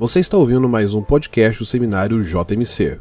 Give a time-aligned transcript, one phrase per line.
[0.00, 2.98] Você está ouvindo mais um podcast do seminário JMC.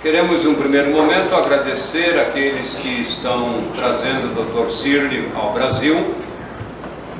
[0.00, 4.70] Queremos, em um primeiro momento, agradecer aqueles que estão trazendo o Dr.
[4.70, 5.96] Sirli ao Brasil,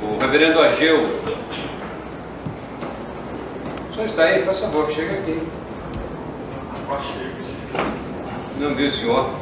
[0.00, 1.18] o reverendo Ageu.
[3.93, 4.45] Senhor está aí?
[4.45, 5.43] Faz favor, chega aqui.
[8.61, 9.35] Não viu o senhor?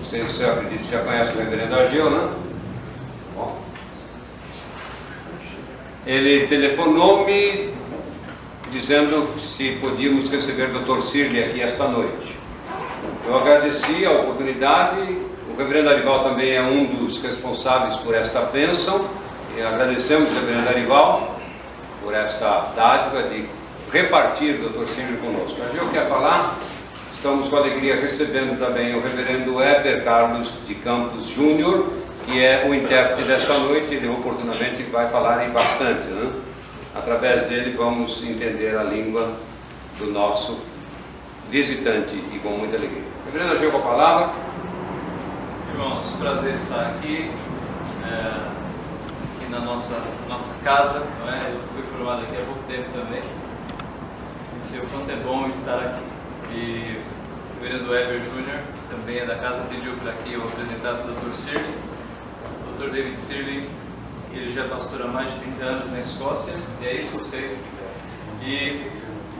[0.00, 2.43] Você, você acredita, já conhece o reverendo Ageu, né?
[6.06, 7.70] Ele telefonou-me
[8.70, 11.00] dizendo se podíamos receber o Dr.
[11.00, 12.36] Sirle aqui esta noite.
[13.26, 15.00] Eu agradeci a oportunidade,
[15.50, 19.08] o reverendo Arival também é um dos responsáveis por esta bênção,
[19.56, 21.38] e agradecemos ao reverendo Arival
[22.02, 23.46] por esta dádiva de
[23.90, 24.86] repartir o Dr.
[24.88, 25.58] Sirle conosco.
[25.62, 26.58] A gente quer falar,
[27.14, 31.86] estamos com alegria recebendo também o reverendo Heber Carlos de Campos Júnior,
[32.24, 36.32] que é o intérprete desta noite, ele oportunamente vai falar aí bastante, né?
[36.94, 39.36] Através dele vamos entender a língua
[39.98, 40.58] do nosso
[41.50, 43.02] visitante e com muita alegria.
[43.26, 44.32] Reverendo Ageu com a palavra.
[45.72, 47.30] Irmãos, prazer estar aqui,
[48.06, 48.48] é,
[49.36, 51.50] aqui na nossa, nossa casa, não é?
[51.52, 53.22] Eu fui formado aqui há pouco tempo também.
[54.56, 56.04] E sei o quanto é bom estar aqui.
[56.52, 56.98] E
[57.58, 61.34] o reverendo Ever Jr., também é da casa, pediu para que eu apresentasse o Dr.
[61.34, 61.93] Sirley.
[62.76, 62.90] Dr.
[62.90, 63.68] David Sirley
[64.32, 67.62] ele já é pastor há mais de 30 anos na Escócia, e é escocês,
[68.42, 68.90] e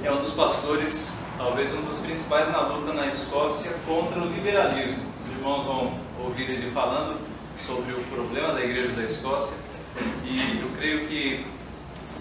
[0.05, 5.03] é um dos pastores, talvez um dos principais na luta na Escócia contra o liberalismo.
[5.25, 7.19] Os irmãos vão ouvir ele falando
[7.57, 9.57] sobre o problema da igreja da Escócia,
[10.25, 11.45] e eu creio que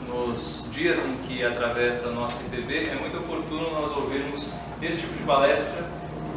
[0.08, 4.48] nos dias em que atravessa a nossa IPB, é muito oportuno nós ouvirmos
[4.82, 5.88] esse tipo de palestra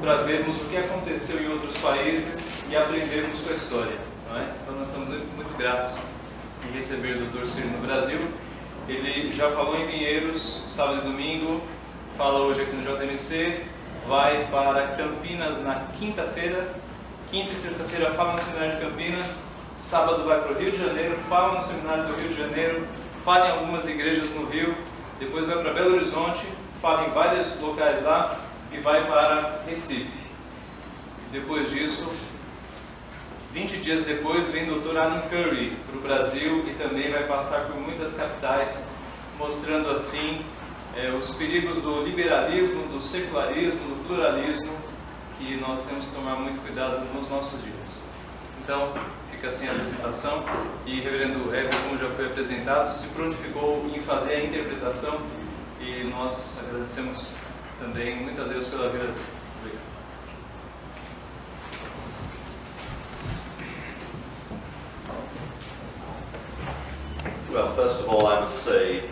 [0.02, 4.15] para vermos o que aconteceu em outros países e aprendermos com a história.
[4.34, 4.54] É?
[4.60, 5.96] Então nós estamos muito, muito gratos
[6.66, 7.46] em receber o Dr.
[7.46, 8.18] Ciro no Brasil.
[8.88, 11.60] Ele já falou em Pinheiros, sábado e domingo,
[12.16, 13.64] fala hoje aqui no JMC,
[14.08, 16.72] vai para Campinas na quinta-feira,
[17.30, 19.42] quinta e sexta-feira fala no Seminário de Campinas,
[19.78, 22.86] sábado vai para o Rio de Janeiro, fala no Seminário do Rio de Janeiro,
[23.24, 24.74] fala em algumas igrejas no Rio,
[25.18, 26.46] depois vai para Belo Horizonte,
[26.82, 28.40] fala em vários locais lá
[28.72, 30.26] e vai para Recife.
[31.32, 32.12] Depois disso,
[33.56, 34.98] 20 dias depois vem o Dr.
[34.98, 38.86] Alan Curry para o Brasil e também vai passar por muitas capitais,
[39.38, 40.44] mostrando assim
[40.94, 44.70] é, os perigos do liberalismo, do secularismo, do pluralismo,
[45.38, 47.98] que nós temos que tomar muito cuidado nos nossos dias.
[48.62, 48.92] Então,
[49.30, 50.44] fica assim a apresentação
[50.84, 55.18] e reverendo Heber, como já foi apresentado, se prontificou em fazer a interpretação
[55.80, 57.30] e nós agradecemos
[57.80, 59.14] também muito a Deus pela vida
[67.56, 67.72] Well,
[68.46, 69.02] I must say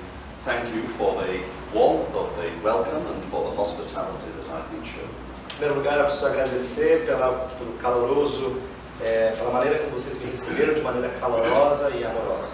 [0.44, 1.40] thank you for the
[1.74, 5.10] warmth of the welcome and for the hospitality that been shown.
[5.50, 8.62] Em primeiro lugar, eu preciso agradecer pela, pelo caloroso,
[9.02, 12.52] é, pela maneira como vocês me receberam, de maneira calorosa e amorosa.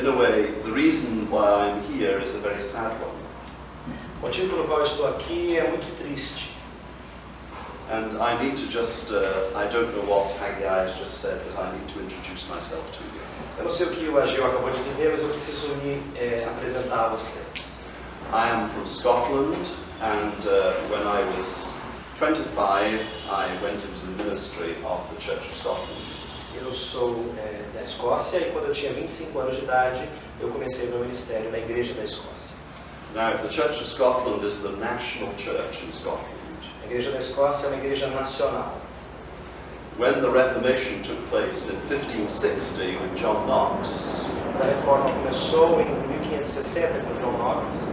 [0.00, 3.12] In a way, the reason why I'm here is a very sad one.
[4.22, 6.45] O motivo pelo qual eu estou aqui é muito triste.
[7.88, 11.56] And I need to just, uh, I don't know what Haggai has just said, but
[11.58, 13.20] I need to introduce myself to you.
[13.58, 16.44] Eu não sei o que o Ageu acabou de dizer, mas eu preciso me é,
[16.44, 17.46] apresentar a vocês.
[18.32, 19.68] I am from Scotland,
[20.02, 21.72] and uh, when I was
[22.18, 26.02] 25, I went into the ministry of the Church of Scotland.
[26.60, 30.08] Eu sou é, da Escócia e quando eu tinha 25 anos de idade,
[30.40, 32.56] eu comecei meu ministério na Igreja da Escócia.
[33.14, 36.35] Now, the Church of Scotland is the national church in Scotland.
[36.86, 38.76] A Igreja da Escócia é uma igreja nacional.
[39.98, 44.20] When the Reformation took place in 1560 with John Knox,
[44.60, 47.88] a reforma começou em 1560 com João Knox,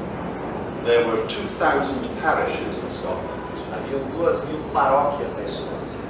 [0.86, 3.34] there were 2,000 parishes in Scotland,
[3.74, 6.04] havia duas mil paróquias na Escócia.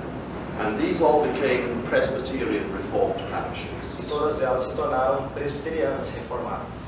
[0.60, 4.06] and these all became Presbyterian Reformed E parishes.
[4.10, 6.83] todas elas se tornaram presbiterianas reformadas.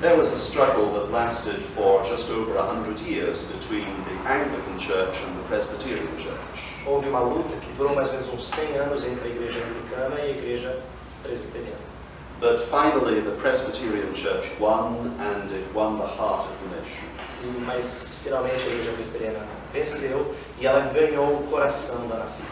[0.00, 4.78] There was a struggle that lasted for just over a 100 years between the Anglican
[4.78, 6.58] Church and the Presbyterian Church.
[6.86, 10.18] Houve uma luta que durou mais ou menos uns 100 anos entre a igreja anglicana
[10.20, 10.82] e a igreja
[11.22, 11.76] presbiteriana.
[12.40, 17.66] But finally, the Presbyterian Church won, and it won the heart of the nation.
[17.66, 22.48] Mas finalmente a igreja presbiteriana venceu e ela ganhou o coração da nação.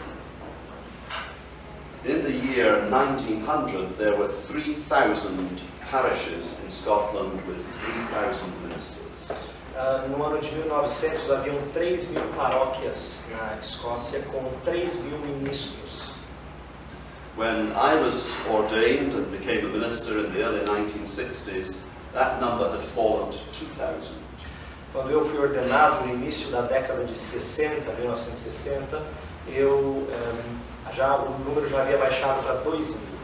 [2.05, 5.59] In the year 1900, there were 3,000
[5.89, 7.63] parishes in Scotland with
[8.11, 9.27] 3,000 ministers.
[9.75, 16.13] Ah, no ano de 1900 haviam 3 mil paróquias na Escócia com 3 mil ministros.
[17.35, 21.83] When I was ordained and became a minister in the early 1960s,
[22.13, 24.13] that number had fallen to 2,000.
[24.91, 29.01] Quando eu fui ordenado no início da década de 60, 1960,
[29.47, 33.18] eu eh, já o número já havia baixado para 2 mil.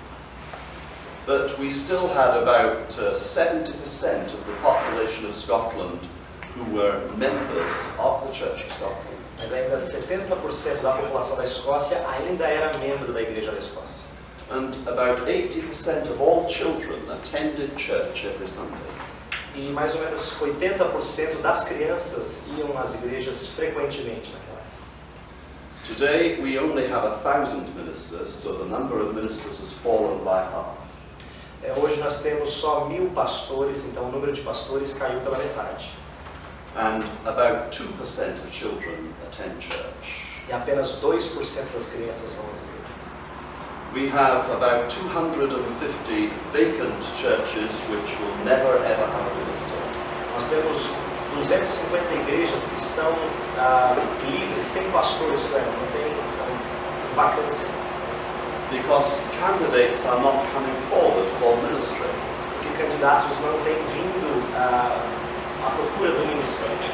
[1.26, 6.08] But we still had about uh, 70% of the population of Scotland
[6.54, 9.18] who were members of the Church of Scotland.
[9.40, 14.06] Mas ainda 70% da população da Escócia ainda era membro da Igreja da Escócia.
[14.52, 18.78] And about 80% of all children attended church every Sunday.
[19.56, 25.88] E mais ou menos 80% das crianças iam às igrejas frequentemente naquela época.
[25.88, 30.44] Today we only have a thousand ministers, so the number of ministers has fallen by
[30.44, 30.85] half.
[31.66, 35.90] É, hoje nós temos só mil pastores, então o número de pastores caiu pela metade.
[36.76, 40.28] And about 2% of children attend church.
[40.48, 41.24] E apenas 2%
[41.74, 42.86] das crianças vão às igrejas.
[43.96, 49.80] We have about 250 vacant churches which will never ever have a minister.
[50.34, 50.92] Nós temos
[51.34, 53.12] 250 igrejas que estão
[53.58, 53.96] ah,
[54.30, 57.85] livres, sem pastores, não tem vacância.
[58.76, 62.12] Because candidates are not coming forward for ministry.
[62.60, 65.00] Porque candidatos não têm vindo ah,
[65.64, 66.92] à procura do ministério.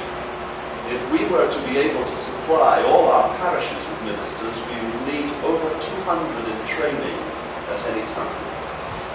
[0.93, 5.01] If we were to be able to supply all our parishes with ministers, we would
[5.09, 7.17] need over 200 in training
[7.73, 8.37] at any time.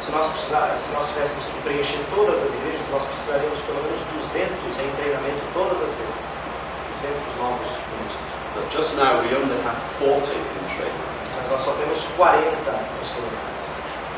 [0.01, 4.79] Se nós, se nós tivéssemos que preencher todas as igrejas, nós precisaríamos pelo menos 200
[4.81, 6.29] em treinamento todas as vezes.
[6.99, 8.33] 200 novos ministros.
[8.55, 11.16] But just now we only have 40 in training.
[11.51, 12.43] Nós só temos 40
[12.99, 13.57] no seminário.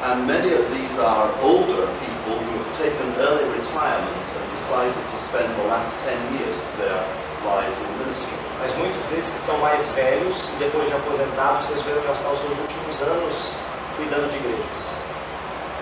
[0.00, 5.16] And many of these are older people who have taken early retirement and decided to
[5.18, 7.00] spend the last 10 years of their
[7.44, 8.38] lives in ministry.
[8.60, 13.00] Mas muitos desses são mais velhos e depois de aposentados resolveram gastar os seus últimos
[13.02, 13.56] anos
[13.96, 14.98] cuidando de igrejas.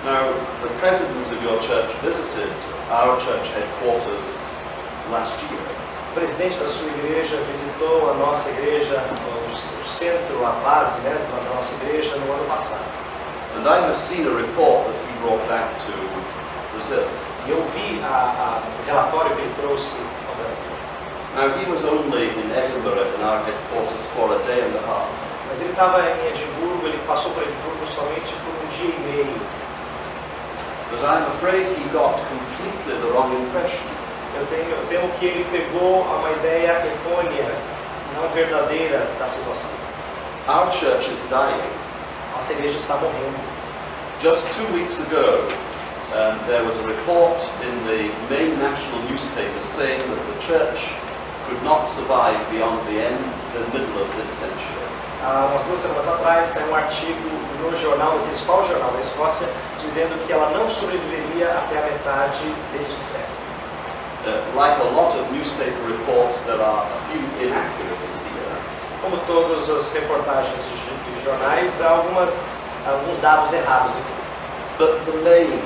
[0.05, 0.33] Now,
[0.63, 2.53] the president of your church visited
[2.91, 4.57] our church headquarters
[5.11, 5.76] last year.
[6.17, 9.05] O presidente da sua igreja visitou a nossa igreja,
[9.45, 12.81] o centro, a base né, da nossa igreja no ano passado.
[13.55, 15.93] And I have seen a report that he brought back to
[16.73, 17.05] Brazil.
[17.47, 20.65] E eu vi a, a, o relatório que ele trouxe ao Brasil.
[21.37, 25.13] Now, he was only in Edinburgh in our headquarters for a day and a half.
[25.51, 29.41] Mas ele estava em Edimburgo, ele passou por Edimburgo somente por um dia e meio.
[30.91, 34.06] But I'm afraid he got completely the wrong impression.
[34.39, 37.51] Eu, tenho, eu temo que ele pegou uma ideia errônea,
[38.15, 39.73] não verdadeira da situação.
[40.47, 41.71] Our church is dying.
[42.35, 43.39] Nossa igreja está morrendo.
[44.23, 45.49] Just two weeks ago,
[46.13, 50.93] um, there was a report in the main national newspaper saying that the church
[51.49, 53.19] could not survive beyond the end,
[53.55, 54.77] the middle of this century.
[55.23, 57.31] Há umas duas semanas atrás saiu um artigo
[57.63, 59.49] no jornal, no principal jornal da Escócia,
[59.81, 63.36] dizendo que ela não sobreviveria até a metade deste século.
[64.27, 68.59] Uh, like a lot of newspaper reports, there are a few inaccuracies here.
[69.01, 74.13] Como todas as reportagens de, jornais, há algumas, alguns dados errados aqui.
[74.79, 75.63] But the main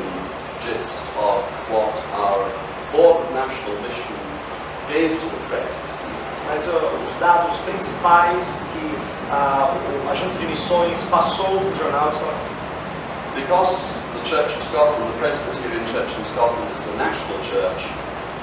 [0.67, 1.43] gist of
[1.73, 2.45] what our
[2.93, 4.15] Board of National Mission
[4.89, 6.11] gave to the press is here.
[6.49, 8.95] Mas ó, os dados principais que
[9.33, 12.50] o- a Junta de Missões passou para o jornal são aqui.
[13.37, 17.87] Because the Church of Scotland, the Presbyterian Church in Scotland, is the national church,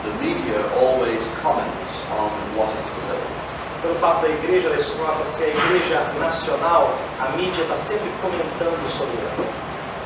[0.07, 3.33] the media always comment on what it is saying.
[3.81, 9.17] Pelo fato da Igreja Escócia ser a Igreja Nacional, a mídia está sempre comentando sobre
[9.19, 9.45] ela.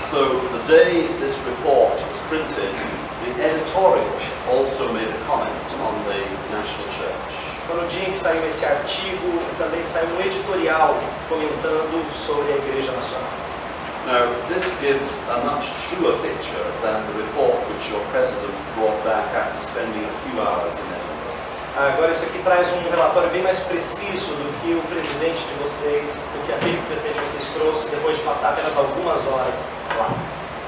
[0.09, 2.73] So the day this report was printed,
[3.23, 4.09] the editorial
[4.49, 7.51] also made a comment on the national church.
[7.63, 10.97] Então, no dia em que saiu esse artigo, também saiu um editorial
[11.29, 13.50] comentando sobre a Igreja Nacional.
[14.07, 19.29] Now, this gives a much truer picture than the report which your president brought back
[19.35, 21.37] after spending a few hours in Edinburgh.
[21.77, 26.11] Agora, isso aqui traz um relatório bem mais preciso do que o presidente de vocês,
[26.33, 29.69] do que aquele que o presidente de vocês trouxe depois de passar apenas algumas horas
[29.97, 30.09] lá.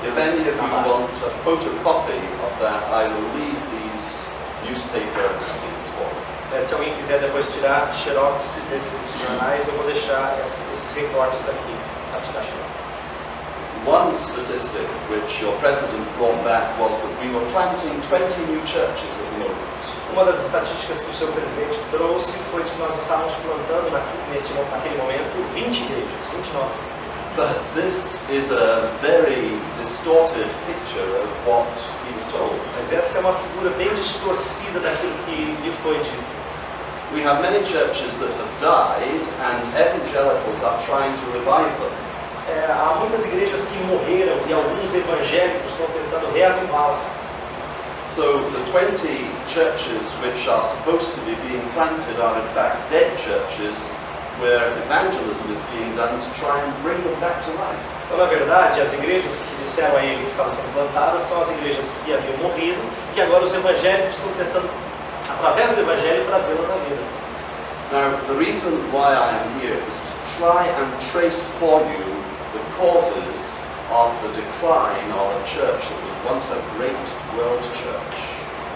[0.05, 4.29] If any of you want a photocopy of that, I will leave these
[4.63, 6.57] newspaper cuttings for you.
[6.57, 11.39] Eh, Se alguém quiser depois tirar xerox desses jornais, eu vou deixar esse- esses recortes
[11.49, 11.75] aqui
[12.11, 12.82] para tirar xerox.
[13.85, 19.11] One statistic which your president brought back was that we were planting 20 new churches
[19.19, 19.83] at the moment.
[20.13, 24.53] Uma das estatísticas que o seu presidente trouxe foi que nós estávamos plantando naquele, nesse,
[24.53, 26.69] naquele momento 20 igrejas, 29.
[27.35, 31.67] But this is a very distorted picture of what
[32.07, 32.55] he was told.
[32.77, 36.23] Mas essa é uma figura bem distorcida daquilo que lhe foi dito.
[37.13, 42.02] We have many churches that have died and evangelicals are trying to revive them.
[42.49, 47.03] É, há muitas igrejas que morreram e alguns evangélicos estão tentando reavivá-las.
[48.03, 53.17] So the 20 churches which are supposed to be being planted are in fact dead
[53.17, 53.89] churches
[54.41, 57.79] where evangelism is being done to try and bring them back to life.
[58.05, 61.51] Então, na verdade, as igrejas que disseram a ele que estavam sendo plantadas são as
[61.51, 62.81] igrejas que haviam morrido
[63.15, 64.69] e agora os evangélicos estão tentando,
[65.29, 67.01] através do evangelho, trazê-las à vida.
[67.93, 72.22] Now, the reason why I am here is to try and trace for you
[72.77, 73.59] causes
[73.91, 78.15] of the decline of a church that was once a great world church.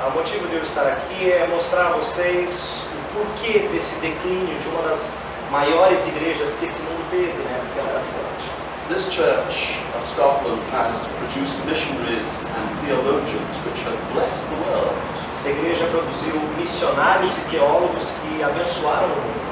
[0.05, 4.67] O motivo de eu estar aqui é mostrar a vocês o porquê desse declínio de
[4.69, 7.57] uma das maiores igrejas que esse mundo teve, né?
[8.89, 14.95] This church of Scotland has produced missionaries and theologians which have blessed the world.
[15.33, 19.46] Essa igreja produziu missionários e teólogos que abençoaram o mundo.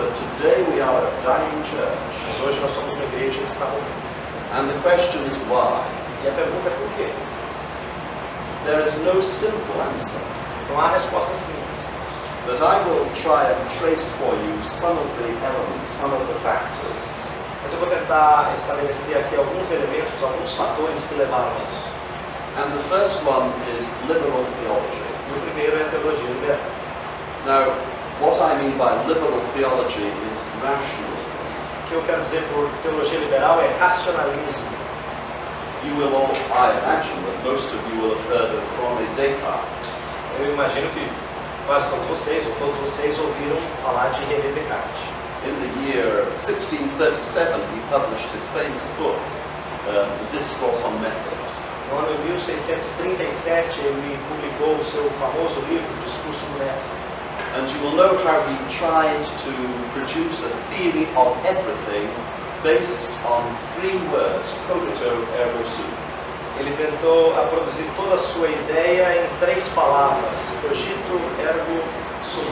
[0.00, 2.16] But today we are a dying church.
[2.26, 4.00] Mas hoje nós somos uma igreja que está morrendo.
[4.56, 5.84] And the question is why?
[6.24, 7.12] E a pergunta é por quê?
[8.64, 10.18] There is no simple answer.
[10.70, 11.84] Não há resposta simples.
[12.46, 16.38] But I will try and trace for you some of the elements, some of the
[16.40, 17.28] factors.
[17.62, 21.84] Mas eu vou tentar estabelecer aqui alguns elementos, alguns fatores que levaram a isso.
[22.56, 25.04] And the first one is liberal theology.
[25.28, 26.80] E o primeiro é a teologia liberal.
[27.44, 31.40] Now, what I mean by liberal theology is rationalism.
[31.40, 34.68] O que eu quero dizer por teologia liberal é racionalismo.
[35.82, 39.88] You will all, I imagine that most of you will have heard of René Descartes.
[40.38, 41.08] Eu imagino que
[41.66, 45.00] quase todos vocês, ou todos vocês, ouviram falar de René Descartes.
[45.48, 49.16] In the year 1637, he published his famous book,
[49.88, 51.40] um, The Discourse on Method.
[51.88, 56.99] No ano de 1637, ele publicou o seu famoso livro, Discurso do Método.
[57.54, 59.52] And you will know how he tried to
[59.92, 62.08] produce a theory of everything
[62.62, 63.42] based on
[63.74, 65.90] three words, cogito ergo sum.
[66.58, 71.82] Ele tentou a produzir toda a sua ideia em três palavras: cogito, ergo,
[72.22, 72.44] sum.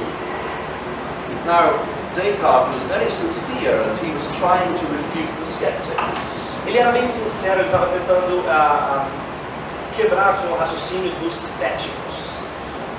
[1.47, 1.79] Now,
[2.15, 6.41] Descartes was very sincere and he was trying to refute the skeptics.
[6.67, 9.07] Ele era bem sincero, ele estava tentando ah,
[9.95, 12.08] quebrar com o raciocínio dos céticos.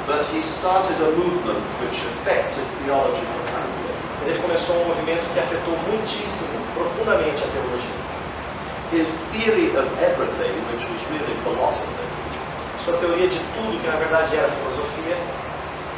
[0.10, 3.94] But he started a movement which affected theology profoundly.
[4.18, 8.00] Mas ele começou um movimento que afetou muitíssimo, profundamente a teologia.
[8.92, 11.94] His theory of everything, which was really philosophy,
[12.80, 15.16] Sua teoria de tudo, que na verdade era filosofia,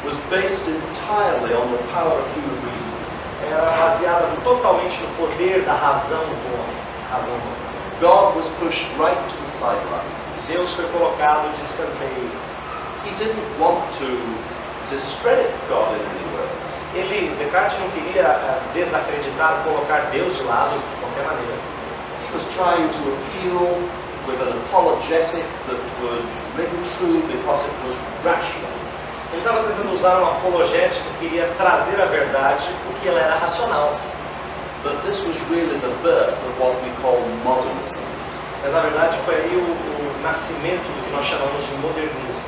[0.03, 2.91] was based entirely on the power of human reason.
[3.47, 6.75] era baseada totalmente no poder da razão do homem.
[7.09, 7.71] Razão do homem.
[8.01, 10.47] God was pushed right to the sidelines.
[10.49, 12.50] Deus foi colocado de escanteio.
[13.03, 14.07] He didn't want to
[14.89, 16.49] discredit God in any way.
[16.93, 21.57] Ele, Descartes não queria ah, desacreditar, colocar Deus de lado de qualquer maneira.
[22.27, 23.89] He was trying to appeal
[24.27, 26.23] with an apologetic that would
[26.55, 28.71] ring true because it was rational.
[29.31, 33.97] Ele estava tentando usar uma apologética que queria trazer a verdade porque ela era racional.
[34.83, 38.03] But this was really the birth of what we call modernism.
[38.61, 42.40] Mas na verdade foi aí o, o nascimento do que nós chamamos de modernismo.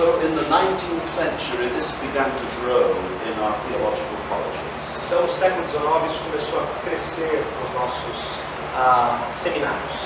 [0.00, 2.88] So in the 19th century, this began to grow
[3.28, 4.96] in our theological colleges.
[5.04, 8.38] Então, no século XIX, isso começou a crescer nos nossos
[8.76, 10.00] ah, seminários.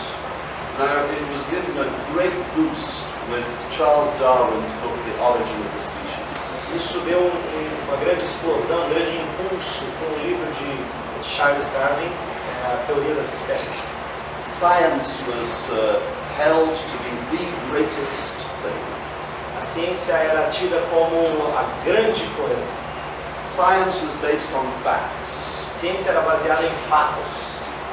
[0.81, 5.79] Now, it was given a great boost with Charles Darwin's book, The Origin of the
[5.79, 6.75] Species.
[6.75, 11.69] Isso deu um- um- uma grande explosão, um grande impulso com o livro de Charles
[11.73, 13.95] Darwin, eh, A Teoria das Espécies.
[14.43, 16.01] Science was uh,
[16.37, 18.35] held to be the greatest
[18.65, 18.94] thing.
[19.65, 22.69] A ciência era tida como a grande coisa.
[23.47, 25.33] Science was based on facts.
[25.73, 27.25] Ciência era baseada em fatos.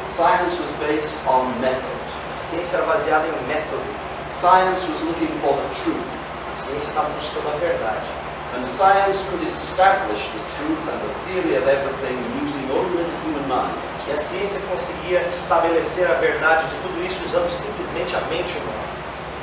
[0.05, 2.03] Science was based on method.
[2.37, 3.81] A ciência era baseada em método.
[4.27, 6.03] Science was looking for the truth.
[6.49, 8.05] A ciência estava buscando a verdade.
[8.53, 13.47] And science could establish the truth and the theory of everything using only the human
[13.47, 13.77] mind.
[14.09, 18.90] E a ciência conseguia estabelecer a verdade de tudo isso usando simplesmente a mente humana.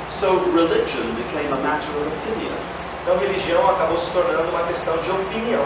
[0.09, 2.55] So religion became a matter of opinion.
[3.03, 5.65] Então, religião acabou se tornando uma questão de opinião.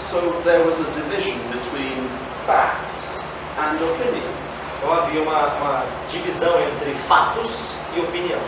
[0.00, 2.08] So there was a division between
[2.46, 3.24] facts
[3.58, 4.32] and opinion.
[4.78, 8.40] Então, havia uma, uma divisão entre fatos e opinião.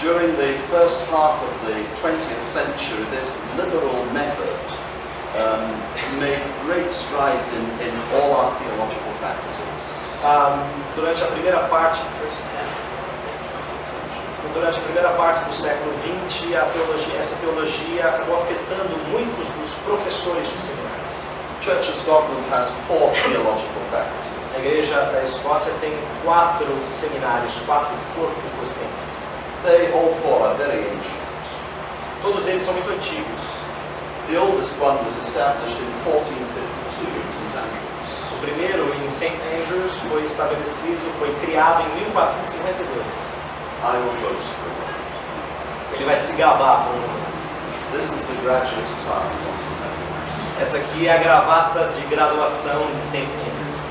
[0.00, 4.54] During the first half of the 20th century, this liberal method
[5.34, 10.04] um, made great strides in, in all our theological faculties.
[10.22, 12.93] Ah, durante a primeira parte, first half,
[14.52, 15.92] durante a primeira parte do século
[16.28, 21.04] XX, a teologia, essa teologia acabou afetando muitos dos professores de seminário.
[21.62, 24.58] Church of Scotland has four theological A faculties.
[24.58, 29.14] igreja da Escócia tem quatro seminários, quatro corpos docentes.
[29.64, 31.24] They all four are very ancient.
[32.22, 33.40] Todos eles são muito antigos.
[34.28, 38.10] The oldest one was established in 1452 in St Andrews.
[38.32, 39.32] O primeiro, em St.
[39.32, 43.33] Andrews, foi estabelecido, foi criado em 1452.
[43.92, 44.40] Moment.
[45.92, 47.96] Ele vai se gabar com.
[47.96, 50.60] This is the graduate's tie.
[50.60, 53.18] Essa aqui é a gravata de graduação de St.
[53.18, 53.82] Andrews.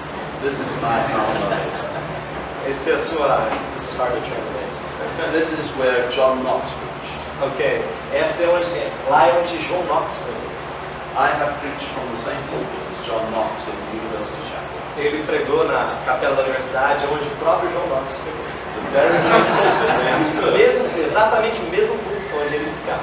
[0.41, 1.57] This is my alma.
[2.67, 3.47] Esse é a sua.
[3.75, 5.31] This is hard to translate.
[5.31, 7.53] This is where John Knox preached.
[7.53, 7.85] Ok.
[8.13, 8.67] Essa é onde.
[9.09, 10.33] Lá é onde João Knox foi.
[11.15, 14.73] I have preached from the same pulpit as John Knox in the University Chapel.
[14.97, 18.62] Ele pregou na capela da universidade, onde o próprio João Knox pregou.
[20.53, 23.01] Mesmo, exatamente o mesmo púlpito onde ele ficava.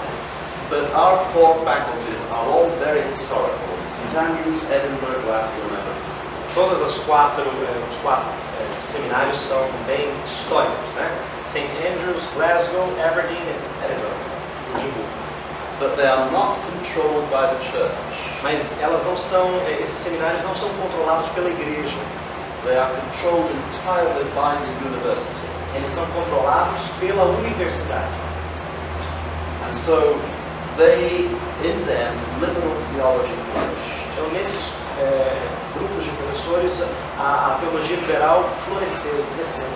[0.71, 3.59] But our four faculties are all very historical.
[3.89, 6.55] St Andrews, Edinburgh, Glasgow, and Aberdeen.
[6.55, 11.11] Todas as quatro, eh, os quatro eh, seminários são bem históricos, né?
[11.43, 11.67] St.
[11.89, 13.51] Andrews, Glasgow, Aberdeen e
[13.85, 14.15] Edinburgh.
[14.77, 15.11] Edimburgo.
[15.81, 17.93] But they are not controlled by the church.
[18.45, 21.99] Mas elas não são, eh, esses seminários não são controlados pela igreja.
[22.65, 25.50] They are controlled entirely by the university.
[25.75, 28.11] Eles são controlados pela universidade.
[29.69, 30.19] And so
[30.77, 31.27] they,
[31.63, 34.01] in them, liberal theology flourished.
[34.13, 36.83] Então, nesses eh, grupos de professores,
[37.19, 39.69] a, a teologia liberal floresceu, cresceu.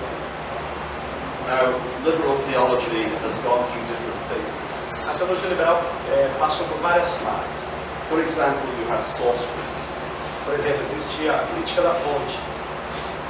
[1.46, 5.08] Now, liberal theology has gone through different phases.
[5.08, 7.84] A teologia liberal eh, passou por várias fases.
[8.08, 10.08] For example, you have source criticism.
[10.44, 12.53] Por exemplo, existia a crítica da fonte.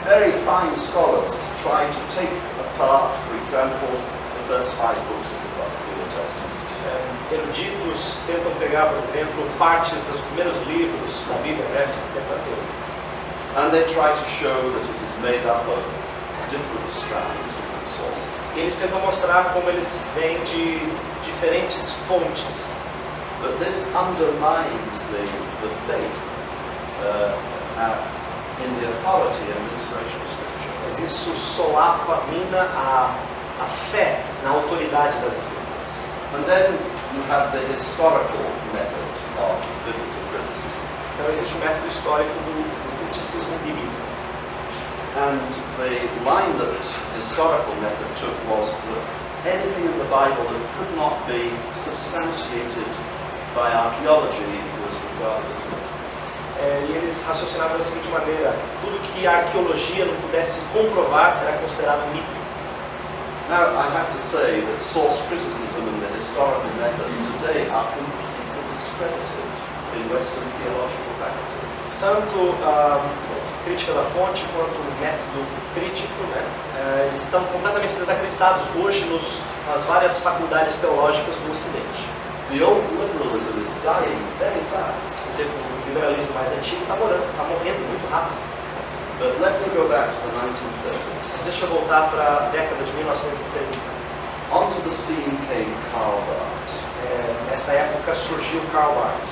[0.04, 1.32] Very fine scholars
[1.62, 2.28] try to take
[2.61, 6.52] apart, for example, the first five books of the Testament.
[6.84, 11.88] Eh, eruditos tentam pegar, por exemplo, partes dos primeiros livros da Bíblia, né?
[12.12, 12.84] Pentateuco.
[13.56, 15.83] And they try to show that it is made up of
[16.50, 18.57] different strands, different sources.
[18.57, 20.81] E eles tentam mostrar como eles vêm de
[21.24, 22.68] diferentes fontes.
[23.40, 25.24] But this undermines the,
[25.62, 26.18] the faith
[27.00, 28.23] uh,
[28.62, 30.73] in the authority and inspiration of Scripture.
[30.85, 33.17] Mas isso solapa, mina a,
[33.61, 35.90] a fé na autoridade das escrituras.
[36.35, 36.73] And then
[37.14, 40.83] you have the historical method of biblical criticism.
[41.14, 44.05] Então existe o método histórico do, do criticismo bíblico.
[45.17, 45.38] And
[45.79, 45.90] the
[46.27, 46.75] line that
[47.14, 52.88] historical method took was that anything in the Bible that could not be substantiated
[53.55, 55.84] by archaeology was regarded as.
[56.64, 61.59] É, e eles raciocinavam da seguinte maneira: tudo que a arqueologia não pudesse comprovar era
[61.59, 62.24] considerado mito.
[63.50, 68.64] Now, I have to say that source criticism and the historical method today are completely
[68.72, 69.44] discredited
[69.92, 71.77] in Western theological faculties.
[72.00, 73.05] Tanto a
[73.66, 76.42] crítica da fonte quanto o método crítico né,
[76.81, 82.09] é, estão completamente desacreditados hoje nos, nas várias faculdades teológicas do Ocidente.
[82.50, 85.24] The old liberalism is dying very fast.
[85.94, 88.35] O liberalismo mais antigo está está morrendo muito rápido.
[89.20, 91.07] But let me go back to the 1930s.
[91.22, 93.78] Mas deixa eu voltar para a década de 1930.
[94.50, 96.83] Onto the scene came Karl Barth.
[97.07, 99.22] É, nessa época surgiu Karl Barth.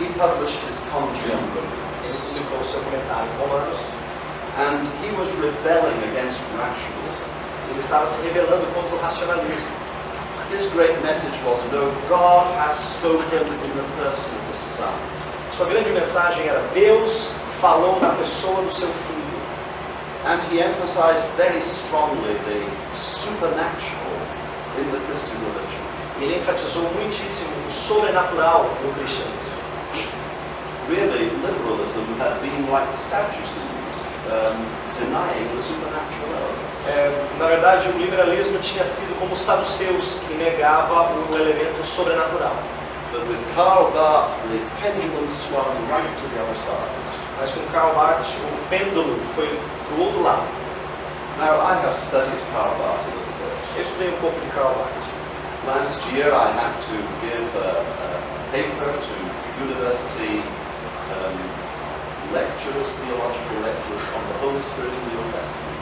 [0.00, 3.76] He published his commentary on Ele publicou seu comentário Romanos.
[4.56, 7.28] And he was rebelling against rationalism.
[7.68, 9.68] Ele estava se rebelando contra o racionalismo.
[10.50, 15.15] His great message was, no, God has spoken in the person of the Son.
[15.56, 19.16] Sua grande mensagem era Deus falou na pessoa do seu filho.
[20.26, 22.60] And he emphasized very strongly the
[22.94, 24.20] supernatural
[24.76, 25.80] in the Christian religion.
[26.20, 29.56] Ele enfatizou muitíssimo o sobrenatural no cristianismo.
[30.90, 34.60] Really, liberalism had been like the Sadducees, um,
[35.00, 36.66] denying the supernatural element.
[36.86, 42.54] É, na verdade, o liberalismo tinha sido como os saduceus, que negava o elemento sobrenatural.
[43.16, 46.92] But with Karl Barth, the pendulum swung right to the other side.
[47.40, 50.44] Mas com Karl Barth, o pêndulo foi para o outro lado.
[51.38, 53.76] Now, I have studied Karl Barth a little bit.
[53.76, 55.08] Eu estudei um pouco de Karl Barth.
[55.64, 58.20] Last year, I had to give a, a
[58.52, 59.14] paper to
[59.64, 60.44] university
[61.16, 61.40] um,
[62.36, 65.76] lecturers, theological lecturers on the Holy Spirit in the Old Testament.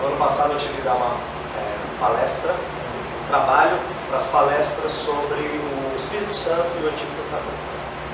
[0.00, 4.90] No ano passado eu tive que dar uma é, palestra, um trabalho para as palestras
[4.90, 7.72] sobre o Espírito Santo e o Antigo Testamento.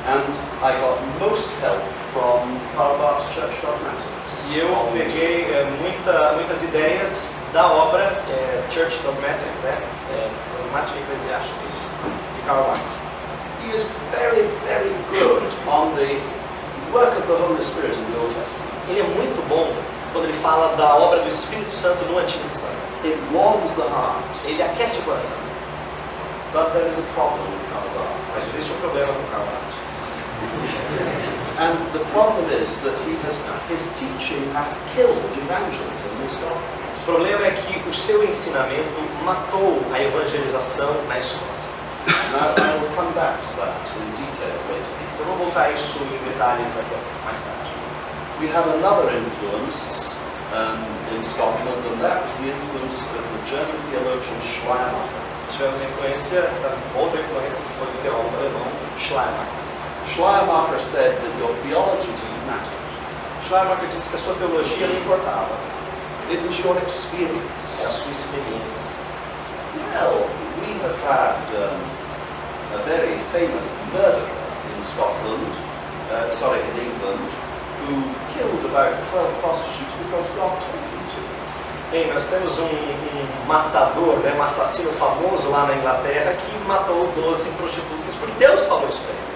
[0.08, 0.28] And
[0.62, 2.60] I got most help from
[3.34, 4.28] Church Dogmatics.
[4.48, 9.78] E eu peguei é, muita, muitas ideias da obra é, Church Dogmatics, né?
[10.12, 11.84] É, Dogmática Eclesiástica, isso,
[12.36, 12.80] de Karl Barth.
[13.62, 16.20] He is very, very good on the
[16.92, 18.70] work of the Holy Spirit in the Old Testament.
[18.88, 19.68] Ele é muito bom
[20.12, 22.78] quando ele fala da obra do Espírito Santo no Antigo Testamento.
[23.04, 25.36] It warms the heart, Ele aquece o coração.
[26.52, 28.38] But there is a problem with Karl Barth.
[28.38, 29.88] Existe um problema com Karl Barth.
[31.58, 36.64] And the problem is that he has, his teaching has killed evangelism in Scotland.
[37.02, 41.72] O problema é que o seu ensinamento matou a evangelização na Escócia.
[42.32, 44.92] Now, I will come back to that in detail later.
[45.18, 47.72] Eu vou voltar a isso em detalhes daqui a mais tarde.
[48.40, 50.14] We have another influence
[50.52, 55.27] um, in Scotland, and that was the influence of the German theologian Schleiermacher.
[55.50, 56.50] Tivemos a influência,
[56.96, 58.66] outra influência que foi do teólogo alemão
[58.98, 59.58] Schleiermacher.
[60.14, 62.72] Schleiermacher said that your theology didn't matter.
[63.46, 65.54] Schleiermacher disse que a sua teologia não importava,
[66.30, 67.84] It was your experience.
[67.84, 68.92] a sua experiência.
[69.94, 70.28] Well,
[70.60, 71.80] we have had um,
[72.74, 74.28] a very famous murderer
[74.76, 75.48] in Scotland,
[76.12, 77.24] uh, sorry, in England,
[77.86, 78.02] who
[78.36, 80.87] killed about 12 prostitutes because God told.
[81.90, 87.10] Bem, nós temos um, um matador, né, um assassino famoso lá na Inglaterra que matou
[87.16, 89.28] 12 prostitutas porque Deus falou isso para ele.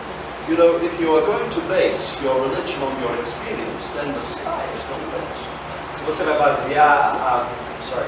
[0.48, 4.20] You know, if you are going to base your religion on your experience, then the
[4.20, 5.52] sky is the limit.
[5.92, 7.46] Se você vai basear a.
[7.80, 8.06] Sorry,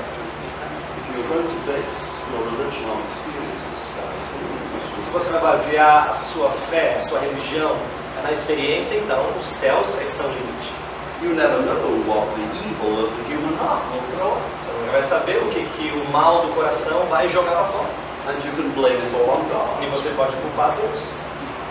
[0.98, 4.96] If you are going to base your religion on experience, the sky is the limit.
[4.96, 7.76] se você vai basear a sua fé, a sua religião
[8.22, 10.84] na experiência, então os céus é que são o limite.
[11.24, 14.42] You never know what the evil of the human heart will throw up.
[14.60, 17.88] Você não vai saber o que, que o mal do coração vai jogar lá fora.
[18.28, 19.44] And you can blame it all on
[19.80, 19.90] E God.
[19.90, 21.00] você pode culpar Deus.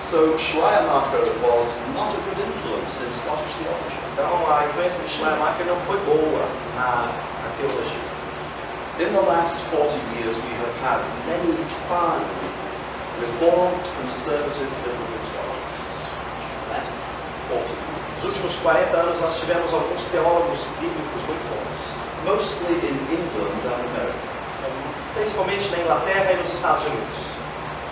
[0.02, 3.98] So Schleiermacher was not a good influence in Scottish theology.
[4.14, 8.04] Então a influência de Schleiermacher não foi boa na, na teologia.
[9.00, 11.58] In the last 40 years, we have had many
[11.90, 12.26] fine,
[13.22, 15.74] reformed, conservative biblical scholars.
[16.70, 16.94] Last
[17.50, 18.03] 40 years.
[18.24, 21.80] Nos últimos 40 anos nós tivemos alguns teólogos bíblicos muito bons.
[22.24, 24.24] Mostly in England and America.
[25.14, 27.20] Principalmente na Inglaterra e nos Estados Unidos.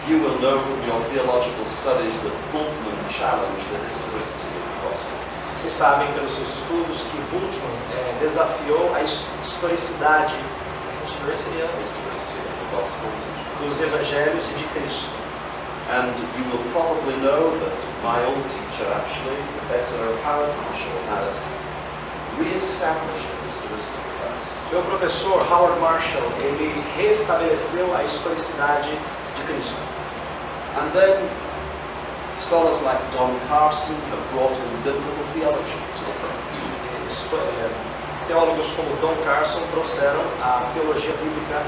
[0.08, 5.18] You will know from your theological studies that Bultmann challenged the historicity of the gospel.
[5.60, 10.34] Vocês sabem pelos seus estudos que Bultmann eh, desafiou a his- historicidade
[11.04, 11.68] historicidade
[13.60, 15.12] dos evangelhos e de Cristo.
[15.92, 21.46] And you will probably know that my old teacher, actually, Professor Howard Marshall, has
[22.38, 24.74] re-established the historicity of Christ.
[24.74, 28.90] Meu professor Howard Marshall, ele restabeleceu a historicidade
[29.36, 29.78] de Cristo.
[30.80, 31.30] And then
[32.36, 36.42] scholars like Don Carson have brought in biblical theology to the front.
[38.28, 41.62] Teólogos como Don Carson trouxeram a teologia bíblica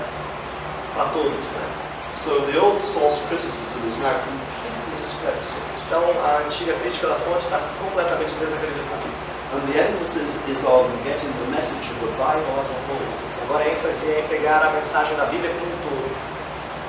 [0.93, 1.31] para todos.
[1.31, 2.11] Né?
[2.11, 5.72] So the old source criticism is now completely discredited.
[5.87, 9.07] Então a antiga crítica da fonte está completamente desacreditada.
[9.53, 13.05] And the emphasis is on getting the message of the Bible as a whole.
[13.43, 16.33] Agora a ênfase é pegar a mensagem da Bíblia como um todo.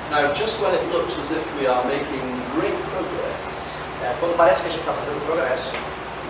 [0.09, 2.23] Now, just when it looks as if we are making
[2.55, 3.65] great progress,
[4.05, 5.71] É, quando parece que a gente está fazendo progresso,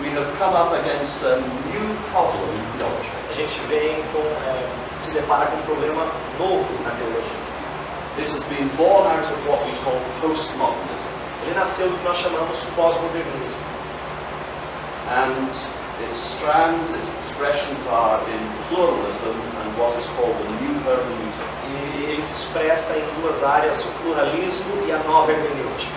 [0.01, 3.12] we have come up against a new problem in theology.
[3.30, 4.63] a gente vem com, é,
[4.97, 6.06] se depara com um problema
[6.39, 7.45] novo na teologia.
[8.17, 11.24] It has been born out of what we call postmodernism.
[11.45, 13.75] Ele nasceu do que nós chamamos pós-modernismo.
[15.12, 15.51] And
[16.10, 19.29] its strands, its expressions are in pluralism
[19.62, 21.45] and what is called the new hermeneutic.
[21.69, 25.95] E ele se expressa em duas áreas, o pluralismo e a nova hermenêutica.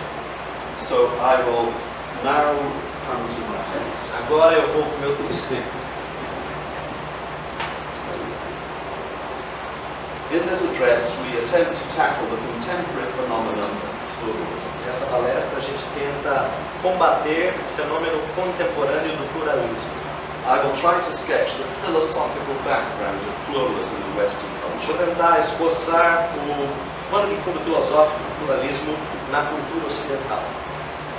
[0.77, 1.73] So I will
[2.23, 2.53] now
[3.07, 4.13] come to my text.
[4.23, 5.53] Agora eu vou para o meu texto.
[10.31, 14.69] In this address, we attempt to tackle the contemporary phenomenon of pluralism.
[14.85, 16.49] Nesta palestra a gente tenta
[16.81, 19.99] combater o fenômeno contemporâneo do pluralismo.
[20.47, 25.05] I will try to sketch the philosophical background of pluralism in Western Vou culture.
[25.05, 28.95] tentar esboçar o pano de fundo filosófico do pluralismo
[29.31, 30.41] na cultura ocidental.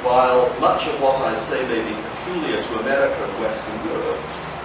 [0.02, 4.18] While much of what I say may be peculiar to America and Western Europe,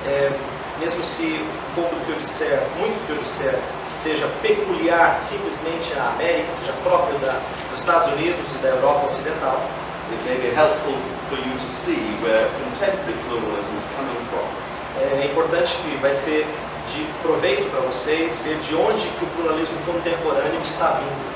[0.08, 0.32] É,
[0.80, 5.94] mesmo se pouco do que eu disser, muito do que eu disser, seja peculiar simplesmente
[5.98, 9.62] à América, seja próprio da, dos Estados Unidos e da Europa Ocidental,
[10.12, 10.98] it may be helpful
[11.30, 14.46] for you to see where contemporary pluralism is coming from.
[15.02, 16.46] é importante que vai ser
[16.88, 21.36] de proveito para vocês ver de onde que o pluralismo contemporâneo está vindo,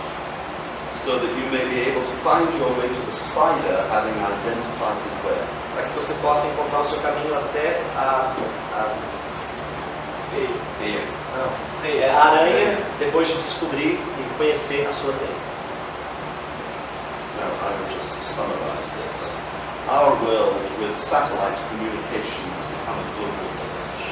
[0.93, 4.97] so that you may be able to find your way to the spider having identified
[5.03, 5.43] his web.
[5.73, 8.33] para que você possa encontrar o seu caminho até a,
[8.73, 8.87] a,
[10.35, 10.49] ei,
[10.81, 11.07] Here.
[11.35, 15.49] não, ei, é a aranha, depois de descobrir e conhecer a sua teia.
[17.39, 19.39] Now, I will just summarize this.
[19.89, 23.49] our world with satellite communication has become a global.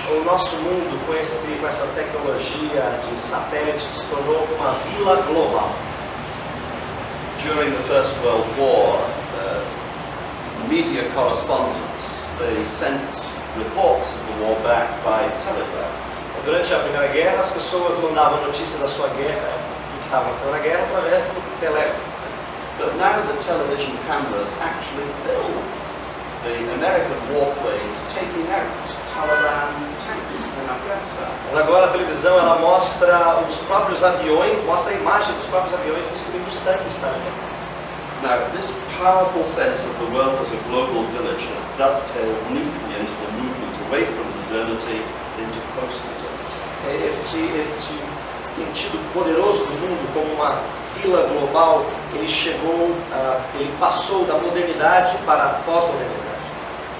[0.09, 5.69] O nosso mundo, com, esse, com essa tecnologia de satélite, se tornou uma vila global.
[7.43, 8.95] During the First World War,
[9.37, 13.01] uh, media correspondents, they sent
[13.57, 16.06] reports of the war back by telegraph.
[16.47, 20.51] Durante a Primeira Guerra, as pessoas mandavam notícia da sua guerra, do que estava acontecendo
[20.51, 21.99] na guerra, através do telégrafo.
[22.79, 25.51] But now the television cameras actually film
[26.47, 28.63] the American warplanes taking out
[29.11, 31.27] Taliban tanks in Afghanistan.
[31.47, 36.05] Mas agora a televisão ela mostra os próprios aviões, mostra a imagem dos próprios aviões
[36.13, 37.57] destruindo os tanques talibanes.
[38.23, 43.11] Now, this powerful sense of the world as a global village has dovetailed neatly into
[43.11, 45.03] the movement away from modernity
[45.37, 46.16] into post-modernity.
[46.87, 47.97] É, Este, este
[48.37, 50.61] sentido poderoso do mundo como uma
[50.95, 56.27] vila global, ele chegou, ah, ele passou da modernidade para a pós-modernidade.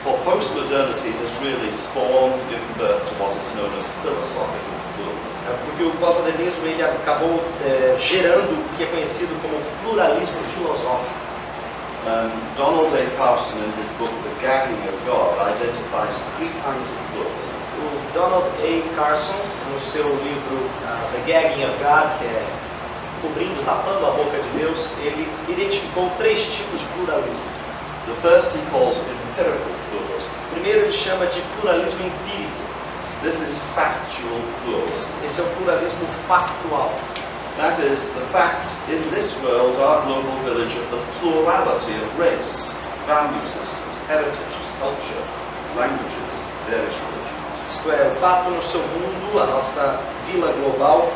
[0.04, 5.44] For postmodernity has really spawned, given birth to what is known as philosophical pluralism.
[5.50, 11.27] É, Porque o pós-modernismo ele acabou eh, gerando o que é conhecido como pluralismo filosófico.
[12.08, 13.04] Um, Donald A.
[13.18, 17.60] Carson, in his book The Gagging of God, identifies three kinds of pluralism.
[17.84, 18.80] O Donald A.
[18.96, 19.36] Carson,
[19.70, 22.48] no seu livro ah, The Gagging of God, que é
[23.22, 27.44] cobrindo, tapando a boca de Deus, ele identificou três tipos de pluralismo.
[28.08, 30.32] The first he calls empirical pluralism.
[30.54, 32.64] Primeiro ele chama de pluralismo empírico.
[33.22, 35.12] This is factual pluralism.
[35.26, 36.96] Esse é o pluralismo factual.
[37.58, 42.70] That is, the fact in this world, our global village, of the plurality of race,
[43.10, 45.24] value systems, heritages, culture,
[45.74, 46.34] languages,
[46.70, 47.58] various religions.
[47.74, 51.12] Isto é, o fato no seu mundo, a nossa vila global,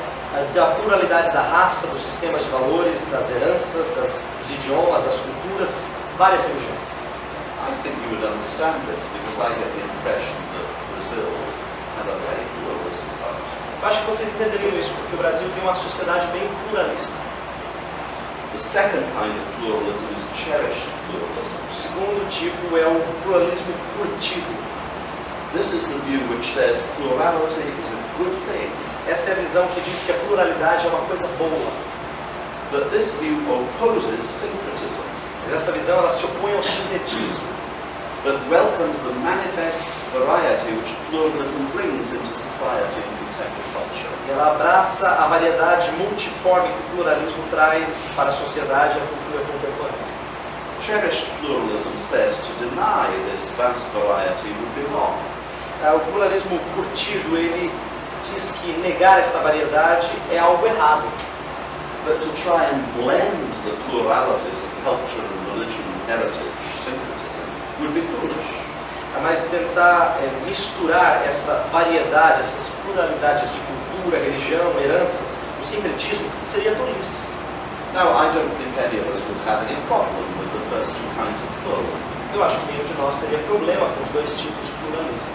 [0.55, 5.85] da pluralidade da raça, dos sistemas de valores, das heranças, das, dos idiomas, das culturas,
[6.17, 6.89] várias religiões.
[7.69, 11.29] I think you would understand this because I get the impression that Brazil
[11.97, 13.70] has a very pluralist society.
[13.81, 17.13] Eu acho que vocês entenderiam isso, porque o Brasil tem uma sociedade bem pluralista.
[18.53, 21.55] The second kind of pluralism is cherished pluralism.
[21.69, 24.53] O segundo tipo é o pluralismo curtido.
[25.53, 28.69] This is the view which says plurality is a good thing,
[29.07, 31.71] Esta é a visão que diz que a pluralidade é uma coisa boa.
[32.71, 35.01] but this view opposes syncretism,
[35.41, 37.47] Mas esta visão ela se opõe ao sincretismo,
[38.23, 44.09] that welcomes the manifest variety which pluralism brings into society and contemporary culture.
[44.29, 49.43] ela abraça a variedade multiforme que o pluralismo traz para a sociedade e a cultura
[49.45, 50.11] contemporânea.
[50.85, 55.15] Cherished pluralism says to deny this vast variety would be wrong.
[55.83, 57.71] Ah, O pluralismo curtido ele
[58.23, 61.03] diz que negar esta variedade é algo errado.
[62.05, 66.50] But to try and blend the pluralities of culture and religion, heritage,
[67.89, 68.61] foolish.
[69.23, 76.73] Mas tentar eh, misturar essa variedade, essas pluralidades de cultura, religião, heranças, o sincretismo, seria
[76.75, 77.29] tolice.
[77.93, 81.09] Now, I don't think any of us would have any problem with the first two
[81.19, 82.07] kinds of pluralism.
[82.33, 85.31] Eu acho que nenhum de nós teria problema com os dois tipos de pluralismo.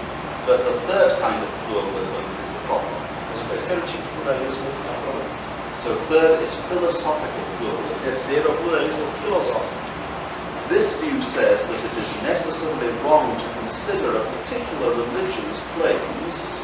[0.46, 2.96] But the third kind of pluralism is the problem.
[3.28, 5.30] Mas o terceiro tipo de pluralismo é o problema.
[5.76, 8.02] So third is philosophical O pluralism.
[8.08, 9.85] terceiro é o pluralismo filosófico.
[10.68, 16.56] This view says that it is necessarily wrong to consider a particular religion's claims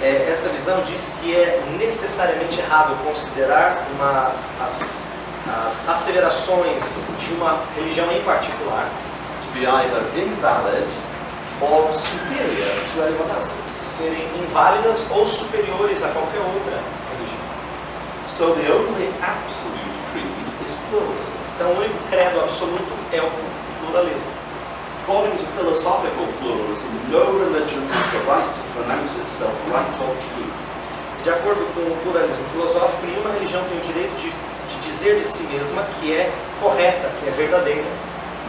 [0.00, 5.06] É, esta visão diz que é necessariamente errado considerar uma, as,
[5.66, 6.84] as asseverações
[7.18, 8.88] de uma religião em particular
[9.40, 10.86] to be either invalid
[11.60, 13.72] or superior to anyone else's.
[13.74, 17.42] serem inválidas ou superiores a qualquer outra religião.
[18.26, 19.91] So the only absolute
[20.92, 21.40] pluralism.
[21.56, 23.30] Então, o único credo absoluto é o
[23.80, 24.32] pluralismo.
[25.02, 30.52] According to philosophical pluralism, no religion has the right to pronounce itself right or true.
[31.24, 35.26] De acordo com o pluralismo filosófico, nenhuma religião tem o direito de, de dizer de
[35.26, 37.88] si mesma que é correta, que é verdadeira,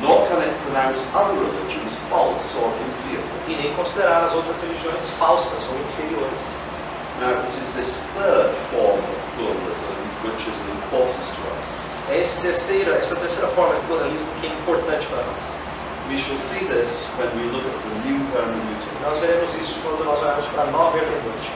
[0.01, 3.23] nor can it pronounce other religions false or inferior.
[3.47, 6.41] e nem considerar as outras religiões falsas ou inferiores.
[7.19, 11.92] Now, it is this third form of pluralism which is of importance to us.
[12.09, 15.63] É esse terceira, essa terceira forma de pluralismo que é importante para nós.
[16.09, 18.91] We shall see this when we look at the new hermeneutic.
[19.01, 21.55] Nós veremos isso quando nós olharmos para a nova hermenêutica.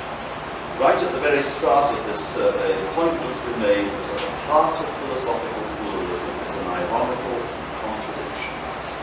[0.79, 4.19] Right at the very start of this survey, the point must be made that at
[4.23, 7.37] the heart of philosophical pluralism is an ironical
[7.83, 8.53] contradiction.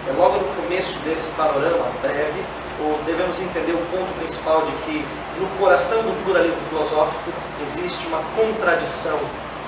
[0.09, 2.43] É logo no começo desse panorama breve,
[2.81, 5.05] ou devemos entender o ponto principal de que
[5.39, 7.31] no coração do pluralismo filosófico
[7.63, 9.21] existe uma contradição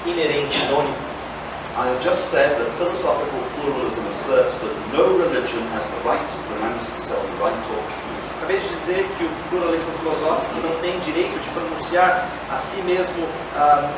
[0.06, 1.06] inerente, inônima.
[1.76, 6.36] I have just said that philosophical pluralism asserts that no religion has the right to
[6.48, 8.16] pronounce itself right or true.
[8.40, 13.28] Acabei de dizer que o pluralismo filosófico não tem direito de pronunciar a si mesmo,
[13.54, 13.92] ah,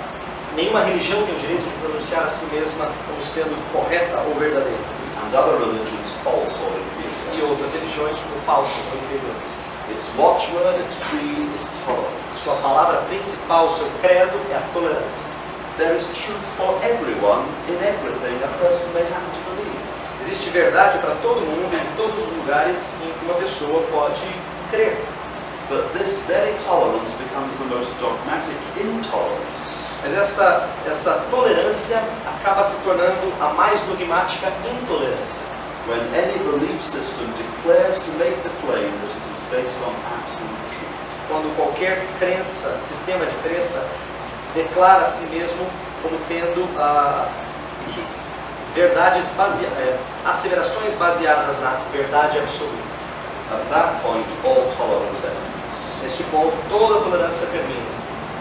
[0.56, 4.98] nenhuma religião tem o direito de pronunciar a si mesma como sendo correta ou verdadeira.
[5.28, 7.34] and other religions false or inferior.
[7.34, 9.50] E outras religiões como falsas ou inferiores.
[9.90, 12.38] Its watchword, its creed, is tolerance.
[12.42, 15.37] Sua palavra principal, seu credo é a tolerância.
[15.78, 19.78] There is truth for everyone in everything a person may happen to believe.
[20.20, 24.26] Existe verdade para todo mundo em todos os lugares em que uma pessoa pode
[24.70, 24.98] crer.
[25.70, 32.74] But this very tolerance becomes the most dogmatic intolerance Mas esta, essa tolerância acaba se
[32.82, 35.46] tornando a mais dogmática intolerância.
[35.86, 40.68] when any belief system declares to make the claim that it is based on absolute
[40.74, 40.98] truth.
[41.28, 43.86] Quando qualquer crença, sistema de crença,
[44.54, 45.66] declara a si mesmo
[46.02, 47.24] como tendo ah,
[47.94, 48.04] que
[48.74, 52.88] verdades basea é, asseverações baseadas na verdade absoluta.
[53.50, 55.98] At that point, all tolerance ends.
[56.02, 57.96] Neste ponto, toda tolerância termina,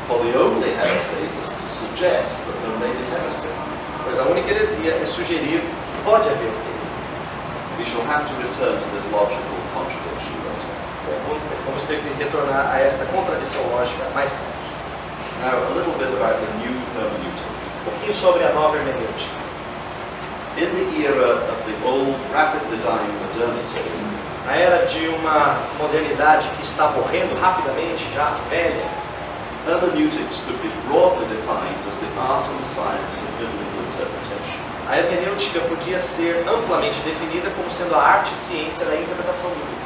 [0.07, 3.47] For the only heresy is to suggest that there may be heresy.
[4.03, 6.99] pois a única heresia é sugerir que pode haver heresia.
[7.79, 10.71] We shall have to return to this logical contradiction later.
[11.07, 14.56] É, vamos- Vamos ter que retornar a esta contradição lógica mais tarde.
[15.41, 17.45] Now, a little bit about the new hermeneutic.
[17.81, 19.37] Um pouquinho sobre a nova hermenêutica.
[20.57, 23.81] In the era of the old, rapidly dying modernity,
[24.45, 28.87] Na era de uma modernidade que está morrendo rapidamente, já velha,
[29.67, 34.57] hermeneutics could be broadly defined as the art and science of biblical interpretation.
[34.89, 39.85] a hermenêutica podia ser amplamente definida como sendo a arte e ciência da interpretação bíblica.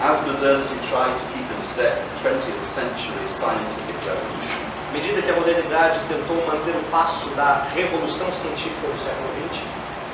[0.00, 5.30] As modernity tried to keep in step with 20th century scientific revolution, À medida que
[5.30, 9.60] a modernidade tentou manter o passo da revolução científica do século XX,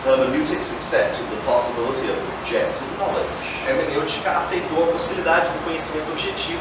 [0.05, 6.59] hermeneutics accepted the possibility of objective knowledge, a hermenêutica aceitou a possibilidade do conhecimento objetivo,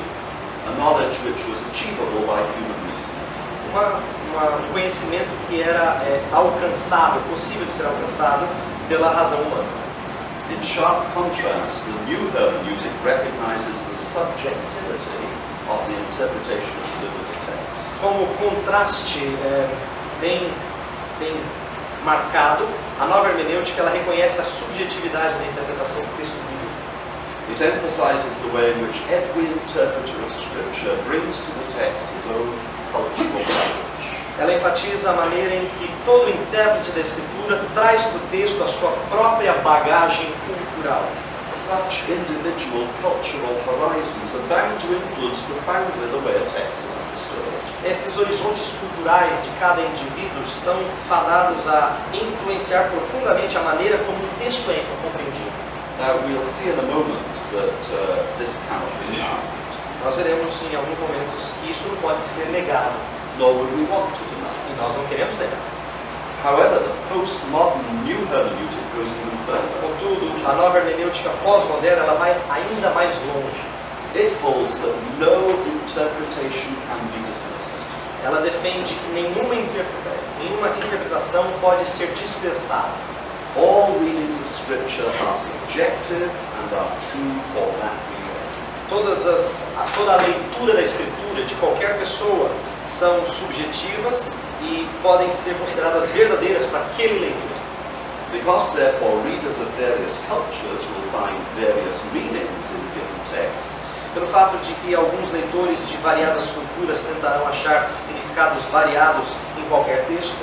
[0.70, 3.12] a knowledge which was achievable by human reason.
[3.74, 4.00] uma,
[4.30, 8.46] uma- um conhecimento que era é, alcançável, possível de ser alcançado
[8.88, 9.66] pela razão humana.
[10.52, 15.26] In sharp contrast, the new hermeneutic recognizes the subjectivity
[15.68, 17.23] of the interpretation of the.
[18.04, 19.70] Como contraste é,
[20.20, 20.52] bem,
[21.20, 21.34] bem
[22.04, 22.68] marcado,
[23.00, 26.74] a nova hermenêutica ela reconhece a subjetividade da interpretação do texto bíblico.
[27.50, 32.26] It emphasizes the way in which every interpreter of Scripture brings to the text his
[32.28, 32.52] own
[32.92, 34.20] cultural baggage.
[34.38, 38.68] Ela enfatiza a maneira em que todo intérprete da Escritura traz para o texto a
[38.68, 41.08] sua própria bagagem cultural.
[41.56, 47.03] Such individual cultural horizons are bound to influence profoundly the way a text is.
[47.86, 50.76] Esses horizontes culturais de cada indivíduo estão
[51.10, 55.52] fadados a influenciar profundamente a maneira como o texto é compreendido.
[56.28, 59.40] We'll see in a moment that uh, this cannot be denied,
[60.04, 62.94] Nós veremos em alguns momentos que isso não pode ser negado,
[63.38, 64.76] nor would we want to e deny it.
[64.82, 65.60] nós não queremos negar.
[66.44, 69.70] However, the postmodern new hermeneutic goes even further.
[69.80, 73.73] Contudo, a nova hermenêutica pós-moderna ela vai ainda mais longe.
[74.16, 77.82] It holds that no interpretation can be dismissed.
[78.24, 82.94] Ela defende que nenhuma, interpreta- nenhuma interpretação pode ser dispensada.
[83.58, 88.88] All readings of Scripture are subjective and are true for that reader.
[88.90, 92.52] Todas as, a- toda a leitura da Escritura de qualquer pessoa
[92.86, 97.58] são subjetivas e podem ser consideradas verdadeiras para aquele leitor.
[98.32, 103.83] Because, therefore, readers of various cultures will find various meanings in given texts,
[104.14, 109.26] Pelo fato de que alguns leitores de variadas culturas tentarão achar significados variados
[109.58, 110.38] em qualquer texto,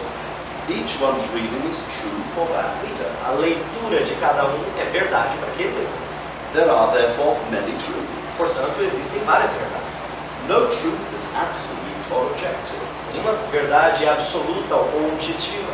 [0.68, 3.11] each one's reading is true for that reader.
[3.24, 6.11] a leitura de cada um é verdade para aquele leitor.
[6.52, 8.37] There are, therefore, many truths.
[8.37, 10.02] Portanto, existem várias verdades.
[10.48, 12.80] No truth is absolute or objective.
[13.12, 15.73] Nenhuma verdade é absoluta ou objetiva.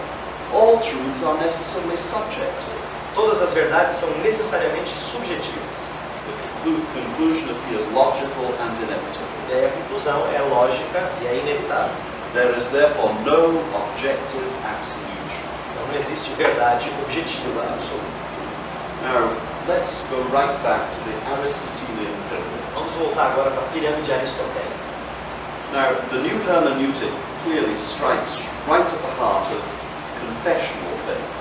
[0.53, 2.77] All truths are necessarily subjective.
[3.15, 5.86] Todas as verdades são necessariamente subjetivas.
[6.67, 9.39] Conclusion appears logical and inevitable.
[9.49, 11.95] E aí a conclusão é lógica e é inevitável.
[12.35, 15.39] There is therefore no objective absolute.
[15.71, 18.27] Então não existe verdade objetiva absoluta.
[19.05, 19.31] Now,
[19.69, 22.63] let's go right back to the Aristotelian pyramid.
[22.75, 24.87] Vamos voltar agora para a pirâmide aristotélica.
[25.73, 27.13] Now, the new hermeneutic
[27.45, 29.63] clearly strikes right at the heart of
[30.19, 31.36] confessional faith.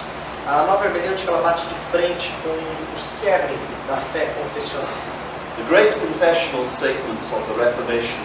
[0.47, 4.87] A nova hermenêutica ela bate de frente com o cerne da fé confessional.
[5.57, 8.21] The great confessional statements of the Reformation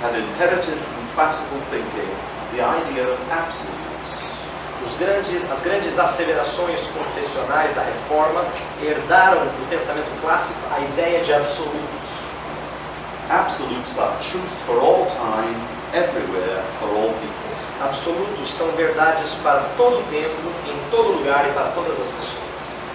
[0.00, 2.08] had inherited from classical thinking
[2.52, 3.84] the idea of absolutes.
[4.98, 8.44] grandes, as grandes acelerações confessionais da reforma
[8.80, 12.08] herdaram do pensamento clássico a ideia de absolutos.
[13.30, 15.56] Absolutes are truth for all time,
[15.92, 17.44] everywhere, for all people.
[17.82, 20.63] Absolutos são verdades para todo o tempo, em
[20.94, 22.44] todo lugar e para todas as pessoas.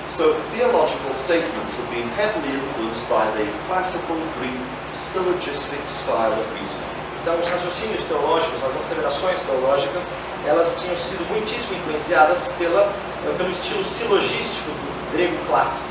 [0.08, 4.60] So theological statements have been heavily influenced by the classical Greek
[4.96, 6.88] syllogistic style of reasoning.
[7.22, 10.08] Então, os raciocínios teológicos, as acelerações teológicas,
[10.48, 12.94] elas tinham sido muitíssimo influenciadas pela,
[13.38, 15.90] pelo estilo silogístico do grego clássico.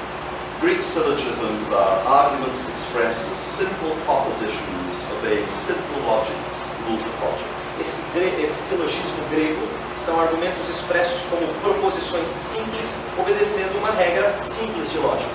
[0.60, 7.46] Greek syllogisms are arguments expressed as simple propositions obeying simple logics, rules of logic.
[7.78, 8.02] Esse,
[8.42, 9.68] esse silogismo grego
[9.98, 15.30] são argumentos expressos como proposições simples, obedecendo uma regra simples de lógica.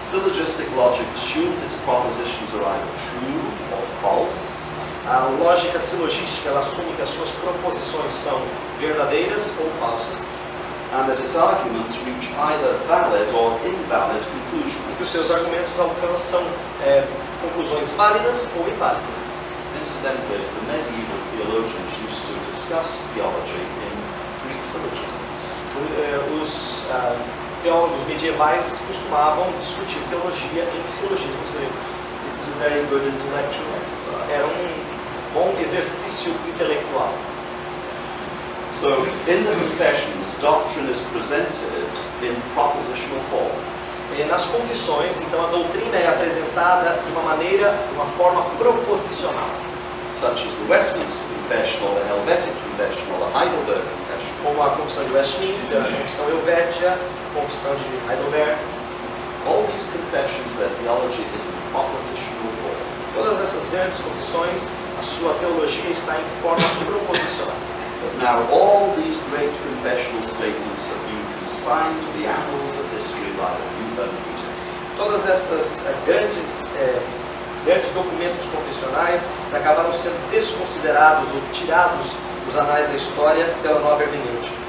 [0.00, 3.42] Syllogistic logic assumes its propositions are either true
[3.72, 4.64] or false,
[5.06, 8.40] A lógica silogística ela assume que as suas proposições são
[8.80, 10.26] verdadeiras ou falsas,
[10.94, 14.96] and that its arguments reach either valid or invalid e conclusions.
[14.96, 16.42] que os seus argumentos alcançam
[16.80, 17.04] é,
[17.42, 19.16] conclusões válidas ou inválidas.
[19.78, 22.33] Incidentally, the medieval theologians used to
[22.64, 23.94] discuss theology in
[24.48, 25.42] Greek syllogisms.
[25.98, 27.16] Eh, Os ah,
[27.62, 31.84] teólogos medievais costumavam discutir teologia em silogismos gregos.
[32.24, 34.32] It was a very good intellectual exercise.
[34.32, 37.12] Era um bom exercício intelectual.
[38.72, 38.88] So,
[39.28, 41.84] in the confessions, doctrine is presented
[42.22, 43.52] in propositional form.
[44.16, 49.50] Eh, Nas confissões, então, a doutrina é apresentada de uma maneira, de uma forma proposicional,
[50.14, 54.32] such as the Westminster Confession or the Helvetic Confession or the Heidelberg Confession.
[54.42, 58.56] como a confissão de Westminster, a confissão Helvétia, a confissão de Heidelberg.
[59.46, 62.80] All these confessions, their theology is in propositional form.
[63.12, 67.56] Todas essas grandes confissões, a sua teologia está em forma proposicional.
[68.00, 73.32] But now all these great confessional statements have been consigned to the annals of history
[73.36, 73.84] by the New.
[74.96, 77.02] Todas estas eh, grandes, eh,
[77.64, 82.12] grandes documentos confessionais acabaram sendo desconsiderados ou tirados
[82.46, 84.64] dos anais da história pela nova hermenêutica.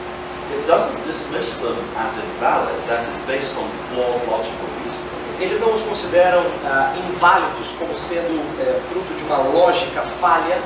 [0.52, 5.16] It doesn't dismiss them as invalid, that is based on flawed logical reasoning.
[5.40, 10.58] Eles não os consideram ah, inválidos como sendo eh, fruto de uma lógica falha,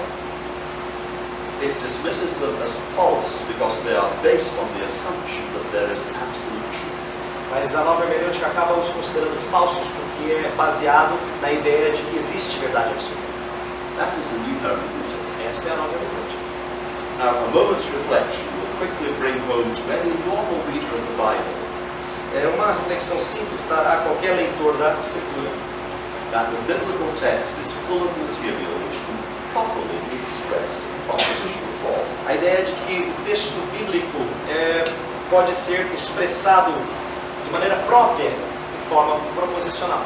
[1.62, 6.02] It dismisses them as false because they are based on the assumption that there is
[6.08, 6.89] absolute truth.
[7.52, 12.18] Mas a nova hermenêutica acaba os considerando falsos porque é baseado na ideia de que
[12.18, 13.30] existe verdade absoluta.
[13.98, 15.20] That is the new hermeneutic.
[15.50, 16.50] Esta é a nova hermenêutica.
[17.20, 21.60] Now, a moment's reflection will quickly bring home to any normal reader of the Bible
[22.32, 25.50] É uma reflexão simples dará a qualquer leitor da Escritura
[26.32, 29.18] that the biblical text is full of material which can
[29.52, 32.06] properly be expressed in propositional form.
[32.28, 34.86] a ideia de que o texto bíblico é,
[35.32, 36.72] pode ser expressado
[37.50, 40.02] de maneira própria, em forma proposicional.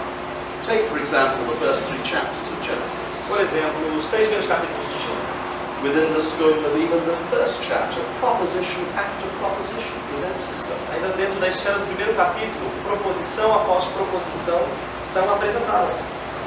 [0.64, 3.28] Take, for example, the first three chapters of Genesis.
[3.28, 5.44] Por exemplo, os três primeiros capítulos de Gênesis.
[5.84, 10.80] Within the scope of even the first chapter, proposition after proposition presents itself.
[10.96, 14.62] Ainda dentro da esfera do primeiro capítulo, proposição após proposição
[15.02, 16.00] são apresentadas.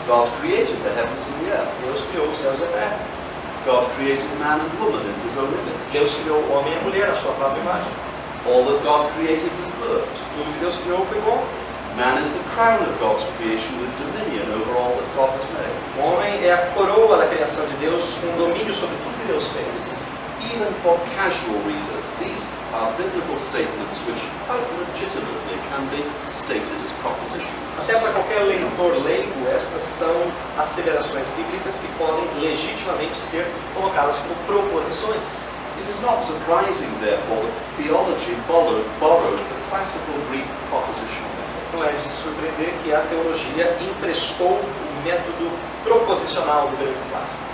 [0.08, 1.68] God created the heavens and the earth.
[1.84, 2.98] Deus criou os céus e a terra.
[3.66, 5.92] God created man and woman in his own image.
[5.92, 8.05] Deus criou o homem e a mulher à sua própria imagem.
[8.46, 10.06] All that God created was good.
[10.36, 11.42] Tudo que Deus criou foi bom.
[11.96, 15.74] Man is the crown of God's creation with dominion over all that God has made.
[15.98, 19.48] O homem é a coroa da criação de Deus, com domínio sobre tudo que Deus
[19.48, 19.96] fez.
[20.54, 26.92] Even for casual readers, these are biblical statements which quite legitimately can be stated as
[27.02, 27.50] propositions.
[27.80, 30.14] Até para qualquer leitor leigo, estas são
[30.56, 35.55] asseverações bíblicas que podem legitimamente ser colocadas como proposições.
[35.80, 41.76] It is not surprising, therefore, that theology borrowed, borrowed the classical Greek propositional method.
[41.76, 45.50] Não é de surpreender que a teologia emprestou o método
[45.84, 47.44] proposicional do grego clássico.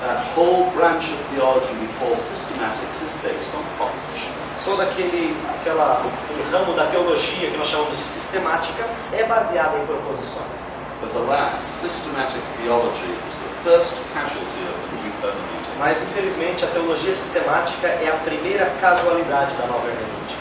[0.00, 4.34] That whole branch of theology we call systematics is based on propositions.
[4.64, 9.86] Todo aquele, aquela, aquele ramo da teologia que nós chamamos de sistemática é baseado em
[9.86, 10.71] proposições.
[11.02, 15.76] But alas, systematic theology is the first casualty of the new hermeneutic.
[15.76, 20.40] Mas, infelizmente, a teologia sistemática é a primeira casualidade da nova hermenêutica.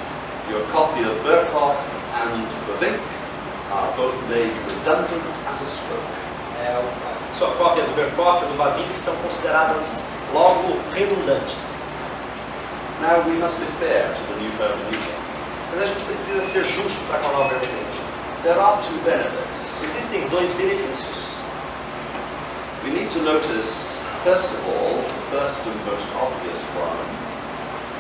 [0.52, 1.80] Your copy of Berkhoff
[2.14, 3.00] and Bavinck
[3.72, 6.04] are both made redundant at a stroke.
[6.62, 11.82] É, a sua cópia do Berkhoff e do Bavinck são consideradas logo redundantes.
[13.02, 15.16] Now we must be fair to the new hermeneutic.
[15.72, 17.91] Mas a gente precisa ser justo para com a nova hermenêutica.
[18.44, 19.84] There are two benefits.
[19.84, 21.30] Existem dois benefícios.
[22.84, 27.06] We need to notice, first of all, the first and most obvious one,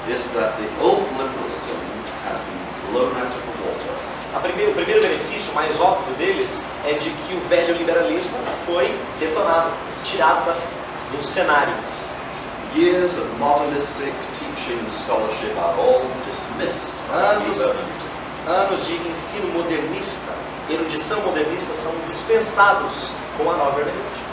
[0.09, 1.77] is that the old liberalism
[2.25, 3.93] has been blown out of the water.
[4.33, 8.89] A primeiro, o primeiro benefício mais óbvio deles é de que o velho liberalismo foi
[9.19, 9.69] detonado,
[10.03, 10.55] tirado
[11.11, 11.75] do cenário.
[12.75, 18.00] Years of modernistic teaching and scholarship are all dismissed Anos.
[18.47, 20.33] Anos de ensino modernista,
[20.67, 24.31] erudição modernista são dispensados com a nova hermenêutica.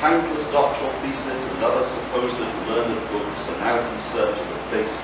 [0.00, 5.02] Countless doctoral theses and other supposed learned books are now baselines of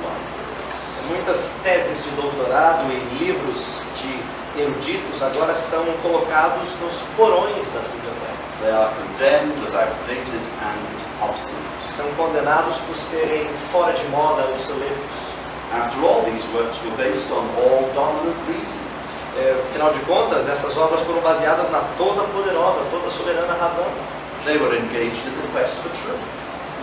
[0.00, 1.02] libraries.
[1.08, 8.60] Muitas teses de doutorado e livros de eruditos agora são colocados nos porões das bibliotecas.
[8.60, 11.92] They are condemned as outdated and obsolete.
[11.92, 15.31] São condenados por serem fora de moda, obsoletos.
[15.72, 18.80] After all, these works were based on all dominant reason.
[19.38, 23.86] É, afinal de contas, essas obras foram baseadas na toda poderosa, toda soberana razão.
[24.44, 26.20] They were engaged in the quest for truth.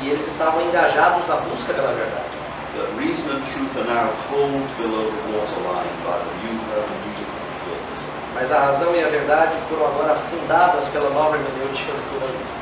[0.01, 2.33] E eles estavam engajados na busca pela verdade.
[2.75, 8.09] But reason and truth are now pulled below the waterline by the new hermeneutical pluralism.
[8.33, 12.59] Mas a razão e a verdade foram agora afundadas pela nova hermenêutica do pluralismo.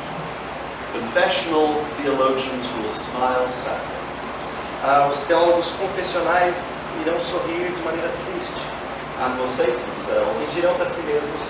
[0.91, 4.06] Confessional theologians will smile sadly.
[4.83, 8.61] Ah, os teólogos confessionais irão sorrir de maneira triste
[9.19, 11.41] and will say to e themselves, dirão para si mesmos: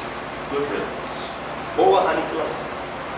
[0.49, 1.27] good riddance.
[1.75, 2.65] boa aniquilação.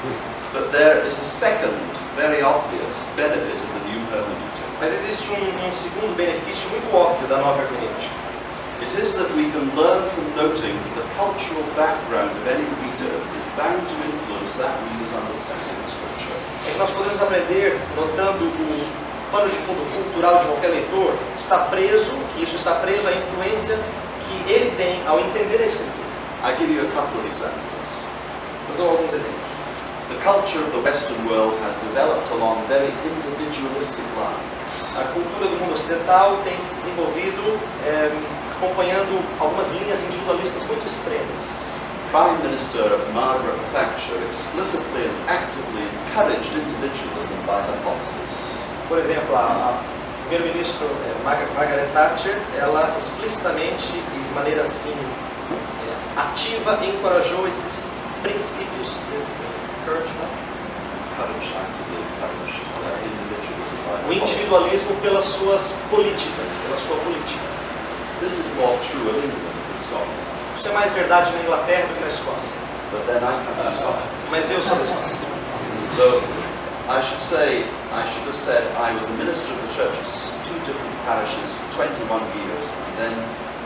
[0.54, 1.78] But there is a second,
[2.16, 4.66] very obvious benefit of the new hermeneutic.
[4.82, 8.18] Mas existe um, um segundo benefício muito óbvio da nova hermenêutica.
[8.82, 13.14] It is that we can learn from noting that the cultural background of any reader
[13.38, 16.40] is bound to influence that reader's understanding of Scripture.
[16.66, 21.60] É que nós podemos aprender notando o pano de fundo cultural de qualquer leitor está
[21.60, 23.78] preso, que isso está preso à influência
[24.28, 26.10] que ele tem ao entender a escritura.
[26.44, 28.08] I give you a couple of examples.
[28.70, 29.50] Eu dou alguns exemplos.
[30.10, 34.98] The culture of the Western world has developed along very individualistic lines.
[34.98, 38.10] A cultura do mundo ocidental tem se desenvolvido eh,
[38.56, 41.70] acompanhando algumas linhas individualistas muito extremas.
[42.12, 48.59] Prime Minister Margaret Thatcher explicitly and actively encouraged individualism by her policies.
[48.90, 49.74] Por exemplo, a, a
[50.28, 50.86] primeiro-ministro
[51.24, 57.88] Marga- Margaret Thatcher, ela explicitamente e de maneira assim eh, ativa encorajou esses
[58.24, 59.34] princípios desse
[59.82, 60.34] encouragement,
[62.84, 62.94] her
[64.08, 67.40] o individualismo pelas suas políticas, pela sua política.
[70.56, 72.56] Isso é mais verdade na Inglaterra do que na Escócia.
[74.32, 75.18] Mas eu sou da Escócia.
[75.98, 76.22] Though
[76.90, 77.66] I should say,
[78.00, 82.00] I should have said I was a minister of the two different parishes for 21
[82.32, 83.16] years, and then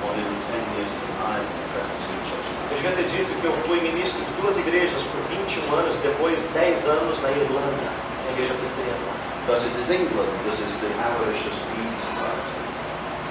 [0.02, 2.48] for nearly 10 years in Ireland, Presbyterian Church.
[2.74, 6.42] Eu devia ter dito que eu fui ministro de duas igrejas por 21 anos, depois
[6.50, 7.86] 10 anos na Irlanda,
[8.26, 9.14] na igreja presbiteriana.
[9.46, 12.54] But it is England that is the avaricious greedy society.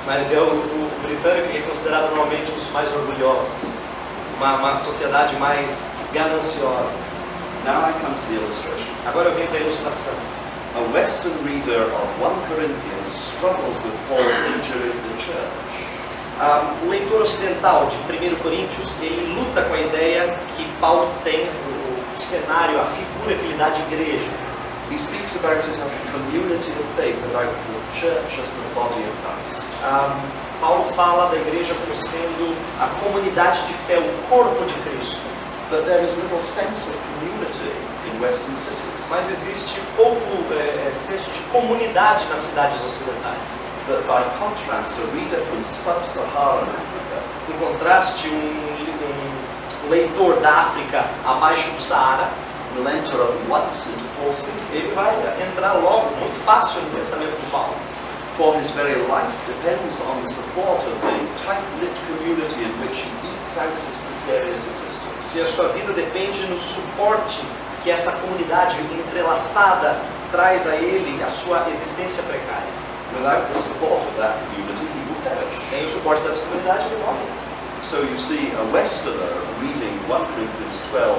[0.07, 3.51] Mas é o, o britânico que é considerado normalmente um dos mais orgulhosos,
[4.37, 6.95] uma, uma sociedade mais gananciosa.
[7.67, 8.95] Now I come to the illustration.
[9.05, 10.42] Agora eu venho para a ilustração.
[10.75, 15.53] A Western reader of 1 Corinthians struggles with Paul's injury to the church.
[16.41, 21.45] Ah, o leitor ocidental de 1 Coríntios, ele luta com a ideia que Paulo tem
[21.45, 24.31] o, cenário, a figura que ele dá de igreja.
[24.91, 29.05] He speaks about it as a community of faith, about the church as the body
[29.05, 29.69] of Christ.
[29.83, 30.19] Ah,
[30.59, 35.21] Paulo fala da igreja como sendo a comunidade de fé, o corpo de Cristo.
[35.69, 37.92] But there is little sense of community
[38.23, 39.05] Western cities.
[39.11, 40.23] Mas existe pouco
[40.55, 43.49] eh, eh, senso de comunidade nas cidades ocidentais.
[43.89, 47.03] But by contrast, a reader from sub-Saharan Africa
[47.51, 52.31] Em contraste, um, um leitor da África abaixo do Saara,
[52.77, 54.79] will enter at once into Paul's thinking.
[54.79, 55.13] ele vai
[55.43, 57.75] entrar logo, muito fácil no pensamento de Paulo.
[58.37, 63.11] For his very life depends on the support of the tight-knit community in which he
[63.29, 65.35] ekes out his precarious existence.
[65.35, 67.43] E a sua vida depende no suporte
[67.83, 69.97] que essa comunidade entrelaçada
[70.31, 72.73] traz a ele, a sua existência precária.
[73.15, 75.61] Without the support of that community, he will perish.
[75.61, 77.27] Sem o suporte dessa comunidade, ele morre.
[77.83, 81.19] So you see, a Westerner reading 1 Corinthians 12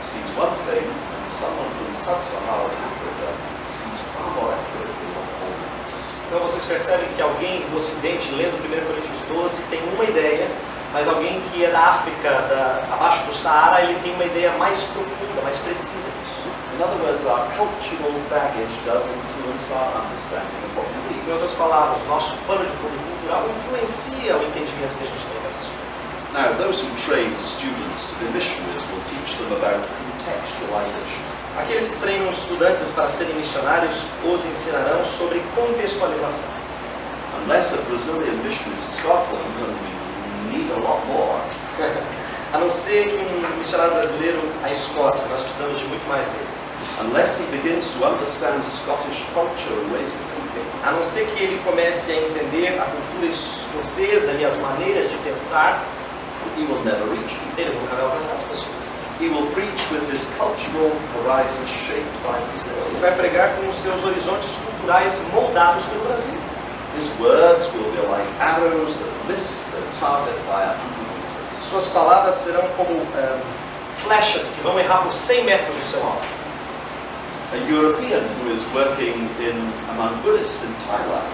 [0.00, 3.28] sees one thing, and someone from sub-Saharan Africa
[3.68, 5.94] sees far more accurately what Paul means.
[6.28, 10.48] Então vocês percebem que alguém do Ocidente, lendo 1 Coríntios 12, tem uma ideia,
[10.92, 14.82] mas alguém que é da África, da, abaixo do Saara, ele tem uma ideia mais
[14.84, 16.48] profunda, mais precisa disso.
[16.78, 21.18] In other words, our cultural baggage does influence our understanding of what we.
[21.28, 25.42] Em outras palavras, nosso pano de fundo cultural influencia o entendimento que a gente tem
[25.42, 25.88] dessas coisas.
[26.32, 31.24] Now, those who train students to be missionaries will teach them about contextualization.
[31.58, 36.48] Aqueles que treinam estudantes para serem missionários os ensinarão sobre contextualização.
[37.42, 39.97] Unless a Brazilian missionary to Scotland,
[40.50, 41.40] need a lot more,
[42.52, 46.78] A não ser que um missionário brasileiro à Escócia, nós precisamos de muito mais deles.
[47.00, 51.42] unless he begins to understand Scottish culture and ways of thinking, A não ser que
[51.44, 55.82] ele comece a entender a cultura escocesa e as maneiras de pensar,
[56.56, 57.62] he will never reach people.
[57.62, 58.78] ele nunca vai alcançar as pessoas.
[59.20, 63.00] He will preach with his cultural horizon shaped by Ele Brazil.
[63.00, 66.34] vai pregar com os seus horizontes culturais moldados pelo Brasil.
[66.96, 69.64] His words will be like arrows that miss
[70.00, 71.54] target by a hundred meters.
[71.70, 73.38] Suas palavras serão como eh,
[74.02, 76.20] flechas que vão errar por 100 metros do seu alvo.
[77.52, 79.56] A European who is working in
[79.90, 81.24] among Buddhists in Thailand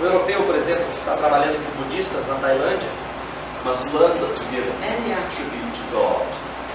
[0.00, 2.90] O europeu, por exemplo, que está trabalhando com budistas na Tailândia,
[3.64, 6.26] must learn that to give any attribute to God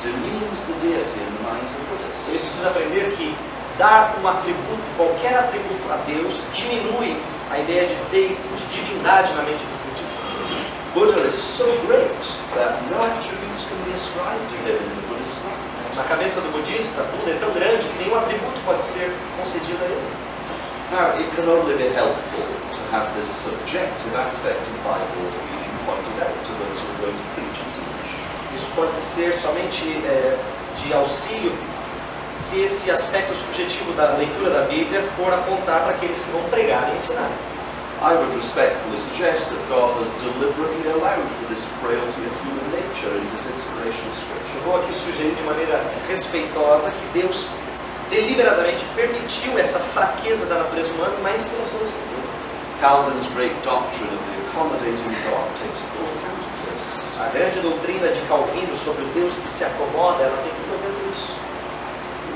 [0.02, 2.30] demeans the deity in the minds of ele Buddhists.
[2.30, 3.36] precisa aprender que
[3.78, 7.16] dar um atributo, qualquer atributo a Deus, diminui
[7.52, 9.91] a ideia de, de, de divindade na mente dos budistas.
[10.94, 12.20] Buddha is so great
[12.52, 15.72] that no attributes can be ascribed to him in the Buddhist mind.
[15.96, 19.88] Na cabeça do budista, Buda é tão grande que nenhum atributo pode ser concedido a
[19.88, 20.12] ele.
[20.92, 26.28] Now, it can only be helpful to have this subjective aspect of Bible reading pointed
[26.28, 28.12] out to those who are going to preach and teach.
[28.54, 30.38] Isso pode ser somente é,
[30.76, 31.54] de auxílio
[32.36, 36.90] se esse aspecto subjetivo da leitura da Bíblia for apontar para aqueles que vão pregar
[36.92, 37.32] e ensinar.
[38.02, 43.14] I would respectfully suggest that God has deliberately allowed for this frailty of human nature
[43.14, 44.58] in His inspiration of Scripture.
[44.58, 47.46] Eu vou aqui sugerir de maneira respeitosa que Deus
[48.10, 52.26] deliberadamente permitiu essa fraqueza da natureza humana na inspiração da Escritura.
[52.82, 57.06] Calvin's great doctrine of the accommodating God takes full account of this.
[57.22, 60.78] A grande doutrina de Calvino sobre o Deus que se acomoda, ela tem tudo a
[60.82, 61.38] ver com isso.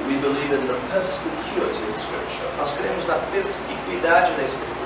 [0.05, 2.53] We believe in the perspicuity of Scripture.
[2.55, 4.84] Nós cremos na perspicuidade da Escritura.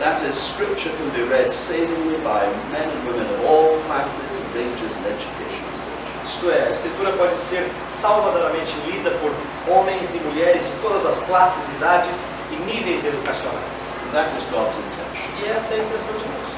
[0.00, 2.40] That is, Scripture can be read savingly by
[2.72, 6.24] men and women of all classes and ages and education stages.
[6.24, 9.30] Isto é, a Escritura pode ser salvadoramente lida por
[9.68, 13.76] homens e mulheres de todas as classes, idades e níveis educacionais.
[14.12, 15.36] That is God's intention.
[15.44, 16.48] E essa é a intenção de Deus.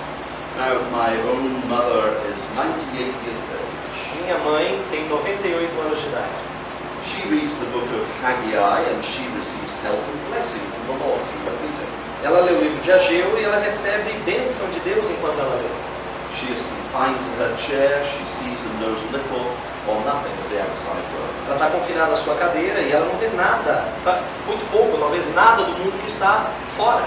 [0.57, 4.23] Now, my own mother is 98 years of age.
[4.23, 6.53] Minha mãe tem 98 anos de idade.
[7.07, 11.21] She reads the book of Haggai and she receives help and blessing from the Lord
[11.27, 11.72] through her.
[12.23, 15.69] Ela lê o livro de Ageu e ela recebe bênção de Deus enquanto ela lê.
[16.39, 19.51] She is confined to her chair, she sees and knows little
[19.89, 21.35] or nothing of the outside world.
[21.47, 24.21] Ela está confinada à sua cadeira e ela não vê nada, tá?
[24.47, 26.47] muito pouco, talvez nada do mundo que está
[26.77, 27.03] fora.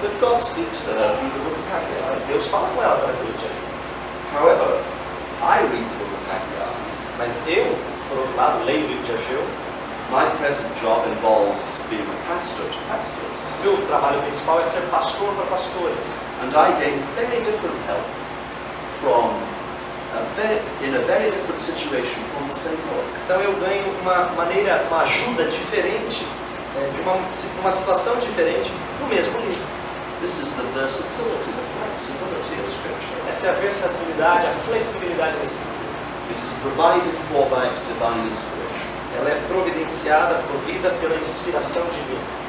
[0.00, 2.10] But God speaks to her through the book of Haggai.
[2.10, 3.66] Mas Deus fala com ela através do livro de Ageu.
[4.38, 4.78] However,
[5.42, 6.74] I read the book of Haggai.
[7.18, 7.64] Mas eu,
[8.08, 9.42] por outro lado, leio o livro de Ageu.
[10.10, 13.40] My present job involves being a pastor to pastors.
[13.64, 16.04] Meu trabalho principal é ser pastor para pastores.
[16.42, 18.06] And I gain very different help
[19.02, 19.34] from
[20.14, 22.78] a very, in a very different situation from the same.
[23.24, 26.24] Então eu ganho uma maneira, uma ajuda diferente,
[26.76, 27.18] é, de uma,
[27.60, 29.66] uma situação diferente no mesmo livro.
[30.22, 33.28] This is the versatility, the flexibility of Scripture.
[33.28, 35.76] Essa é a versatilidade, a flexibilidade da Escritura.
[36.30, 38.95] It is provided for by its divine inspiration.
[39.16, 42.46] Ela é providenciada, provida pela inspiração divina.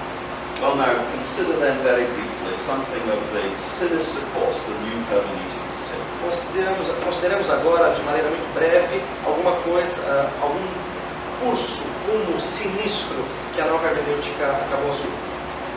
[0.59, 6.01] Well, now consider then very briefly something of the sinister course the new hermeneutics take.
[6.23, 10.65] Consideramos, consideramos agora, de maneira muito breve, alguma coisa, ah, algum
[11.39, 15.27] curso, rumo sinistro que a nova hermenêutica acabou assumindo.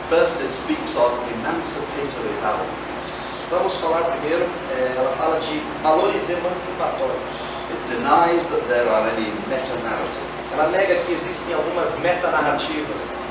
[0.09, 3.45] First, it speaks of emancipatory values.
[3.51, 7.37] Vamos falar primeiro, eh, ela fala de valores emancipatórios.
[7.69, 10.40] It denies that there are any meta-narratives.
[10.53, 13.25] Ela nega que existem algumas metanarrativas.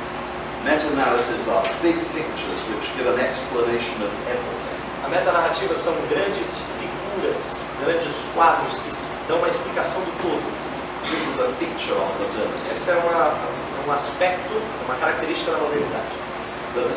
[0.65, 4.81] Meta-narratives are big pictures which give an explanation of everything.
[5.05, 8.91] A metanarrativa são grandes figuras, grandes quadros que
[9.29, 10.71] dão uma explicação do todo.
[11.03, 12.71] This is a feature of modernity.
[12.71, 13.35] Esse é uma,
[13.87, 16.15] um aspecto, uma característica da modernidade.
[16.75, 16.89] The,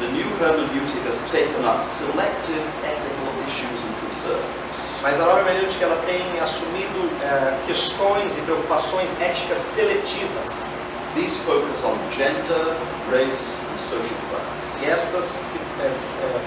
[0.00, 4.91] the new hermeneutic has taken up selective ethical issues and concerns.
[5.02, 10.66] Mas a nova hermenêutica ela tem assumido eh, questões e preocupações éticas seletivas.
[11.14, 12.72] These focus on gender,
[13.10, 14.80] race, and social class.
[14.82, 15.92] E estas se eh,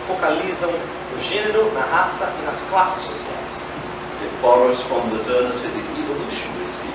[0.08, 3.51] focalizam no gênero, na raça e nas classes sociais.
[4.24, 6.93] It borrows from modernity the evolutionary scheme,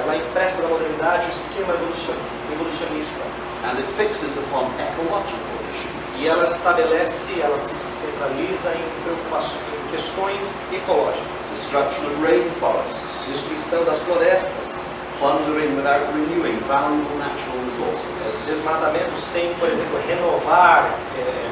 [0.00, 2.16] Ela empresta da modernidade o esquema evolucion-
[2.52, 3.20] evolucionista.
[3.64, 5.38] and it fixes upon ecological
[5.72, 6.20] issues.
[6.20, 9.62] E ela estabelece, ela se centraliza em preocupações,
[9.92, 11.30] questões ecológicas.
[11.54, 14.90] Destruction of rainforests, Destruição das florestas,
[15.20, 18.46] plundering without renewing valuable natural resources.
[18.46, 21.50] Desmatamento sem, por exemplo, renovar é,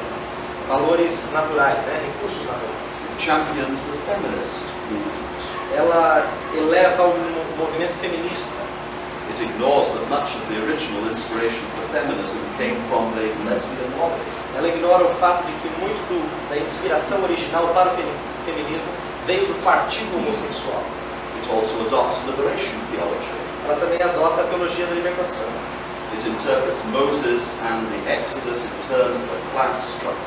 [0.68, 2.00] valores naturais, né?
[2.06, 2.80] recursos naturais.
[3.12, 5.20] It champions the feminist movement.
[5.76, 6.26] Ela
[6.56, 8.60] eleva o mo- movimento feminista.
[9.30, 14.20] It ignores that much of the original inspiration for feminism came from the lesbian lobby.
[14.56, 18.12] Ela ignora o fato de que muito do- da inspiração original para o femi-
[18.44, 18.88] feminismo
[19.26, 20.82] veio do partido homossexual.
[21.38, 23.30] It also adopts liberation theology.
[23.64, 25.46] Ela também adota a teologia da libertação.
[26.12, 30.18] It interprets Moses and the Exodus in terms of a class struggle.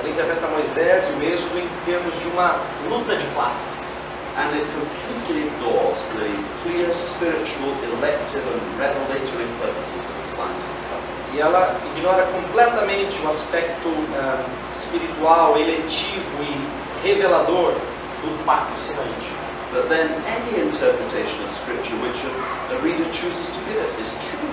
[0.00, 2.56] Ela interpreta Moisés e o Êxodo em termos de uma
[2.88, 3.98] luta de classes.
[4.36, 6.30] And it completely ignores the
[6.62, 11.07] clear spiritual, elective, and revelatory purposes of the scientific.
[11.34, 17.74] E ela ignora completamente o aspecto ah, espiritual, eletivo e revelador
[18.22, 19.36] do pacto sinaítico.
[19.72, 24.10] But then any interpretation of Scripture which a, a reader chooses to give it is
[24.30, 24.48] true.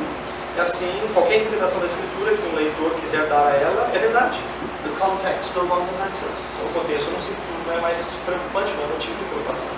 [0.57, 4.38] E assim, qualquer interpretação da Escritura que um leitor quiser dar a ela é verdade.
[4.84, 6.59] The context no longer matters.
[6.63, 7.32] O contexto não, se,
[7.65, 9.71] não é mais preocupante, não é motivo de preocupação.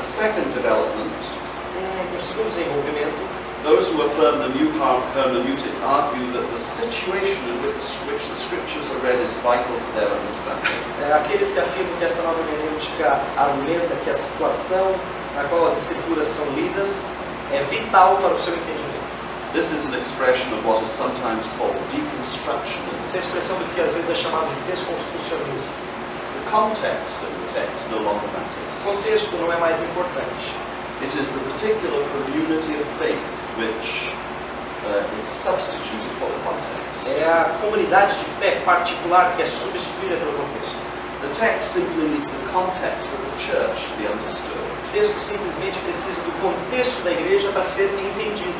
[0.00, 1.48] A second development,
[1.78, 3.22] Um, um segundo desenvolvimento,
[3.64, 8.88] those who affirm the new hermeneutic argue that the situation in which, which the Scriptures
[8.90, 10.78] are read is vital for their understanding.
[11.12, 14.94] aqueles que afirmam que essa nova hermenêutica argumenta que a situação
[15.34, 17.10] na qual as Escrituras são lidas
[17.52, 18.88] é vital para o seu entendimento.
[19.52, 23.02] This is an expression of what is sometimes called deconstructionism.
[23.04, 25.72] Essa é a expressão do que às vezes é chamado de desconstrucionismo.
[26.44, 28.82] The context of the text no longer O matters.
[28.84, 30.52] contexto não é mais importante.
[31.00, 34.14] It is the particular community of faith which
[34.86, 37.06] uh, is substituted for the context.
[37.10, 40.78] É a comunidade de fé particular que é substituída pelo contexto.
[41.20, 44.62] The text simply needs the context of the church to be understood.
[44.86, 48.54] O texto simplesmente precisa do contexto da igreja para ser entendido.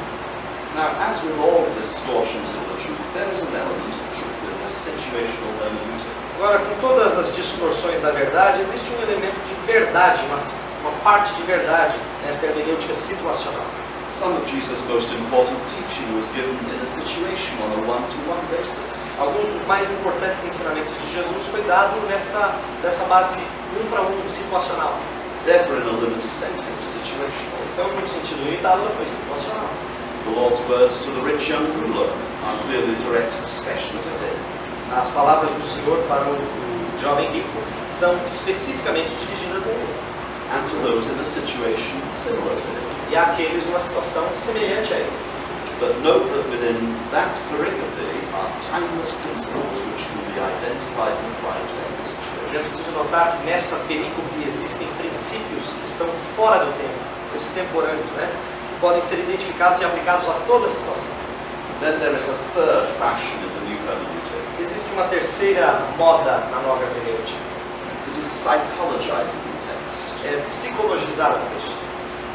[0.74, 4.54] Now, as with all distortions of the truth, there is an element of truth in
[4.60, 6.18] the situational hermeneutic.
[6.36, 10.38] Agora, com todas as distorções da verdade, existe um elemento de verdade, uma,
[10.82, 13.66] uma parte de verdade nesta hermenêutica situacional.
[14.10, 19.18] Some of Jesus' most important teaching was given in a situation on a one-to-one basis.
[19.18, 23.42] Alguns dos mais importantes ensinamentos de Jesus foi dado nessa, nessa base
[23.78, 24.96] um para um situacional.
[25.44, 27.60] Therefore, in a limited sense, it was situational.
[27.72, 29.68] Então, no sentido limitado, ela foi situacional.
[30.24, 32.10] The Lord's words to the rich young ruler
[32.44, 34.38] are clearly directed especially to him.
[34.96, 40.08] As palavras do Senhor para o, o jovem rico são especificamente dirigidas a ele
[40.50, 42.87] and to those in a situation similar to him.
[43.10, 45.12] E àqueles numa situação semelhante a ele.
[45.80, 51.62] But note that within that pericope are timeless principles which can be identified and applied
[51.68, 51.98] to every
[52.56, 58.32] é preciso notar que nesta perícope existem princípios que estão fora do tempo, extemporâneos, né?
[58.70, 61.12] que podem ser identificados e aplicados a toda situação.
[61.80, 64.60] Then there is a third fashion in the new hermeneutic.
[64.60, 67.38] Existe uma terceira moda na nova hermenêutica,
[68.08, 70.24] It is psychologizing the text.
[70.24, 71.87] é psicologizar o texto.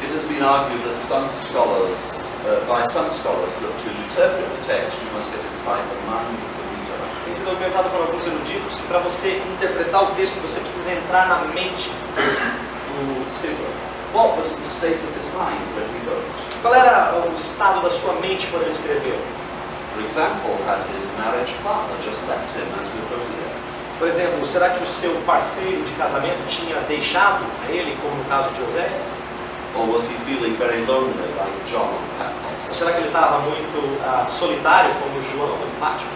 [0.04, 4.60] It has been argued that some scholars, uh, by some scholars, that to interpret the
[4.60, 7.00] text you must get inside the mind of the reader.
[7.24, 11.26] Tem sido argumentado por alguns eruditos que para você interpretar o texto você precisa entrar
[11.26, 13.72] na mente do escritor.
[14.12, 16.60] What was the state of his mind when he wrote?
[16.60, 19.16] Qual era o estado da sua mente quando ele escreveu?
[19.94, 23.48] For example, had his marriage partner just left him as with Hosea?
[23.98, 28.24] Por exemplo, será que o seu parceiro de casamento tinha deixado a ele, como no
[28.26, 29.23] caso de Oséias?
[29.74, 32.62] Or was he feeling very lonely like John on Ou Patmos?
[32.62, 36.14] será que ele estava muito ah, solitário, como João em Patmos?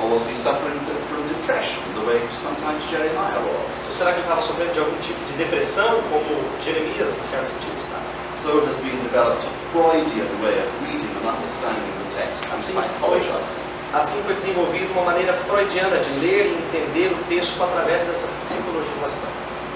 [0.00, 0.80] Or was he suffering
[1.12, 3.74] from depression the way sometimes Jeremiah Ou was?
[3.92, 6.24] será que ele estava sofrendo de algum tipo de depressão, como
[6.64, 8.08] Jeremias, em certo sentido, estava?
[8.32, 12.72] So has been developed a Freudian way of reading and understanding the text and Assim
[12.72, 13.60] psychologizing.
[13.92, 19.28] Assim foi desenvolvida uma maneira freudiana de ler e entender o texto através dessa psicologização.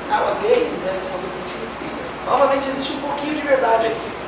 [0.08, 1.47] Now again, there is a.
[2.28, 4.18] Novamente, existe um pouquinho de verdade aqui.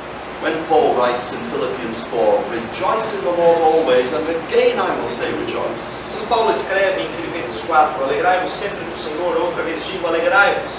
[0.41, 5.07] When Paul writes in Philippians 4, Rejoice in the Lord always, and again I will
[5.07, 6.17] say rejoice.
[6.17, 10.71] Quando Paulo escreve em Filipenses 4, alegrai-vos sempre no Senhor, outra vez digo, alegrai-vos.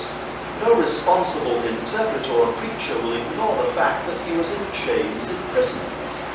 [0.67, 5.37] No responsible interpreter or preacher will ignore the fact that he was in chains in
[5.55, 5.79] prison.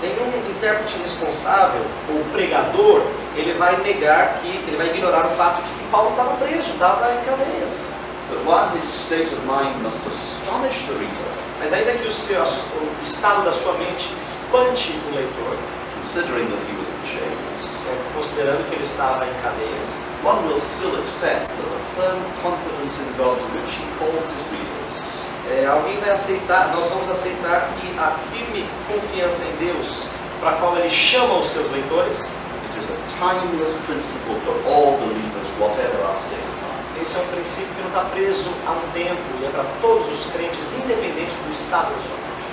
[0.01, 3.01] Nenhum intérprete responsável ou pregador,
[3.35, 7.11] ele vai negar que, ele vai ignorar o fato de que Paulo estava preso, estava
[7.11, 7.91] em cadeias.
[8.29, 12.41] But while his state of mind must astonish the reader, Mas ainda que o, seu,
[12.41, 15.57] o estado da sua mente espante o leitor,
[15.95, 20.59] considering that he was in chains, é, considerando que ele estava em cadeias, one will
[20.59, 25.17] still accept that the firm confidence in God to which he calls his readers
[25.49, 30.03] É, alguém vai aceitar, nós vamos aceitar que a firme confiança em Deus,
[30.41, 32.21] para a qual ele chama os seus leitores,
[32.65, 36.56] It is a timeless principle for all believers, whatever our state of.
[37.01, 40.07] Esse é um princípio que não está preso a um tempo e é para todos
[40.07, 42.45] os crentes, independente do estado da sua mente.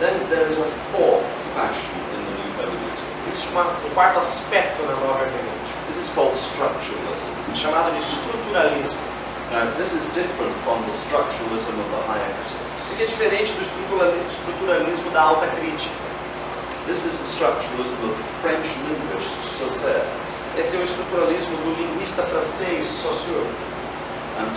[0.00, 3.04] Then there is a fourth fashion in the new hermeneutic.
[3.28, 7.28] Existe uma- um quarto aspecto na nova hermenêutica, It is called structuralism.
[7.54, 8.98] chamado de estruturalismo.
[9.52, 12.30] Now, this is different from the structuralism of the higher
[12.78, 12.94] Isso critics.
[12.94, 15.90] aqui é diferente do estruturali- estruturalismo da alta crítica.
[16.86, 20.02] This is the structuralism of the French linguist Saussure,
[20.56, 23.46] Esse é o estruturalismo do linguista francês Saussure.
[24.40, 24.52] And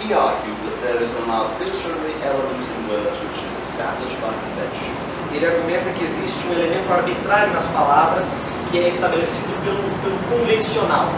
[0.00, 4.92] he argued that there is an arbitrary element in words which is established by convention.
[5.34, 11.08] Ele argumenta que existe um elemento arbitrário nas palavras que é estabelecido pelo, pelo convencional.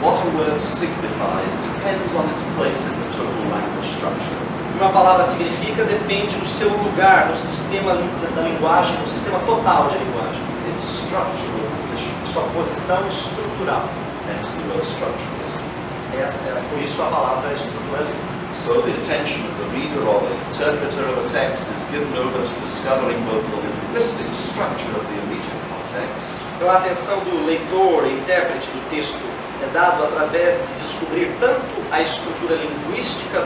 [0.00, 4.38] What a word signifies depends on its place in the total language structure.
[4.80, 9.98] Uma palavra significa depende do seu lugar no sistema da linguagem, no sistema total de
[9.98, 10.42] linguagem,
[10.74, 13.84] Its structural position, sua posição estrutural.
[14.26, 15.71] hence the word structuralism.
[16.18, 18.42] Essa é por isso a palavra estruturalismo.
[18.52, 22.44] So the attention of the reader or the interpreter of a text is given over
[22.44, 28.06] to discovering both the linguistic structure of the immediate context Então a atenção do leitor
[28.06, 29.24] intérprete do texto
[29.62, 33.40] é dado através de descobrir tanto a estrutura linguística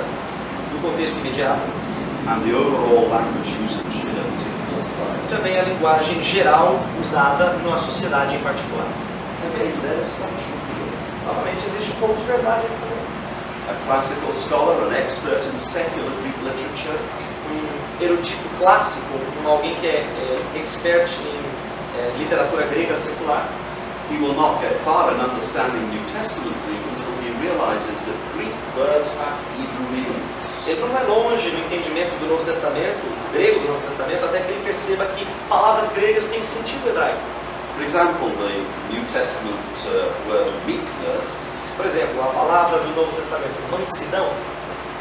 [0.73, 1.63] do contexto imediato,
[2.29, 5.29] and the overall language usage in a particular e society.
[5.29, 8.87] também a linguagem geral usada numa sociedade em particular.
[9.45, 10.66] Again, there is some truth
[11.27, 12.67] Novamente existe um pouco de verdade.
[13.69, 16.99] A classical scholar, an expert in secular Greek literature,
[17.51, 23.49] um erudito clássico, um alguém que é, é expert em é, literatura grega secular,
[24.09, 28.55] he will not get far in understanding New Testament Greek until he realizes that Greek
[28.77, 30.69] words have Hebrew meanings.
[30.69, 33.03] ele não vai longe no entendimento do Novo Testamento,
[33.33, 37.19] grego do Novo Testamento, até que ele perceba que palavras gregas têm sentido hebraico.
[37.77, 43.53] For example, the New Testament uh, word meekness Por exemplo, a palavra do Novo Testamento,
[43.71, 44.33] mansidão,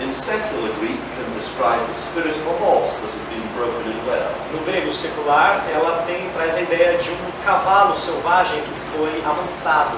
[0.02, 4.06] in secular Greek can describe the spirit of a horse that has been broken in
[4.06, 4.36] well.
[4.52, 9.98] no grego secular, ela tem, traz a ideia de um cavalo selvagem que foi amansado.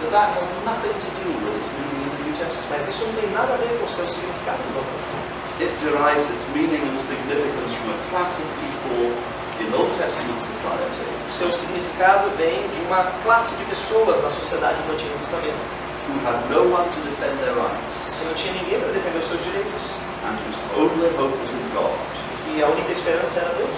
[0.00, 2.70] But that has nothing to do with its meaning in the New Testament.
[2.70, 5.34] Mas isso não tem nada a ver com o seu significado no Novo Testamento.
[5.58, 9.10] It derives its meaning and significance from a class of people
[9.66, 14.80] in Old Testament society O seu significado vem de uma classe de pessoas na sociedade
[14.82, 15.58] do Antigo Testamento,
[16.08, 19.26] who had no one to defend their rights que não tinha ninguém para defender os
[19.28, 19.82] seus direitos.
[20.26, 21.98] and whose only hope was in God.
[22.44, 23.76] que a única esperança era Deus.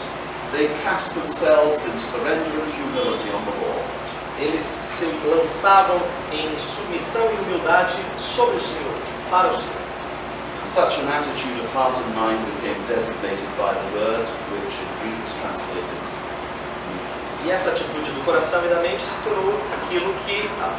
[0.53, 3.84] They cast themselves in surrender and humility on the Lord.
[4.39, 6.01] Eles se lançavam
[6.32, 8.95] em submissão e humildade sobre o Senhor,
[9.30, 9.88] para o Senhor.
[10.69, 15.16] Such an attitude of heart and mind became designated by the word which in Greek
[15.25, 15.99] is translated
[17.47, 20.77] E essa atitude do coração e da mente se tornou aquilo que ah,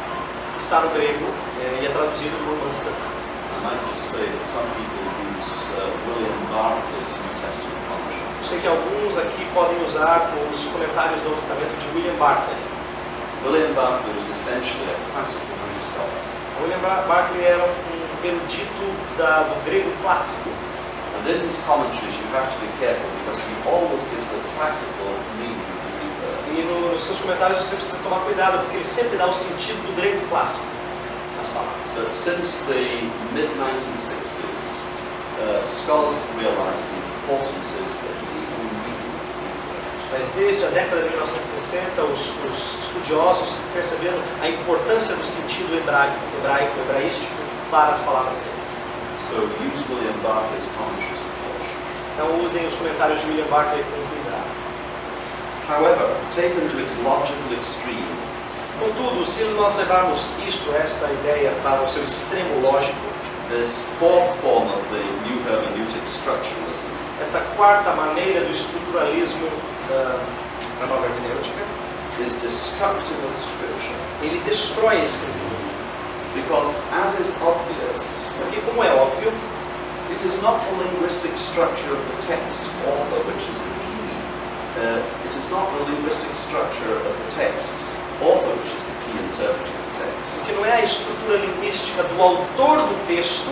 [0.56, 1.26] está no grego
[1.60, 2.92] eh, e é traduzido por mansidão.
[2.94, 5.02] I might just say that some people
[5.36, 5.90] use uh,
[8.38, 12.56] Eu sei que alguns aqui podem usar os comentários do Novo Testamento de William Barclay.
[13.44, 15.46] William Barclay was essentially a classical.
[16.62, 18.84] William Bar- Barclay era um erudito
[19.18, 20.50] da, do grego clássico.
[21.20, 25.10] And in his commentaries, you have to be careful because he always gives the classical
[25.38, 26.38] meaning of the Greek word.
[26.56, 29.76] E no- nos seus comentários você precisa tomar cuidado, porque ele sempre dá o sentido
[29.86, 30.64] do grego clássico
[31.36, 31.76] nas palavras.
[31.96, 33.04] But since the
[33.34, 34.82] mid 1960s,
[35.40, 38.40] uh, scholars have realized the importance is that the.
[40.12, 46.16] Mas desde a década de 1960, os, os estudiosos perceberam a importância do sentido hebraico,
[46.38, 47.32] hebraico, hebraístico
[47.70, 48.70] para as palavras gregas.
[49.18, 51.78] So use William Barclay's commentaries with caution.
[52.14, 54.50] Então usem os comentários de William Barclay com cuidado.
[55.68, 58.30] However, taken to its logical extreme,
[58.80, 62.96] Contudo, se nós levarmos isto, esta ideia, para o seu extremo lógico,
[63.50, 66.88] this fourth form of the new hermeneutic structuralism
[67.20, 69.46] esta quarta maneira do estruturalismo
[69.88, 70.18] da,
[70.80, 71.60] da nova hermenêutica,
[72.18, 73.94] is destructive of scripture.
[74.22, 75.49] ele destrói a escritura.
[76.34, 79.32] Because, as is obvious, Porque, como é óbvio,
[80.10, 84.10] it is not the linguistic structure of the text author which is the key.
[84.80, 89.18] Uh, it is not the linguistic structure of the text's author which is the key
[89.18, 90.30] interpreter of the text.
[90.38, 93.50] porque não é a estrutura linguística do autor do texto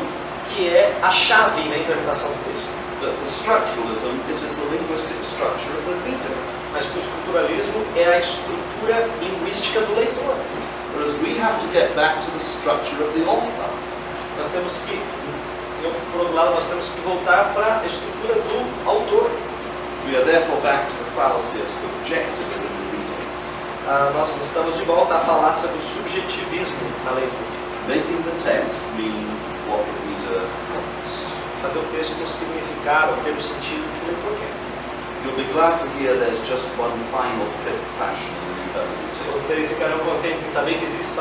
[0.48, 2.68] que é a chave na interpretação do texto.
[3.00, 6.34] But for structuralism, it is the linguistic structure of the reader.
[6.72, 10.34] Mas para o estruturalismo é a estrutura linguística do leitor.
[10.98, 13.70] Whereas we have to get back to the structure of the author.
[14.36, 14.98] Nós temos que
[16.10, 19.30] por outro lado, nós temos que voltar para a estrutura do autor.
[20.04, 23.28] We are therefore back to the fallacy of subjectivism in reading,
[23.86, 27.58] Ah, nós estamos de volta à falácia do subjetivismo na leitura.
[27.86, 29.24] making the text mean
[29.70, 30.42] what the reader
[30.74, 31.30] wants.
[31.62, 34.54] Fazer o texto significar ou ter o sentido que o leitor quer.
[35.24, 39.07] You'll be glad to hear there's just one final fifth passion in the.
[39.38, 41.20] Vocês ficarão contentes em saber que existe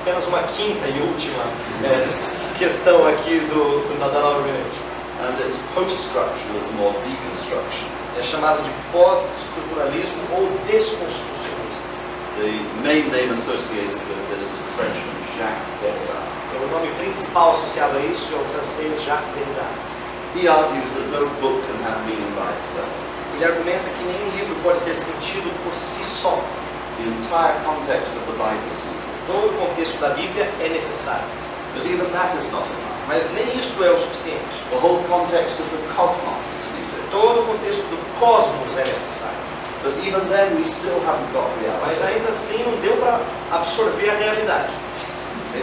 [0.00, 1.44] apenas uma quinta e última
[1.84, 4.90] é, questão aqui do, do, da nova hermenêutica.
[5.20, 7.86] And it's post-structuralism or deconstruction.
[8.18, 11.80] É chamado de pós-estruturalismo ou desconstrucionismo.
[12.40, 16.16] The main name associated with this is the Frenchman Jacques Derrida.
[16.64, 19.68] O nome principal associado a isso é o francês Jacques Derrida.
[20.34, 22.88] He argues that no book can have meaning by itself.
[23.36, 26.42] Ele argumenta que nenhum livro pode ter sentido por si só.
[27.00, 29.08] The entire context of the Bible is needed.
[29.26, 31.24] Todo o contexto da Bíblia é necessário.
[31.74, 33.08] But even that is not enough.
[33.08, 34.44] Mas nem isto é o suficiente.
[34.70, 37.10] The whole context of the cosmos is needed.
[37.10, 39.38] Todo o contexto do cosmos é necessário.
[39.82, 41.48] But even then, we still haven't got
[41.80, 42.18] Mas reality.
[42.18, 44.70] ainda assim não deu para absorver a realidade.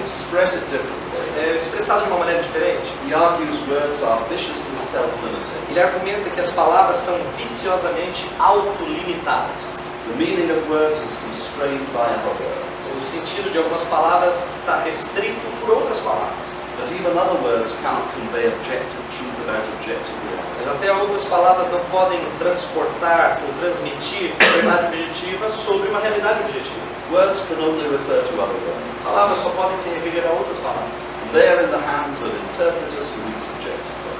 [0.04, 1.08] Express it differently.
[1.38, 2.92] É expressado de uma maneira diferente.
[3.08, 5.70] He argues words are viciously self-limiting.
[5.70, 9.97] Ele argumenta que as palavras são viciosamente autolimitadas.
[10.08, 12.80] The meaning of words is constrained by other words.
[12.80, 16.47] O sentido de algumas palavras está restrito por outras palavras.
[16.80, 20.14] But even other words cannot convey objective truth about objective
[20.55, 20.78] Mas reality.
[20.78, 26.86] até outras palavras não podem transportar ou transmitir verdade objetiva sobre uma realidade objetiva.
[27.12, 29.03] Words can only refer to other words.
[29.03, 31.01] Palavras só podem se referir a outras palavras.
[31.26, 34.16] And they are in the hands of interpreters who read subjectively.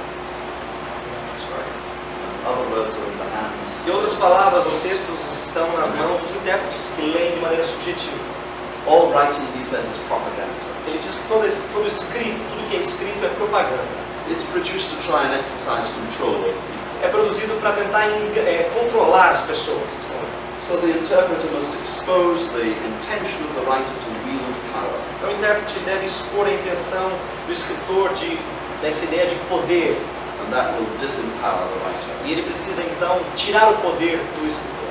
[2.28, 3.17] And other words are in the hands
[3.86, 8.16] Em outras palavras, os textos estão nas mãos dos intérpretes, que leem de maneira subjetiva.
[8.86, 10.52] All writing, he says, is propaganda.
[10.86, 13.84] Ele diz que todo, esse, todo escrito, tudo que é escrito é propaganda.
[14.30, 16.78] It's produced to try and exercise control over people.
[17.02, 20.20] É produzido para tentar é, controlar as pessoas que estão.
[20.58, 24.90] So the interpreter must expose the intention of the writer to wield power.
[25.16, 27.12] Então, o intérprete deve expor a intenção
[27.46, 28.38] do escritor de,
[28.82, 29.96] dessa ideia de poder.
[30.48, 32.08] And that will disempower the writer.
[32.24, 34.88] E ele precisa, então, tirar o poder do escritor.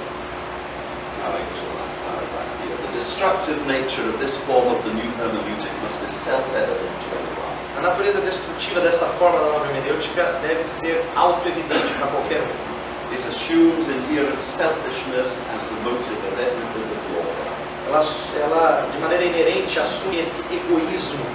[1.25, 2.77] Go to the last paragraph here.
[2.85, 7.57] The destructive nature of this form of the new hermeneutic must be self-evident to anyone.
[7.77, 13.13] A natureza destrutiva desta forma da nova hermenêutica deve ser auto-evidente para qualquer um.
[13.13, 17.47] It assumes inherent selfishness as the motive of every biblical author.
[17.87, 18.01] Ela,
[18.45, 21.25] ela, de maneira inerente, assume esse egoísmo,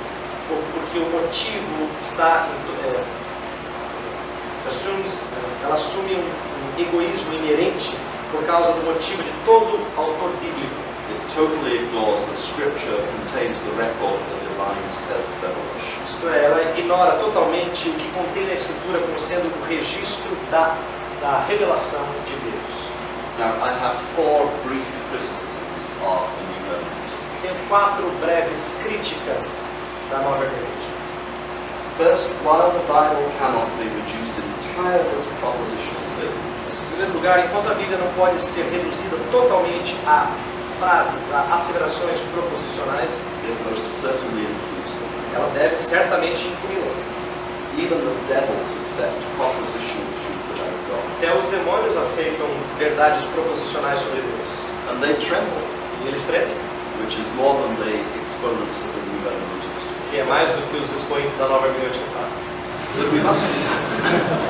[0.49, 3.03] por- porque o motivo está em, é,
[4.67, 5.21] assumes,
[5.63, 7.93] ela assume um, um egoísmo inerente
[8.31, 10.83] por causa do motivo de todo autor bíblico.
[11.11, 16.03] It totally ignores that Scripture contains the record of the divine self-revelation.
[16.07, 20.77] Isto é, ela ignora totalmente o que contém a Escritura como sendo o registro da,
[21.21, 22.89] da revelação de Deus.
[23.39, 26.53] Now, I have four brief criticisms of the new.
[27.43, 29.67] Tenho quatro breves críticas
[30.11, 31.02] da nova hermenêutica.
[31.99, 36.53] First, while the Bible cannot be reduced entirely to propositional statements,
[36.93, 40.31] Em primeiro lugar, enquanto a Bíblia não pode ser reduzida totalmente a
[40.79, 43.13] frases, a asseverações proposicionais,
[43.45, 45.09] it most certainly includes them.
[45.35, 47.13] ela deve certamente incluí-las.
[47.79, 52.47] Even the devils accept propositional truth about God, Até os demônios aceitam
[52.79, 54.51] verdades proposicionais sobre Deus.
[54.91, 55.63] and they tremble,
[56.05, 56.57] E eles tremem,
[57.01, 59.21] which is more than the exponents of the new
[59.61, 59.62] do.
[60.13, 62.37] Que é mais do que os expoentes da nova hermenêutica fazem.
[63.01, 63.49] But we must,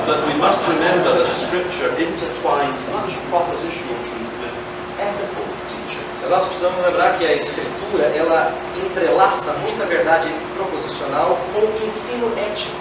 [0.05, 4.51] but we must remember that Scripture intertwines much propositional truth with
[4.99, 6.03] ethical teaching.
[6.21, 12.27] Mas nós precisamos lembrar que a Escritura, ela entrelaça muita verdade proposicional com o ensino
[12.37, 12.75] ético.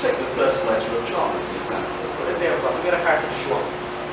[0.00, 1.90] Take the first letter of John as an example.
[2.16, 3.60] Por exemplo, a primeira carta de João.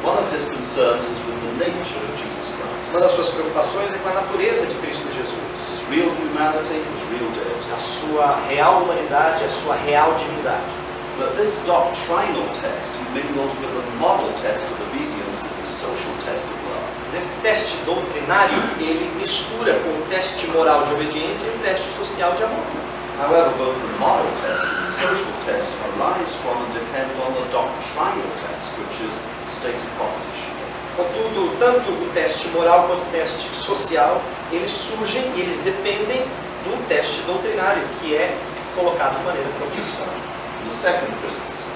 [0.04, 2.90] One of his concerns is with the nature of Jesus Christ.
[2.90, 5.41] Uma das suas preocupações é com a natureza de Cristo Jesus.
[5.92, 7.68] Real humanity, his real deity.
[7.76, 10.64] A sua real humanidade, a sua real divindade.
[11.20, 16.48] But this doctrinal test mingles with the moral test of obedience and the social test
[16.48, 16.88] of love.
[17.14, 22.32] Esse teste doutrinário, ele mistura com o teste moral de obediência e o teste social
[22.38, 22.64] de amor.
[23.20, 27.44] However, both the moral test and the social test arise from and depend on the
[27.52, 30.51] doctrinal test, which is stated propositionally.
[30.96, 34.22] Contudo, tanto o teste moral quanto o teste social,
[34.52, 36.22] eles surgem e eles dependem
[36.66, 38.36] do teste doutrinário, que é
[38.76, 40.14] colocado de maneira proposicional.
[40.66, 41.72] The second criticism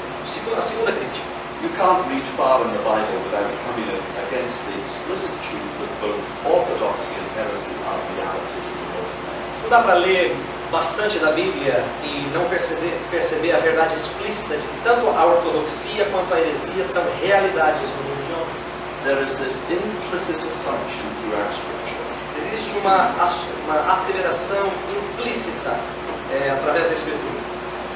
[0.58, 1.36] A segunda crítica.
[1.62, 5.92] You can't read far in the Bible without coming up against the explicit truth that
[6.02, 9.14] both orthodoxy and heresy are realities in the world.
[9.64, 10.36] Não dá para ler
[10.72, 16.06] bastante da Bíblia e não perceber, perceber a verdade explícita de que tanto a ortodoxia
[16.12, 18.15] quanto a heresia são realidades no mundo.
[19.06, 22.02] There is this implicit assumption throughout Scripture
[22.38, 23.14] Existe uma,
[23.66, 25.78] uma asseveração implícita
[26.34, 27.46] é, através da Escritura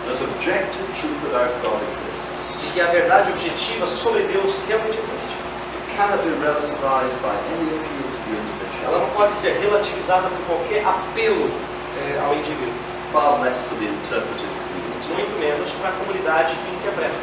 [0.05, 2.62] that objective truth about God exists.
[2.62, 5.34] de que a verdade objetiva sobre Deus realmente existe.
[5.82, 10.30] It cannot be relativized by any appeal to the individual, Ela não pode ser relativizada
[10.30, 11.49] por qualquer apelo
[11.97, 12.74] é, ao indivíduo,
[13.12, 15.10] far less to the interpretive community.
[15.10, 17.18] muito menos para a comunidade que interpreta.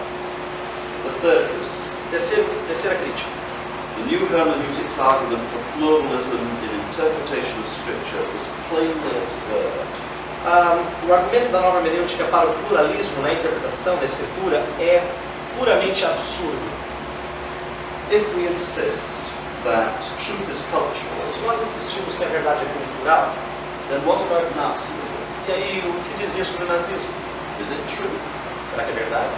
[1.05, 1.97] The third criticism.
[2.11, 3.45] Terceiro, terceira crítica.
[3.97, 9.88] The new hermeneutics argument for pluralism in interpretation of Scripture is plainly absurd.
[10.44, 10.78] Ah,
[11.09, 15.03] o argumento da nova hermenêutica para o pluralismo na interpretação da Escritura é
[15.59, 16.61] puramente absurdo.
[18.12, 19.18] If we insist
[19.64, 23.32] that truth is cultural, Se nós insistimos que a verdade é cultural,
[23.88, 25.16] then what about Nazism?
[25.49, 27.11] e aí o que dizer sobre o nazismo?
[27.61, 28.11] Is it true?
[28.70, 29.30] Será que é verdade?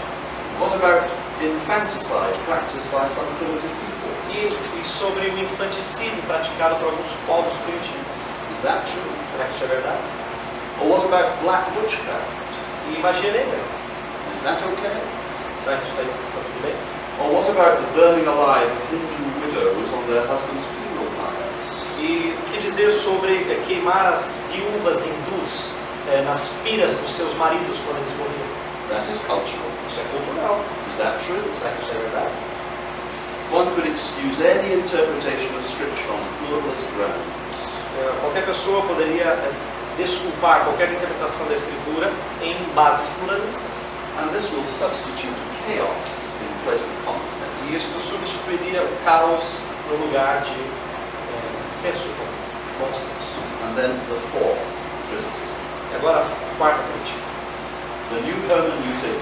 [0.61, 1.09] What about
[1.40, 3.70] infanticide practiced by some primitive
[4.30, 4.84] E, peoples?
[4.84, 8.06] e sobre o infanticídio praticado por alguns povos primitivos?
[8.52, 9.02] Is that true?
[9.32, 10.02] Será que isso é verdade?
[10.80, 12.52] Or what about black witchcraft?
[12.90, 13.60] E magia negra?
[14.32, 14.96] Is that okay?
[15.62, 16.74] Será que isso está tá tudo bem?
[17.20, 21.98] Or what about the burning alive of Hindu widows on their husbands' funeral pyres?
[21.98, 25.70] E o que dizer sobre eh, queimar as viúvas hindus
[26.08, 28.48] eh, nas piras dos seus maridos quando eles morriam?
[28.90, 29.66] That is cultural.
[29.86, 30.60] Isso é cultural.
[30.88, 31.42] Is that true?
[31.52, 32.32] Será que isso é verdade?
[33.51, 37.64] One could excuse any interpretation of Scripture on pluralist grounds.
[37.96, 39.53] Eh, Qualquer pessoa poderia eh,
[39.96, 43.74] desculpar qualquer interpretação da Escritura em bases pluralistas.
[44.20, 45.32] And this will substitute
[45.66, 47.76] chaos in place of common E sense.
[47.76, 53.38] isso substituiria o caos no lugar de eh, senso comum, bom senso.
[53.64, 54.61] And then the fourth
[55.09, 55.57] criticism.
[55.92, 57.24] E agora, a quarta crítica.
[58.11, 59.20] The new hermeneutic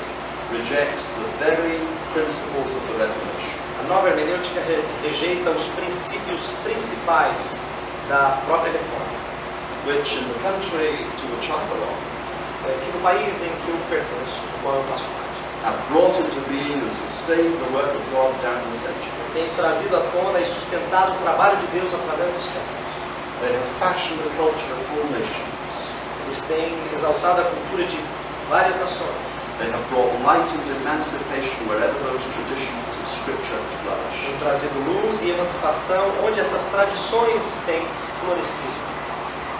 [0.50, 1.78] rejects the very
[2.12, 3.55] principles of the Reformation.
[3.88, 7.60] Nova hermenêutica re- rejeita os princípios principais
[8.08, 9.06] da própria reforma.
[9.86, 11.94] which in the country to which I belong
[12.66, 16.18] É, que no país em que eu pertenço, do qual eu faço parte, have brought
[16.18, 19.54] into being and sustained the work of God down the tem centuries.
[19.54, 22.90] trazido à tona e sustentado o trabalho de Deus através dos séculos.
[23.38, 25.94] They have fashioned the culture of all nations.
[26.26, 27.98] Eles têm exaltado a cultura de
[28.50, 29.30] várias nações.
[29.62, 32.90] They have brought light and emancipation wherever those traditions
[33.32, 34.38] flourish.
[34.38, 37.86] trazido luz e emancipação onde essas tradições têm
[38.20, 38.86] florescido.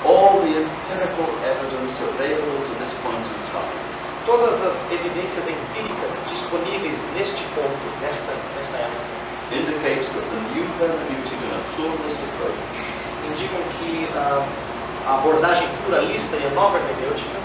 [0.04, 3.86] All the empirical evidence available to this point in time
[4.26, 9.06] Todas as evidências empíricas disponíveis neste ponto, nesta, nesta época,
[9.52, 14.44] indicates that the new hermeneutic and a pluralist approach indicam que ah,
[15.06, 17.38] a abordagem pluralista e a nova hermenêutica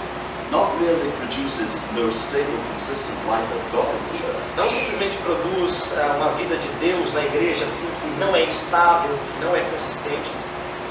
[0.52, 5.98] not merely produces no stable, consistent life of God in the church, não simplesmente produz
[5.98, 9.62] ah, uma vida de Deus na igreja assim que não é estável, que não é
[9.72, 10.30] consistente,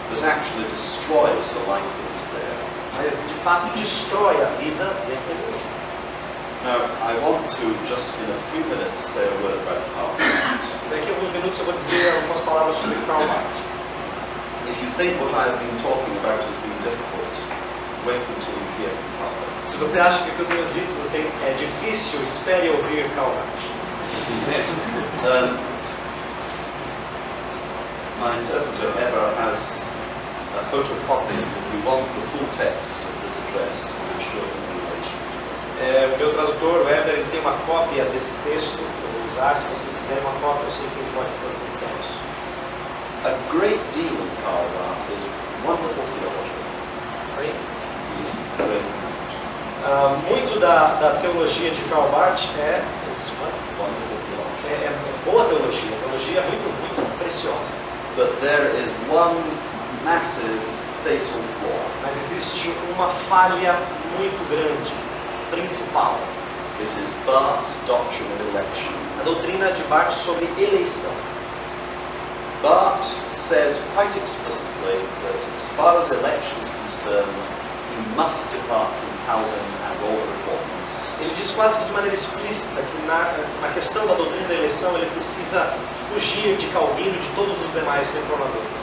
[0.08, 2.60] but actually destroys the life that was there.
[2.96, 5.60] mas de fato destrói a vida dele.
[6.62, 10.90] Now, I want to just in a few minutes say a word about Karl Barth.
[10.90, 13.46] Daqui a alguns minutos eu vou dizer algumas palavras sobre Karl Barth.
[14.68, 17.32] If you think what I have been talking about has been difficult,
[18.04, 19.49] wait until you hear from Karl Barth.
[19.70, 23.06] Se você acha que o que eu tenho dito tem- é difícil, espere ouvir.
[25.20, 25.52] Um,
[28.18, 29.92] my interpreter Eva has
[30.56, 34.70] a if you want the full text of this address, I'm sure to.
[35.80, 39.56] É, o meu tradutor, o Weber, ele tem uma cópia desse texto eu vou usar.
[39.56, 42.20] Se vocês quiserem uma cópia, eu sei que ele pode providenciar isso.
[43.24, 45.24] A great deal of Barth is
[45.64, 46.52] wonderful theology.
[47.38, 49.09] Right?
[49.82, 52.82] Ah, muito da, da teologia de Karl Barth é,
[53.14, 53.32] isso,
[54.68, 54.92] é, é
[55.24, 57.72] boa teologia, teologia muito, muito preciosa.
[58.14, 59.40] But there is one
[60.04, 60.60] massive
[61.02, 61.80] fatal flaw.
[62.02, 63.74] Mas existe uma falha
[64.18, 64.92] muito grande,
[65.50, 66.18] principal.
[66.80, 68.92] It is Barth's doctrine of election.
[69.20, 71.12] A doutrina de Barth sobre eleição.
[72.62, 77.32] Barth says quite explicitly that as far as election is concerned,
[77.96, 79.09] he must depart from
[81.20, 84.96] Ele diz quase que de maneira explícita que na, na questão da doutrina da eleição
[84.96, 85.74] ele precisa
[86.08, 88.80] fugir de Calvino e de todos os demais reformadores.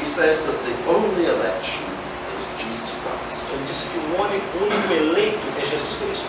[0.00, 1.86] He says that the only election
[2.34, 3.46] is Jesus Christ.
[3.52, 6.28] Ele diz que o único, único eleito é Jesus Cristo.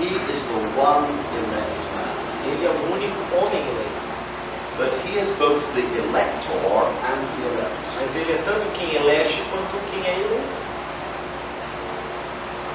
[0.00, 1.06] He is the one
[1.38, 2.10] elect man.
[2.46, 4.00] Ele é o único homem eleito.
[4.78, 7.96] But he is both the elector and the elect.
[8.00, 10.59] Mas ele é tanto quem elege quanto quem é eleito.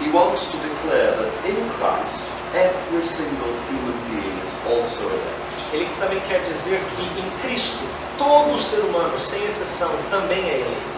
[0.06, 5.74] He wants to declare that in Christ every single human being is also elect.
[5.74, 7.84] Ele também quer dizer que em Cristo
[8.16, 10.96] todo ser humano, sem exceção, também é eleito.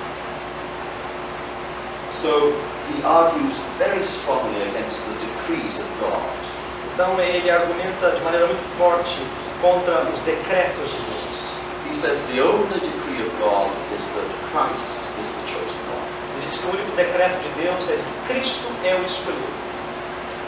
[2.12, 2.52] So
[2.92, 6.20] he argues very strongly against the decrees of God.
[6.94, 9.22] Então ele argumenta de maneira muito forte
[9.62, 11.90] contra os decretos de Deus.
[11.90, 15.77] He says the only decree of God is that Christ is the chosen
[16.48, 18.04] diz que o único decreto de Deus é que
[18.34, 19.54] Cristo é o escolhido.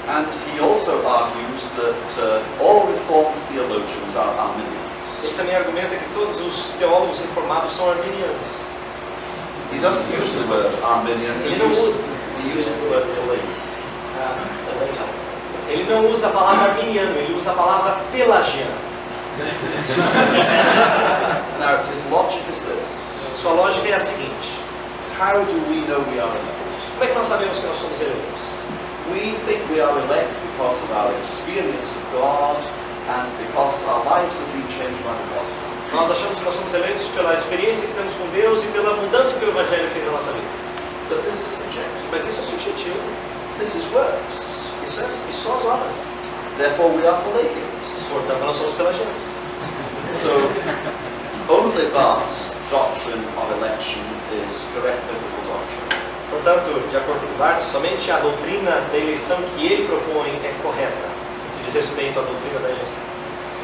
[0.08, 5.24] And he also argues that uh, all Reformed theologians are Arminians.
[5.24, 8.50] Ele também argumenta que todos os teólogos reformados são arminianos.
[9.72, 12.04] He doesn't use the word Arminian, he Ele não uses, usa,
[12.44, 13.54] he uses the word Pelagian.
[14.18, 14.36] ah,
[15.68, 18.90] ele não usa a palavra arminiano, ele usa a palavra pelagiano.
[21.60, 22.88] Now, his logic is this.
[23.34, 24.60] Sua lógica é a seguinte:
[25.20, 26.60] How do we know we are elect?
[26.94, 28.40] como é que nós sabemos que nós somos eleitos?
[29.12, 32.60] We think we are elect because of our experience of God
[33.08, 35.60] and because our lives have been changed by the gospel.
[35.92, 39.38] Nós achamos que nós somos eleitos pela experiência que temos com Deus e pela mudança
[39.40, 40.48] que o Evangelho fez na nossa vida.
[41.10, 42.08] But this is subjective.
[42.12, 43.00] Mas isso é subjetivo.
[43.60, 44.56] This is works.
[44.88, 45.96] Isso, é, isso são as obras.
[46.58, 48.08] Therefore, we are Pelagians.
[48.08, 49.16] Portanto, nós somos pelagianos.
[50.14, 50.32] So,
[51.50, 54.06] only Bart's doctrine of election
[54.46, 55.90] is correct biblical doctrine.
[56.30, 61.10] Portanto, de acordo com Barth, somente a doutrina da eleição que ele propõe é correta,
[61.58, 63.02] que diz respeito à doutrina da eleição.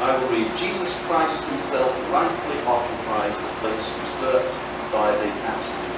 [0.01, 4.57] I will read Jesus Christ himself rightfully occupies the place usurped
[4.91, 5.95] by the absolute.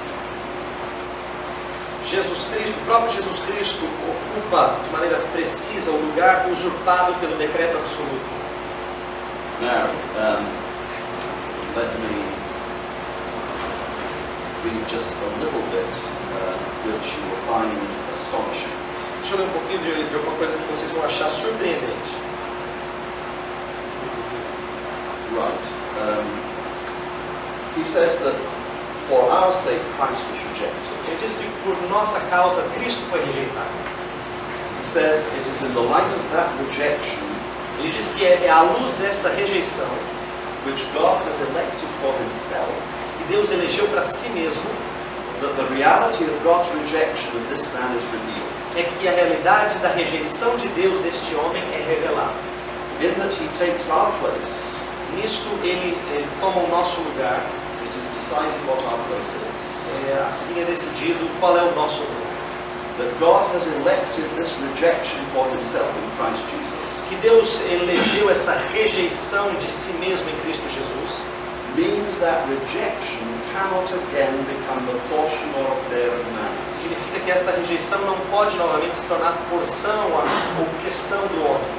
[2.04, 7.76] Jesus Cristo, o próprio Jesus Cristo, ocupa de maneira precisa o lugar usurpado pelo decreto
[7.78, 8.38] absoluto.
[9.60, 10.67] Now, um,
[11.78, 12.14] let me
[14.66, 15.92] read just a little bit,
[16.34, 16.58] uh,
[16.90, 17.70] which you will find
[18.10, 18.74] astonishing.
[19.20, 22.10] Deixa eu ler um pouquinho de, de alguma coisa que vocês vão achar surpreendente.
[25.38, 25.66] Right.
[26.02, 26.26] Um,
[27.78, 28.34] he says that
[29.08, 30.92] for our sake Christ was rejected.
[31.06, 33.78] Ele diz que por nossa causa Cristo foi rejeitado.
[34.80, 37.22] He says it is in the light of that rejection
[37.78, 40.17] Ele diz que é, é à luz desta rejeição
[40.68, 42.68] which God has elected for himself
[43.18, 44.68] que Deus elegeu para si mesmo
[45.40, 48.48] that the reality of God's rejection of this man is revealed.
[48.76, 52.36] é que a realidade da rejeição de Deus deste homem é revelada.
[53.00, 54.76] In that he takes our place,
[55.14, 57.40] Nisto ele, ele toma o nosso lugar,
[57.80, 59.88] it is decided what our place is.
[60.10, 62.28] é, assim é decidido qual é o nosso lugar.
[62.98, 68.52] That God has elected this rejection for himself in Christ Jesus Que Deus elegeu essa
[68.70, 71.22] rejeição de si mesmo em Cristo Jesus
[71.74, 76.52] means that rejection cannot again become the portion or affair of man.
[76.68, 81.70] significa que esta rejeição não pode novamente se tornar porção ou questão do homem.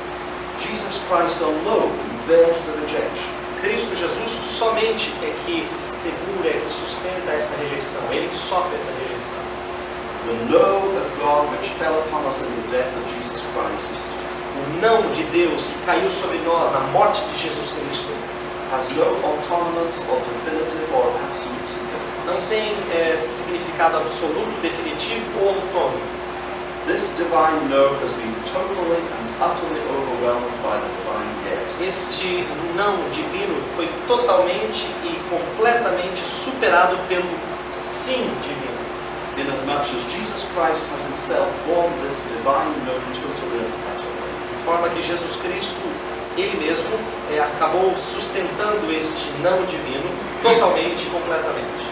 [0.59, 1.93] Jesus Christ alone
[2.25, 3.29] bears the rejection.
[3.61, 8.91] Cristo Jesus somente é que segura, é que sustenta essa rejeição, ele que sofre essa
[9.03, 9.39] rejeição.
[10.25, 14.18] The no of God which fell upon us in the death of Jesus Christ
[14.59, 18.11] O não de Deus que caiu sobre nós na morte de Jesus Cristo
[18.73, 22.49] has no autonomous or definitive or absolute não significance.
[22.49, 26.19] tem é, significado absoluto, definitivo ou autônomo.
[26.85, 31.81] This divine no has been totally and utterly overwhelmed by the divine yes.
[31.81, 32.45] Este
[32.75, 37.29] não divino foi totalmente e completamente superado pelo
[37.85, 38.79] sim divino.
[39.37, 44.18] Inasmuch as Jesus Christ has himself borne this divine no totally and utterly.
[44.69, 45.81] Forma que Jesus Cristo,
[46.37, 46.95] ele mesmo,
[47.33, 50.07] é, acabou sustentando este não divino
[50.43, 51.89] totalmente e completamente.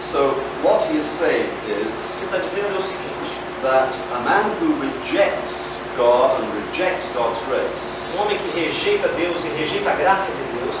[0.00, 0.32] So
[0.64, 3.30] what he is saying is O que está dizendo é o seguinte:
[3.60, 9.44] that a man who rejects God and rejects God's grace um homem que rejeita Deus
[9.44, 10.76] e rejeita a graça de Deus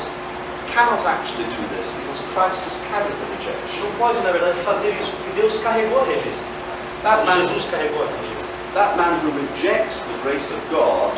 [0.72, 3.84] cannot actually do this because Christ has carried the rejection.
[3.84, 6.48] não pode, na verdade, fazer isso porque Deus carregou a rejeição.
[7.36, 8.35] Jesus carregou a rejeição.
[8.76, 11.16] That man who rejects the grace of God,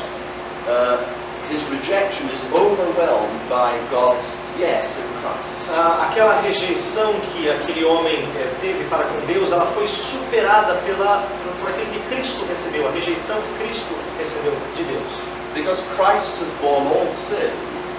[0.69, 1.03] uh,
[1.51, 5.67] his rejection is overwhelmed by God's yes in Christ.
[5.71, 11.27] Ah, aquela rejeição que aquele homem eh, teve para com Deus, ela foi superada pela,
[11.59, 15.09] por, aquilo que Cristo recebeu, a rejeição que Cristo recebeu de Deus.
[15.55, 17.51] Because Christ has borne all sin,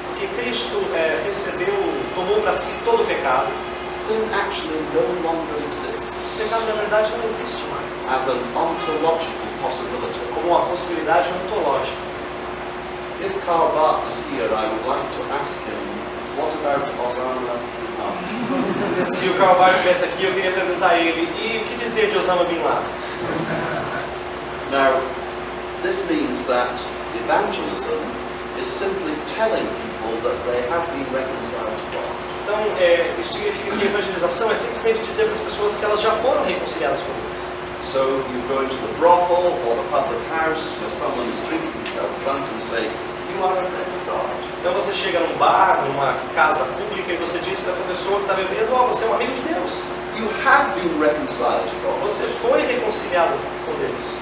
[0.08, 1.76] Porque Cristo eh, recebeu,
[2.16, 3.50] tomou para si todo o pecado.
[3.88, 7.90] sin actually no longer exists pecado, na verdade, não existe mais.
[8.10, 10.20] as an ontological possibility.
[10.34, 12.10] Como uma possibilidade ontológica.
[13.22, 15.76] If Karl Barth was here, I would like to ask him,
[16.38, 19.14] what about Osama bin Laden?
[19.14, 22.10] Se o Karl Barth estivesse aqui, eu queria perguntar a ele, e o que dizer
[22.10, 22.88] de Osama Bin Laden?
[24.72, 25.02] Now,
[25.82, 26.80] this means that
[27.26, 28.00] evangelism
[28.60, 32.29] is simply telling people that they have been reconciled to God.
[32.50, 36.02] Então, é, isso significa que a evangelização é simplesmente dizer para as pessoas que elas
[36.02, 37.30] já foram reconciliadas com Deus.
[37.84, 42.10] So you go into the brothel or the public house where someone is drinking himself
[42.24, 42.90] drunk and say,
[43.30, 44.34] You are a friend of God.
[44.60, 48.22] Então você chega num bar, numa casa pública e você diz para essa pessoa que
[48.24, 49.72] está bebendo, ó, você é um amigo de Deus.
[50.18, 52.02] You have been reconciled to God.
[52.02, 54.20] Você foi reconciliado com Deus.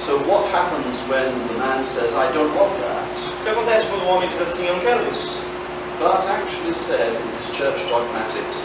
[0.00, 4.06] So what happens when the man says, I don't want that, O que acontece quando
[4.06, 5.43] o homem diz assim, eu não quero isso?
[5.98, 8.58] But actually says in his church dogmatics,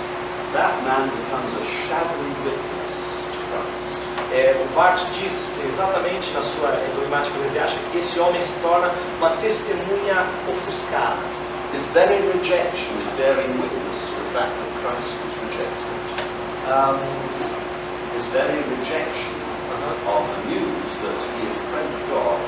[0.53, 3.99] that man becomes a shadowy witness to Christ.
[4.31, 9.31] É, o Bart diz exatamente na sua dogmática eclesiástica que esse homem se torna uma
[9.37, 11.17] testemunha ofuscada.
[11.73, 15.99] His very rejection is bearing witness to the fact that Christ was rejected.
[16.67, 16.97] Ah,
[18.15, 19.39] His very rejection
[20.07, 22.41] of the news that he is a friend of God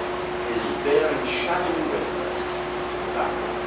[0.57, 3.60] is bearing shadowy witness to the fact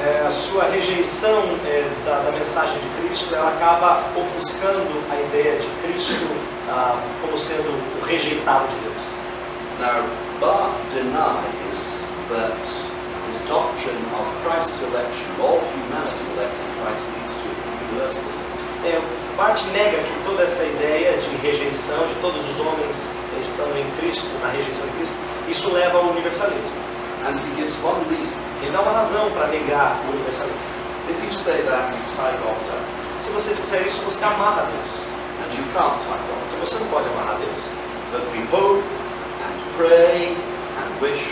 [0.00, 5.58] é, a sua rejeição é, da, da mensagem de Cristo, ela acaba ofuscando a ideia
[5.58, 6.26] de Cristo
[6.68, 7.68] ah, como sendo
[8.00, 9.02] o rejeitado de Deus.
[9.78, 10.04] Now,
[10.40, 12.56] Barth denies that
[13.28, 17.48] his doctrine of Christ's election, all humanity elected Christ, leads to
[17.92, 18.52] universalism.
[18.84, 19.00] É,
[19.36, 24.28] Bart nega que toda essa ideia de rejeição, de todos os homens estando em Cristo,
[24.40, 25.14] na rejeição de Cristo,
[25.48, 26.91] isso leva ao universalismo.
[27.24, 28.42] And he gives one reason.
[28.62, 30.72] Ele dá uma razão para negar o universalismo.
[31.06, 32.84] That, you tie God down.
[33.20, 34.92] Se você disser isso, você amarra Deus.
[35.42, 37.62] And you can't tie God Então você não pode amarrar Deus.
[38.12, 41.22] But we hope and pray and wish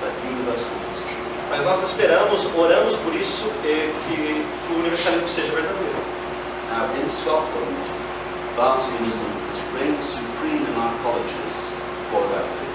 [0.00, 1.26] that universalism is true.
[1.50, 5.96] Mas nós esperamos, oramos por isso, eh, que, que o universalismo seja verdadeiro.
[6.70, 7.76] Now, in Scotland,
[8.56, 11.70] Barthianism has reigned supreme in our colleges
[12.10, 12.65] for about 50 years.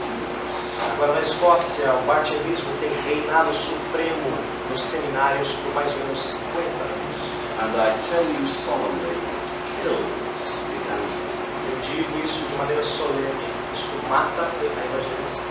[0.81, 4.31] Agora, na Escócia, o bartianismo tem reinado supremo
[4.69, 7.01] nos seminários por mais ou menos 50 anos.
[7.61, 9.17] And I tell you solemnly,
[9.83, 11.45] kills evangelism.
[11.69, 13.45] Eu digo isso de maneira solene.
[13.73, 15.43] Isso mata a evangelização.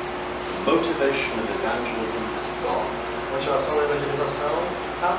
[0.64, 2.90] The motivation of evangelism is gone.
[3.28, 4.50] A motivação da evangelização
[5.00, 5.16] tá?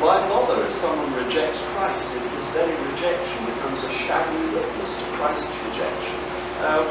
[0.00, 5.04] Why bother if someone rejects Christ if his very rejection becomes a shadowy witness to
[5.16, 6.18] Christ's rejection?
[6.60, 6.84] Ah,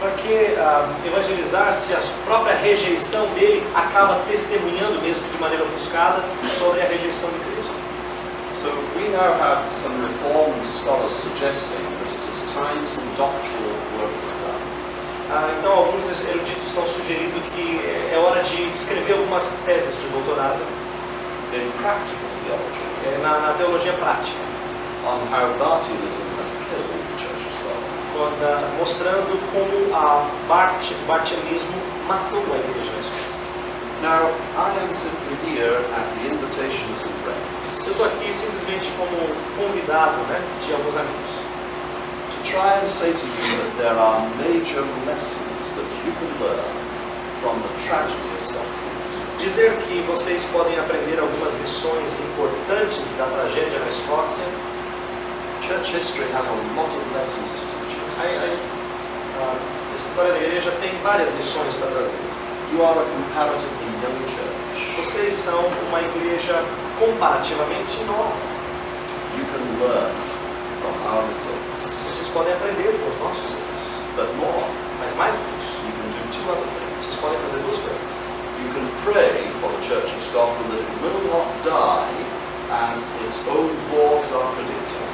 [0.00, 6.24] Para que ah, evangelizar se a própria rejeição dele acaba testemunhando, mesmo de maneira ofuscada,
[6.58, 7.74] sobre a rejeição de Cristo?
[8.54, 14.30] So we now have some reformed scholars suggesting that it is time some doctrinal work.
[15.32, 17.78] Ah, então, alguns eruditos estão sugerindo que
[18.12, 20.60] é hora de escrever algumas teses de doutorado
[21.52, 24.40] in practical theology eh, na, na teologia prática,
[25.06, 27.09] on how Barthianism has killed
[28.22, 31.72] Ah, mostrando como a Bart, o bartianismo
[32.06, 33.48] matou a igreja Escócia.
[34.02, 34.28] Now,
[34.60, 39.16] I am simply here at the invitation of some friends Eu estou aqui simplesmente como
[39.56, 41.32] convidado né, de alguns amigos.
[42.28, 46.72] to try and say to you that there are major lessons that you can learn
[47.40, 48.76] from the tragedy of Scotland.
[49.38, 54.44] Dizer que vocês podem aprender algumas lições importantes da tragédia na Escócia.
[55.66, 57.79] Church history has a lot of lessons to teach
[58.20, 58.58] Aí, aí,
[59.40, 62.18] a história da igreja tem várias lições para trazer.
[62.72, 64.96] You are a comparatively young church.
[64.96, 66.62] Vocês são uma igreja
[66.98, 68.36] comparativamente nova.
[69.36, 70.12] You can learn
[70.80, 71.90] from our mistakes.
[72.06, 73.84] Vocês podem aprender com os nossos erros.
[74.16, 74.64] But more,
[75.00, 76.66] Mas mais do que isso, you can do two other
[77.00, 77.20] vocês things.
[77.20, 78.10] podem fazer duas coisas.
[78.60, 82.12] You can pray for the Church of Scotland that it will not die
[82.70, 85.09] as its own boards are predicting.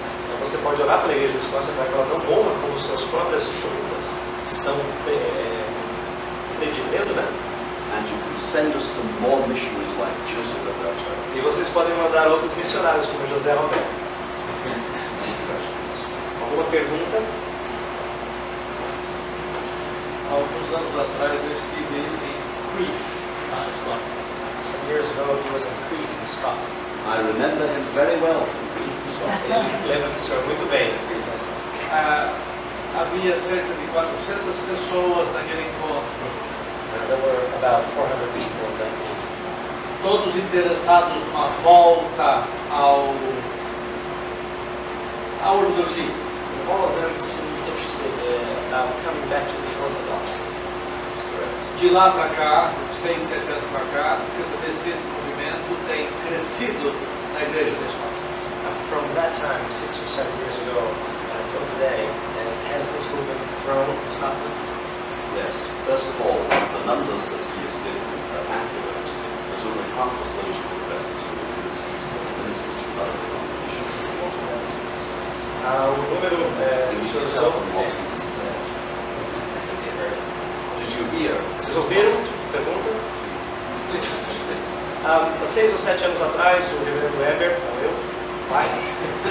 [0.47, 3.43] Você pode orar pela igreja da Escócia para que ela não morra como suas próprias
[3.43, 4.77] juntas estão
[5.09, 5.65] eh,
[6.61, 7.27] predizendo, né?
[7.27, 11.03] And you can send us some more missionaries like Joseph Roberto.
[11.35, 13.91] E vocês podem mandar outros missionários como José Roberto.
[16.47, 17.21] Alguma pergunta?
[20.31, 22.07] Alguns anos atrás eu estive em
[22.77, 23.03] Crieff,
[23.51, 24.15] na Escócia.
[24.63, 26.86] Some years ago he was in Crete in Scotland.
[27.07, 28.47] I remember him very well
[29.89, 30.93] lembra do senhor muito bem.
[31.91, 32.33] Ah,
[32.99, 36.47] havia cerca de 400 pessoas naquele encontro,
[37.09, 39.17] There were about 400 people that came.
[40.03, 43.15] todos interessados numa volta ao
[45.43, 46.05] à ortodoxia.
[46.05, 50.41] And all of them seemed interested uh, about coming back to the Orthodoxy.
[51.79, 55.07] De lá para cá, seis, sete anos para cá, quer saber se esse
[55.47, 56.93] movimento tem crescido
[57.35, 58.07] na igreja mesmo.
[58.91, 62.07] From that time, six or seven years ago, uh, until today,
[62.71, 64.55] has this movement grown in Scotland?
[65.37, 65.71] Yes.
[65.87, 68.03] First of all, the numbers that he has given
[68.35, 69.07] are accurate,
[69.51, 74.07] but only half of those who are Presbyterian in the ministers from the denominations uh,
[74.07, 74.93] uh, what happens.
[75.67, 76.95] O número é,
[80.79, 81.35] Did you hear?
[81.59, 82.15] Vocês ouviram?
[82.53, 82.91] Pergunta?
[83.91, 84.26] Sim.
[85.07, 87.93] Há seis ou sete anos atrás, o reverendo Weber, não eu,
[88.51, 88.67] pai,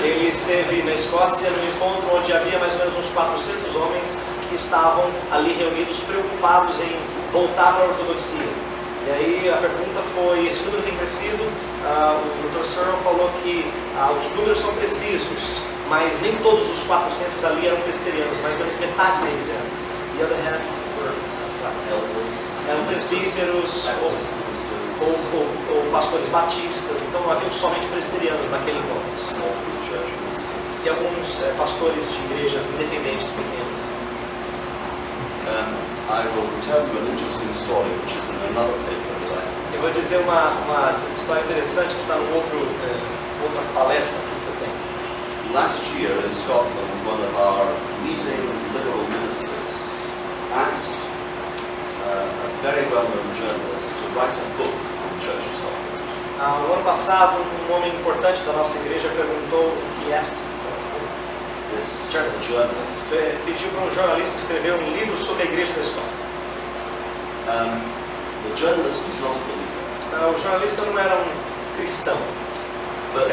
[0.01, 4.55] ele esteve na Escócia num encontro onde havia mais ou menos uns 400 homens que
[4.55, 6.95] estavam ali reunidos preocupados em
[7.33, 8.47] voltar para a ortodoxia.
[9.05, 11.43] E aí a pergunta foi, esse número tem crescido?
[11.83, 12.63] Ah, o Dr.
[12.63, 17.81] Searle falou que ah, os números são precisos, mas nem todos os 400 ali eram
[17.81, 19.85] presbiterianos, mais ou menos metade deles eram.
[20.15, 20.63] The other half
[21.01, 21.11] were
[21.91, 24.11] Elders, eram presbíteros ou,
[25.01, 29.03] ou, ou- ou pastores batistas, então não haviam somente presbiterianos naquele encontro.
[30.85, 33.79] E alguns eh, pastores de igrejas independentes pequenas.
[39.73, 44.47] Eu vou dizer uma, uma história interessante que está num outro, eh, outra palestra que
[44.47, 45.53] eu tenho.
[45.53, 47.65] Last year in Scotland, one of our
[48.03, 48.41] leading
[48.73, 50.09] liberal ministers
[50.53, 50.93] asked
[52.05, 55.69] uh, a very well-known journalist to write a book on church history.
[56.41, 60.21] Ah, no ano passado, um homem importante da nossa igreja perguntou o que é
[61.75, 62.09] This
[62.41, 63.05] Journalist.
[63.45, 66.25] pediu para um jornalista escrever um livro sobre a igreja da Escócia.
[67.53, 67.77] Um,
[68.49, 69.85] the journalist was not a believer,
[70.15, 72.17] Ah, o jornalista não era um cristão,
[73.13, 73.29] but,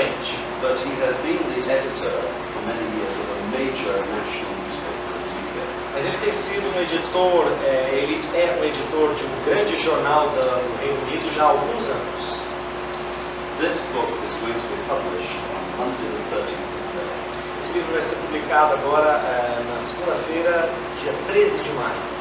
[0.61, 2.13] but he has been the editor
[2.53, 5.73] for many years of a major national newspaper in the UK.
[5.93, 10.29] Mas ele tem sido um editor, eh, ele é um editor de um grande jornal
[10.31, 12.23] do Reino Unido já há alguns anos.
[13.61, 17.59] This book is going to be published on Monday the 13th of May.
[17.59, 20.69] Esse livro vai ser publicado agora eh, na segunda-feira,
[21.03, 22.13] dia 13 de maio.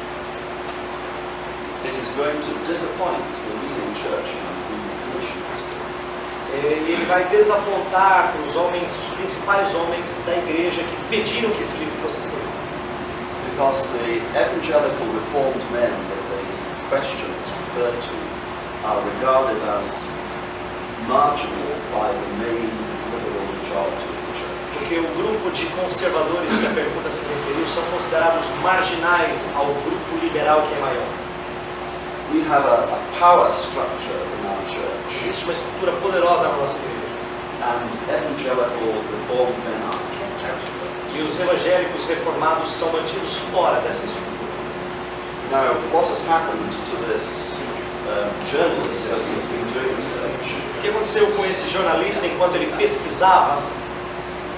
[1.84, 4.76] It is going to disappoint the leading churchmen who
[5.12, 5.42] commissioned.
[6.52, 11.78] Eh, ele vai desapontar os homens, os principais homens da igreja que pediram que esse
[11.78, 12.51] livro fosse escrito.
[13.52, 16.40] Because the evangelical reformed men that the
[16.88, 18.16] questions referred to
[18.88, 20.10] are regarded as
[21.06, 22.70] marginal by the main
[23.12, 24.60] liberal majority of the church.
[24.72, 30.16] Porque o grupo de conservadores que a pergunta se referiu são considerados marginais ao grupo
[30.22, 31.06] liberal que é maior.
[32.32, 36.78] We have a, a power structure in our church, Existe uma estrutura poderosa na nossa
[36.78, 37.02] igreja.
[37.62, 41.01] and evangelical reformed men are kept out of it.
[41.14, 44.32] E os evangélicos reformados são mantidos fora dessa estrutura.
[45.50, 47.52] Now, what has happened to this
[48.08, 50.56] um, journalist as he's been doing research?
[50.78, 53.62] O que aconteceu com esse jornalista enquanto ele pesquisava?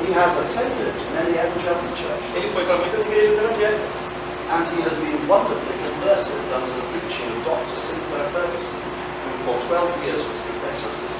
[0.06, 2.36] He has attended many evangelical churches.
[2.36, 4.14] Ele foi para muitas igrejas evangélicas.
[4.52, 7.80] And he has been wonderfully converted under the preaching of Dr.
[7.80, 11.13] Sinclair Ferguson, who for 12 years was Professor of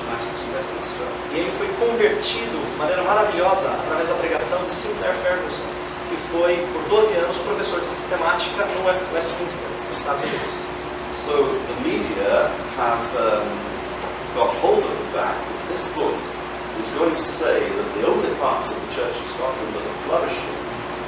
[1.32, 5.64] E ele foi convertido de maneira maravilhosa através da pregação de Sinclair Ferguson,
[6.08, 10.54] que foi por 12 anos professor de sistemática no Westminster, nos Estados Unidos.
[11.14, 13.46] So the media have um,
[14.34, 16.18] got hold of the fact that this book
[16.78, 20.00] is going to say that the only parts of the church in Scotland that are
[20.06, 20.58] flourishing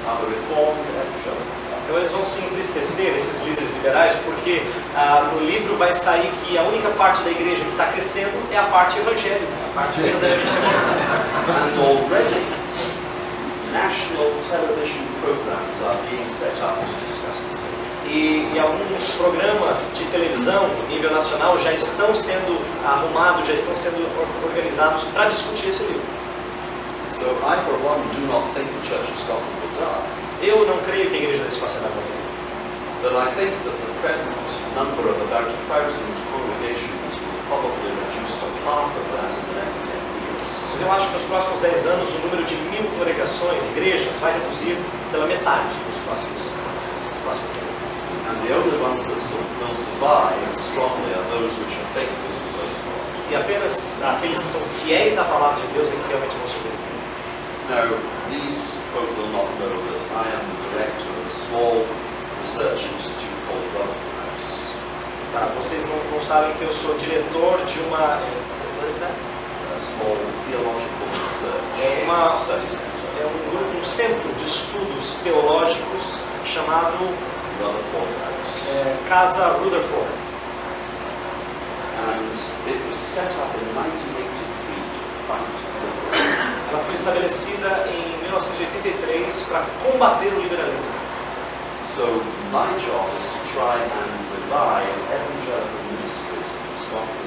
[0.06, 4.60] are the reformed evangelical Então eles vão se entristecer, esses líderes liberais, porque
[4.96, 8.58] ah, no livro vai sair que a única parte da igreja que está crescendo é
[8.58, 11.46] a parte evangélica, a parte verdadeiramente evangélica.
[11.46, 12.42] And already
[13.72, 17.60] national television programs are being set up to discuss this.
[18.08, 23.98] E, e alguns programas de televisão, nível nacional, já estão sendo arrumados, já estão sendo
[24.18, 26.02] or- organizados para discutir esse livro.
[27.10, 30.25] So I, for one, do not think the Church of Scotland will die.
[30.42, 32.16] Eu não creio que a igreja Escócia vai morrer.
[33.00, 34.36] But I think that the present
[34.76, 39.56] number of about a thousand congregations will probably reduce to half of that in the
[39.64, 40.52] next 10 years.
[40.72, 44.32] Mas eu acho que nos próximos 10 anos o número de mil congregações, igrejas, vai
[44.34, 44.76] reduzir
[45.10, 46.42] pela metade nos próximos,
[47.00, 47.96] nesses próximos 10 anos.
[48.28, 49.20] And the only ones that
[49.64, 53.32] will survive strongly are those which are faithful to the Word of God.
[53.32, 53.72] E apenas
[54.04, 56.75] aqueles que são fiéis à palavra de Deus é que realmente vão sobreviver.
[57.68, 57.86] Now,
[58.30, 61.76] these folk will not know that I am the director of a small
[62.42, 64.14] research institute called Rutherford
[65.32, 65.46] Tá?
[65.58, 67.98] Vocês não, não sabem que eu sou diretor de uma.
[67.98, 68.32] é,
[68.78, 69.12] what is that?
[69.74, 70.16] a small
[70.48, 76.96] theological research É uma- study center, É um grupo, um centro de estudos teológicos chamado
[77.60, 78.68] Rutherford House.
[78.70, 80.12] é, Casa Rutherford.
[82.06, 82.22] And
[82.70, 84.22] it was set up in 1983
[84.94, 86.25] to fight.
[86.68, 90.96] Ela foi estabelecida em 1983 para combater o liberalismo.
[91.84, 92.02] So
[92.50, 97.26] my job is to try and revive evangelical ministries in Scotland.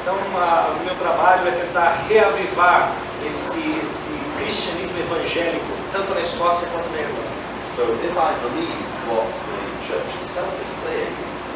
[0.00, 2.92] Então, a- o meu trabalho é tentar reavivar
[3.26, 7.34] esse, esse cristianismo evangélico, tanto na Escócia quanto na Irlanda.
[7.66, 11.12] So if I believed what the church itself is saying,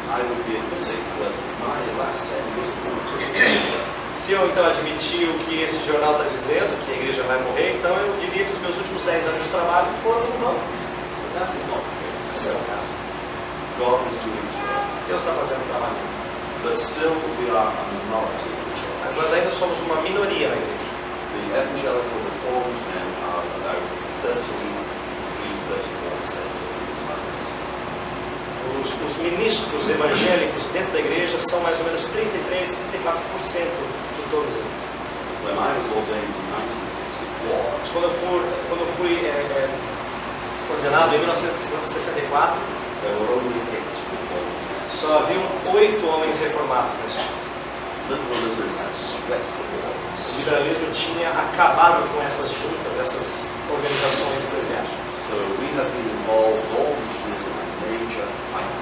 [0.09, 5.33] I would be admitting that my last 10 years of Se eu então admitir o
[5.39, 8.59] que esse jornal está dizendo, que a igreja vai morrer, então eu diria que os
[8.59, 10.27] meus últimos 10 anos de trabalho foram.
[10.43, 10.55] Não é
[12.51, 12.91] o caso.
[13.79, 14.83] God is doing his work.
[15.07, 15.95] Deus está fazendo o trabalho.
[16.61, 19.07] But still we are a minority in the church.
[19.07, 20.83] Mas nós ainda somos uma minoria na igreja.
[21.31, 23.79] The evangelical reformed men are about
[24.19, 27.23] 33, 34% of the time.
[28.83, 32.75] Os, os ministros evangélicos dentro da igreja são mais ou menos 33, 34%
[34.03, 34.89] de todos eles.
[35.43, 39.69] When I was ordained in 1964, Mas quando eu fui, quando eu fui é, é,
[40.69, 42.59] ordenado em 1964,
[43.01, 44.89] there were only eight reformed men.
[44.89, 45.43] só haviam
[45.73, 47.57] oito homens reformados na Escócia.
[48.09, 50.37] Liberalism had swept the O walls.
[50.37, 55.15] liberalismo tinha acabado com essas juntas, essas organizações eclesiásticas.
[55.15, 58.79] So we have been involved all these years in a major fight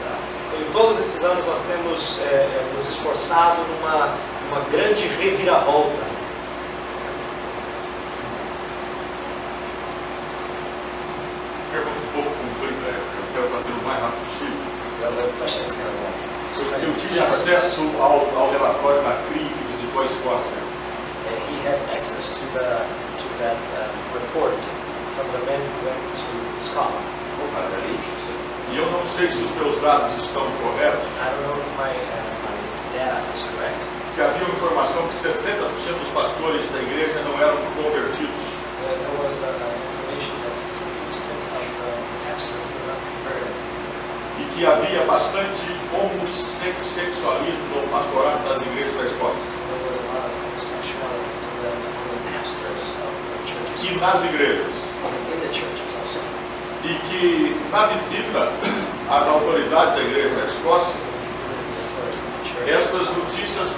[0.60, 4.10] em todos esses anos nós temos é, nos esforçado numa
[4.48, 6.06] uma grande reviravolta.
[11.72, 14.78] Pergunta um pouco comprida, eu quero fazer o mais rápido possível.
[16.82, 20.68] Eu tive acesso ao, ao relatório da CRI que visitou a Escócia.
[21.50, 22.88] he had access to the
[23.20, 24.56] to that um, report
[25.16, 27.06] from the men who went to Scotland.
[27.40, 28.74] Oh.
[28.74, 31.92] E eu não sei se os meus dados estão corretos, I don't know if my
[31.92, 33.97] uh, my data is correct.
[34.18, 35.30] Que havia informação que 60%
[36.02, 38.50] dos pastores da igreja não eram convertidos.
[38.82, 41.94] There was information that 60% of the
[42.26, 43.54] pastors were not converted,
[44.42, 49.46] E que havia bastante homossexualismo no pastorado das igrejas da Escócia.
[53.46, 54.74] churches, E nas igrejas.
[56.84, 58.52] E que na visita
[59.12, 60.96] às autoridades da igreja da Escócia,
[62.68, 63.70] essas notícias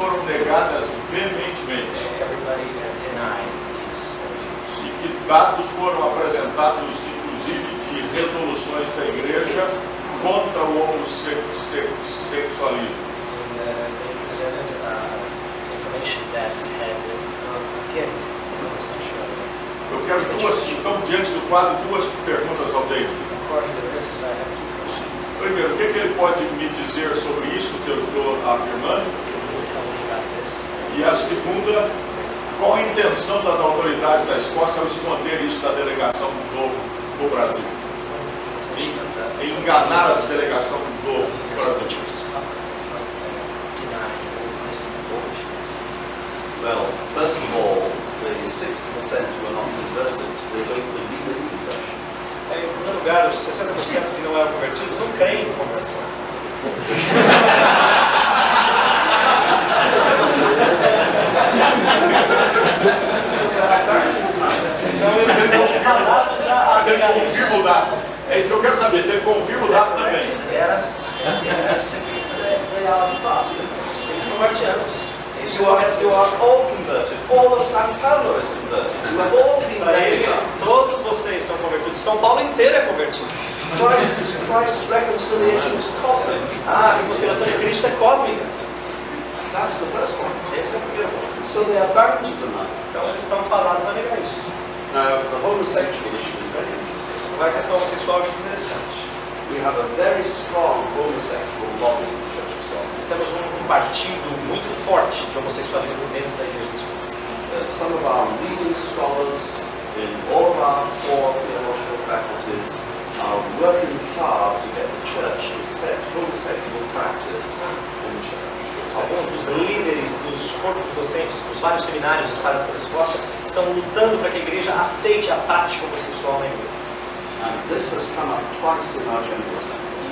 [123.60, 126.80] estão lutando para que a igreja aceite a prática homossexual na igreja.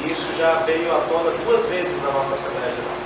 [0.03, 2.97] E isso já veio à tona duas vezes na nossa Assembleia Geral.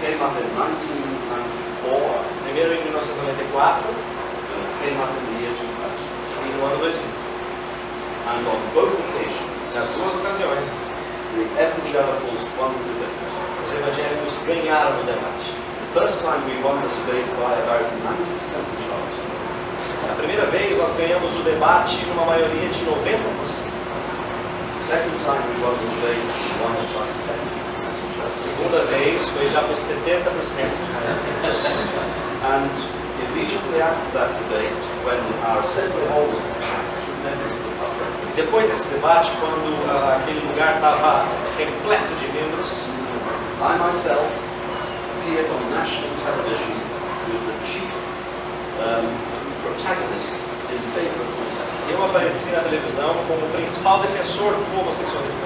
[0.00, 5.66] Came up in 1994 Primeiro em 1994 and it came up in the year 2000.
[6.42, 7.02] e no ano 2000.
[8.26, 10.68] And on both occasions, Nas duas ocasiões,
[11.34, 13.34] the evangelicals won the debate.
[13.66, 15.54] os evangélicos ganharam o debate.
[15.94, 19.31] The first time we won the debate by about 90% majority.
[20.06, 23.70] Na primeira vez, nós ganhamos o debate numa maioria de 90%.
[24.72, 28.22] The second time we won the debate, we won it by 70% majority.
[28.22, 30.22] A segunda vez foi já por 70%.
[32.44, 32.70] And
[33.30, 38.08] immediately after that debate, when our assembly hall was packed with members of the public,
[38.34, 41.26] Depois desse debate, quando ah, aquele lugar estava
[41.58, 42.70] repleto de membros,
[43.60, 44.26] I myself
[45.20, 46.72] appeared on national television
[47.28, 47.92] with the chief
[48.82, 49.06] um,
[49.62, 50.34] protagonist
[50.72, 51.36] in favor of
[51.92, 52.32] homosexuality.
[52.52, 55.40] Na televisão como o principal defensor do homossexualismo.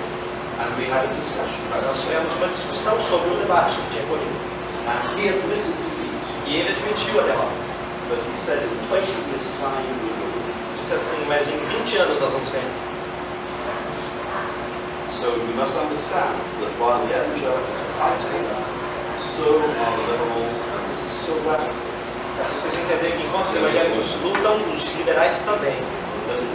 [0.59, 1.61] And we had a discussion.
[1.71, 4.37] Nós tivemos uma discussão sobre o debate que tinha ocorrido.
[4.89, 7.67] And he admitted defeat, E ele admitiu a derrota.
[8.09, 10.47] but he said in 20 years' time we will win.
[10.47, 12.71] Ele disse assim, mas em 20 anos nós vamos ganhar.
[15.11, 18.47] So we must understand that while the evangelicals are fighting,
[19.19, 21.97] so are the liberals, and this is so radical
[22.55, 25.77] vocês entenderem que enquanto os evangélicos lutam, os liberais também.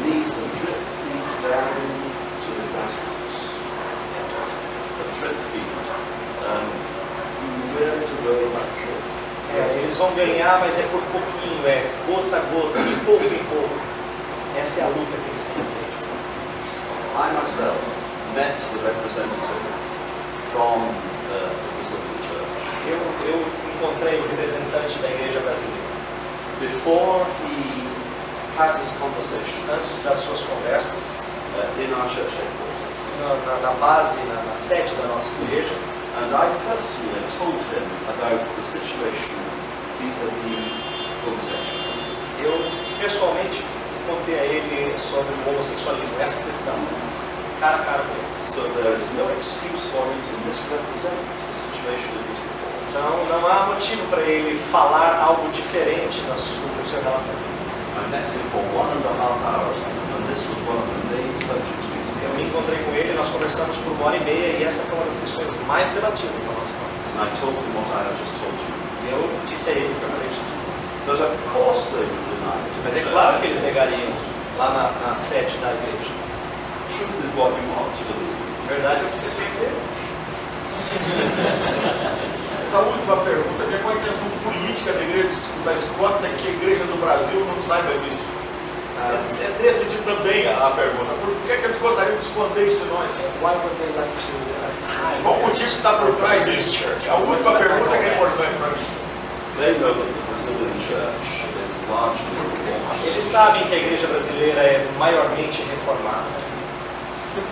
[0.03, 1.73] Needs a drip feed down
[2.41, 3.37] to the grassroots.
[4.97, 5.71] A drip feed.
[6.49, 6.67] Um,
[7.77, 8.15] to
[8.53, 9.01] that ship.
[9.53, 13.43] É, eles vão ganhar, mas é por pouquinho, é gota a gota, de pouco em
[13.49, 13.75] pouco.
[14.57, 15.91] Essa é a luta que eles têm que ter.
[17.17, 17.77] I myself
[18.33, 19.61] met the representative
[20.53, 22.53] from uh, the Brazilian church.
[22.87, 22.97] Eu,
[23.27, 23.45] eu
[23.75, 25.91] encontrei o representante da igreja brasileira.
[26.61, 27.90] Before he
[28.57, 31.21] had his conversation Antes das suas conversas,
[31.55, 35.73] uh, in our church headquarters, na, na, na base, na, na sede da nossa igreja,
[36.17, 39.35] and I personally told him about the situation
[39.99, 40.59] vis-à-vis
[41.23, 41.81] homosexuality.
[42.43, 42.53] eu
[42.99, 43.63] pessoalmente
[44.07, 46.73] contei a ele sobre o homossexualismo, essa questão,
[47.59, 48.41] cara a cara com ele.
[48.41, 51.15] So there is no excuse for him to misrepresent
[51.47, 52.71] the situation in his report.
[52.89, 56.37] Então não há motivo para ele falar algo diferente no
[56.83, 57.50] seu relatório.
[58.01, 58.17] Eu me
[61.33, 61.81] discussed.
[62.51, 65.17] encontrei com ele, nós conversamos por uma hora e meia e essa foi uma das
[65.17, 67.09] questões mais debatidas na nossa conversa.
[67.15, 68.73] And I told him what I had just told you.
[69.01, 70.67] E eu disse a ele o que eu acabei de dizer.
[71.05, 72.75] But of course they would deny it.
[72.83, 74.13] Mas é claro que eles negariam
[74.57, 76.13] lá na, na sede da igreja.
[76.91, 78.41] Truth is what you want to believe.
[78.41, 79.73] A verdade é o que você quer ver.
[82.67, 85.35] Essa última pergunta, aqui, qual a intenção política da igreja
[85.65, 88.23] da Escócia é que a igreja do Brasil não saiba disso?
[88.99, 91.13] Ah, É, é nesse sentido também a, pergunta.
[91.23, 93.09] Por que, é que eles gostariam de esconder isso de nós?
[93.41, 94.33] why would they like to
[94.89, 96.83] hide Qual o motivo que está por trás disso?
[97.09, 99.01] A última pergunta que é importante para mim.
[99.59, 103.07] They know that the Brazilian church is largely reformed.
[103.07, 106.25] Eles sabem que a igreja brasileira é maiormente reformada.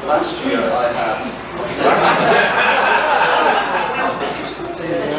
[0.07, 1.26] Last year I had.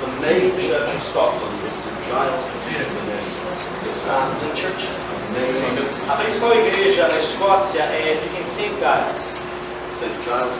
[0.00, 3.46] the main church of Scotland is St Giles Cathedral in.
[4.06, 4.84] A main church.
[6.08, 8.70] A principal igreja da Escócia é, fica em St.
[8.78, 9.16] Giles.
[9.96, 10.52] St Giles.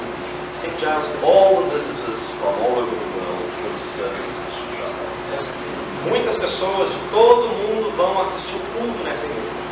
[0.53, 0.79] St.
[0.79, 1.07] Giles.
[1.23, 5.49] All the visitors from all over the world go to services at St Giles.
[6.09, 9.67] Muitas pessoas de todo mundo vão assistir o culto nessa igreja.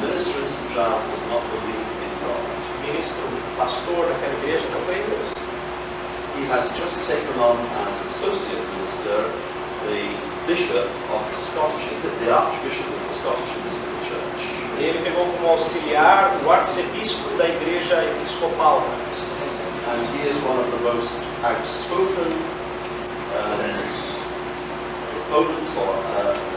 [0.00, 2.44] The minister in St Giles does not believe in God.
[2.78, 3.24] O ministro,
[3.56, 5.33] pastor daquela igreja não crê em Deus.
[6.44, 7.56] He has just taken on
[7.88, 9.32] as associate minister
[9.88, 10.12] the
[10.46, 11.88] bishop of the Scottish,
[12.20, 14.42] the Archbishop of the Scottish Episcopal Church.
[14.78, 18.82] Ele pegou como auxiliar o arcebispo da igreja episcopal.
[19.88, 22.32] And he is one of the most outspoken
[23.40, 23.80] um,
[25.30, 26.53] proponents or uh,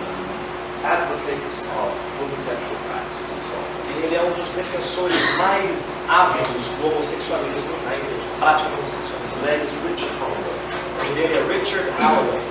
[0.84, 1.90] advocates of
[2.22, 4.04] homosexual practice in Scotland.
[4.04, 9.42] Ele é um dos defensores mais ávidos do homossexualismo na igreja, prática do His homossexualismo.
[9.48, 10.58] name is Richard Holloway,
[10.98, 12.42] O nome é Richard Holloway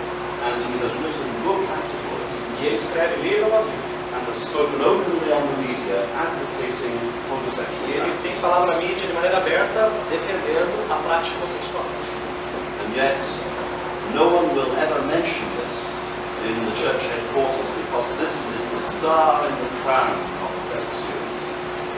[0.46, 2.22] and he has written book after book
[2.60, 3.86] e ele escreve livro a livro.
[4.16, 6.96] and has spoken openly on the media advocating
[7.30, 8.40] homosexual E ele tem practice.
[8.40, 11.84] falado na mídia de maneira aberta, defendendo a prática homossexual.
[12.82, 13.18] And yet,
[14.14, 16.08] no one will ever mention this
[16.46, 20.52] in the church headquarters because this is the star in the crown of.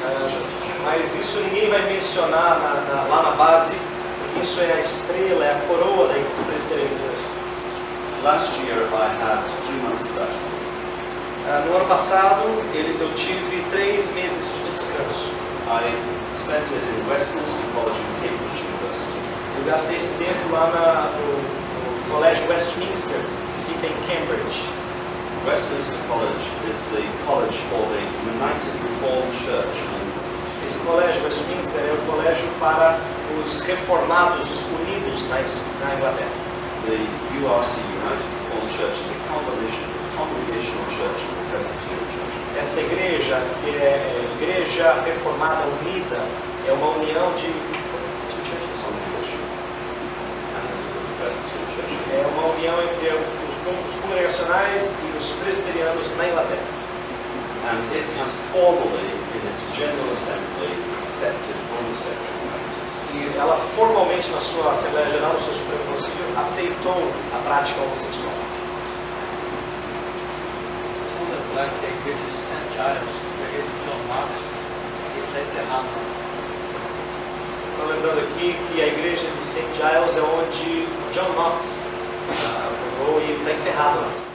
[0.05, 0.45] Ah,
[0.85, 3.77] Mas isso ninguém vai mencionar na- na- lá na base,
[4.23, 7.29] porque isso é a estrela, é a coroa da presbiterianismo.
[8.23, 10.49] Last year, I had three months sabbatical.
[11.49, 12.43] Ah, No ano passado,
[12.75, 15.33] ele, eu tive três meses de descanso.
[15.69, 15.93] I
[16.33, 19.19] spent it in Westminster College and Cambridge University.
[19.59, 21.27] Eu gastei esse tempo lá na, no,
[22.09, 24.71] no Colégio Westminster, que fica em Cambridge.
[25.47, 28.03] Westminster College is the college for the
[28.33, 29.77] United Reformed Church.
[30.65, 32.99] Esse colégio Westminster é o colégio para
[33.39, 35.41] os reformados unidos na,
[35.95, 36.31] Inglaterra.
[36.85, 36.99] The
[37.39, 42.59] URC, United Reformed Church, is a the Congregational Church the Presbyterian Church.
[42.59, 46.21] Essa igreja, que é é, Igreja Reformada Unida,
[46.67, 47.47] é uma união de.
[48.83, 49.39] Congregation
[52.11, 53.09] é uma união entre
[53.69, 56.79] os, os congregacionais e os presbiterianos na Inglaterra.
[57.69, 60.73] And it has formally, in its General Assembly,
[61.05, 63.13] accepted homosexual practice.
[63.13, 68.33] E ela formalmente na sua Assembleia Geral, no seu Supremo Conselho, aceitou a prática homossexual.
[71.13, 72.69] Só lembrar que a igreja de St.
[72.73, 73.15] Giles,
[73.45, 74.33] igreja de John Knox,
[75.13, 76.19] ele está enterrado lá.
[77.71, 79.67] Estou lembrando aqui que a igreja de St.
[79.75, 81.98] Giles é onde John Knox
[82.31, 84.29] e está enterrado lá.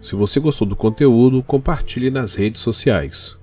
[0.00, 3.35] Se você gostou do conteúdo, compartilhe nas redes sociais.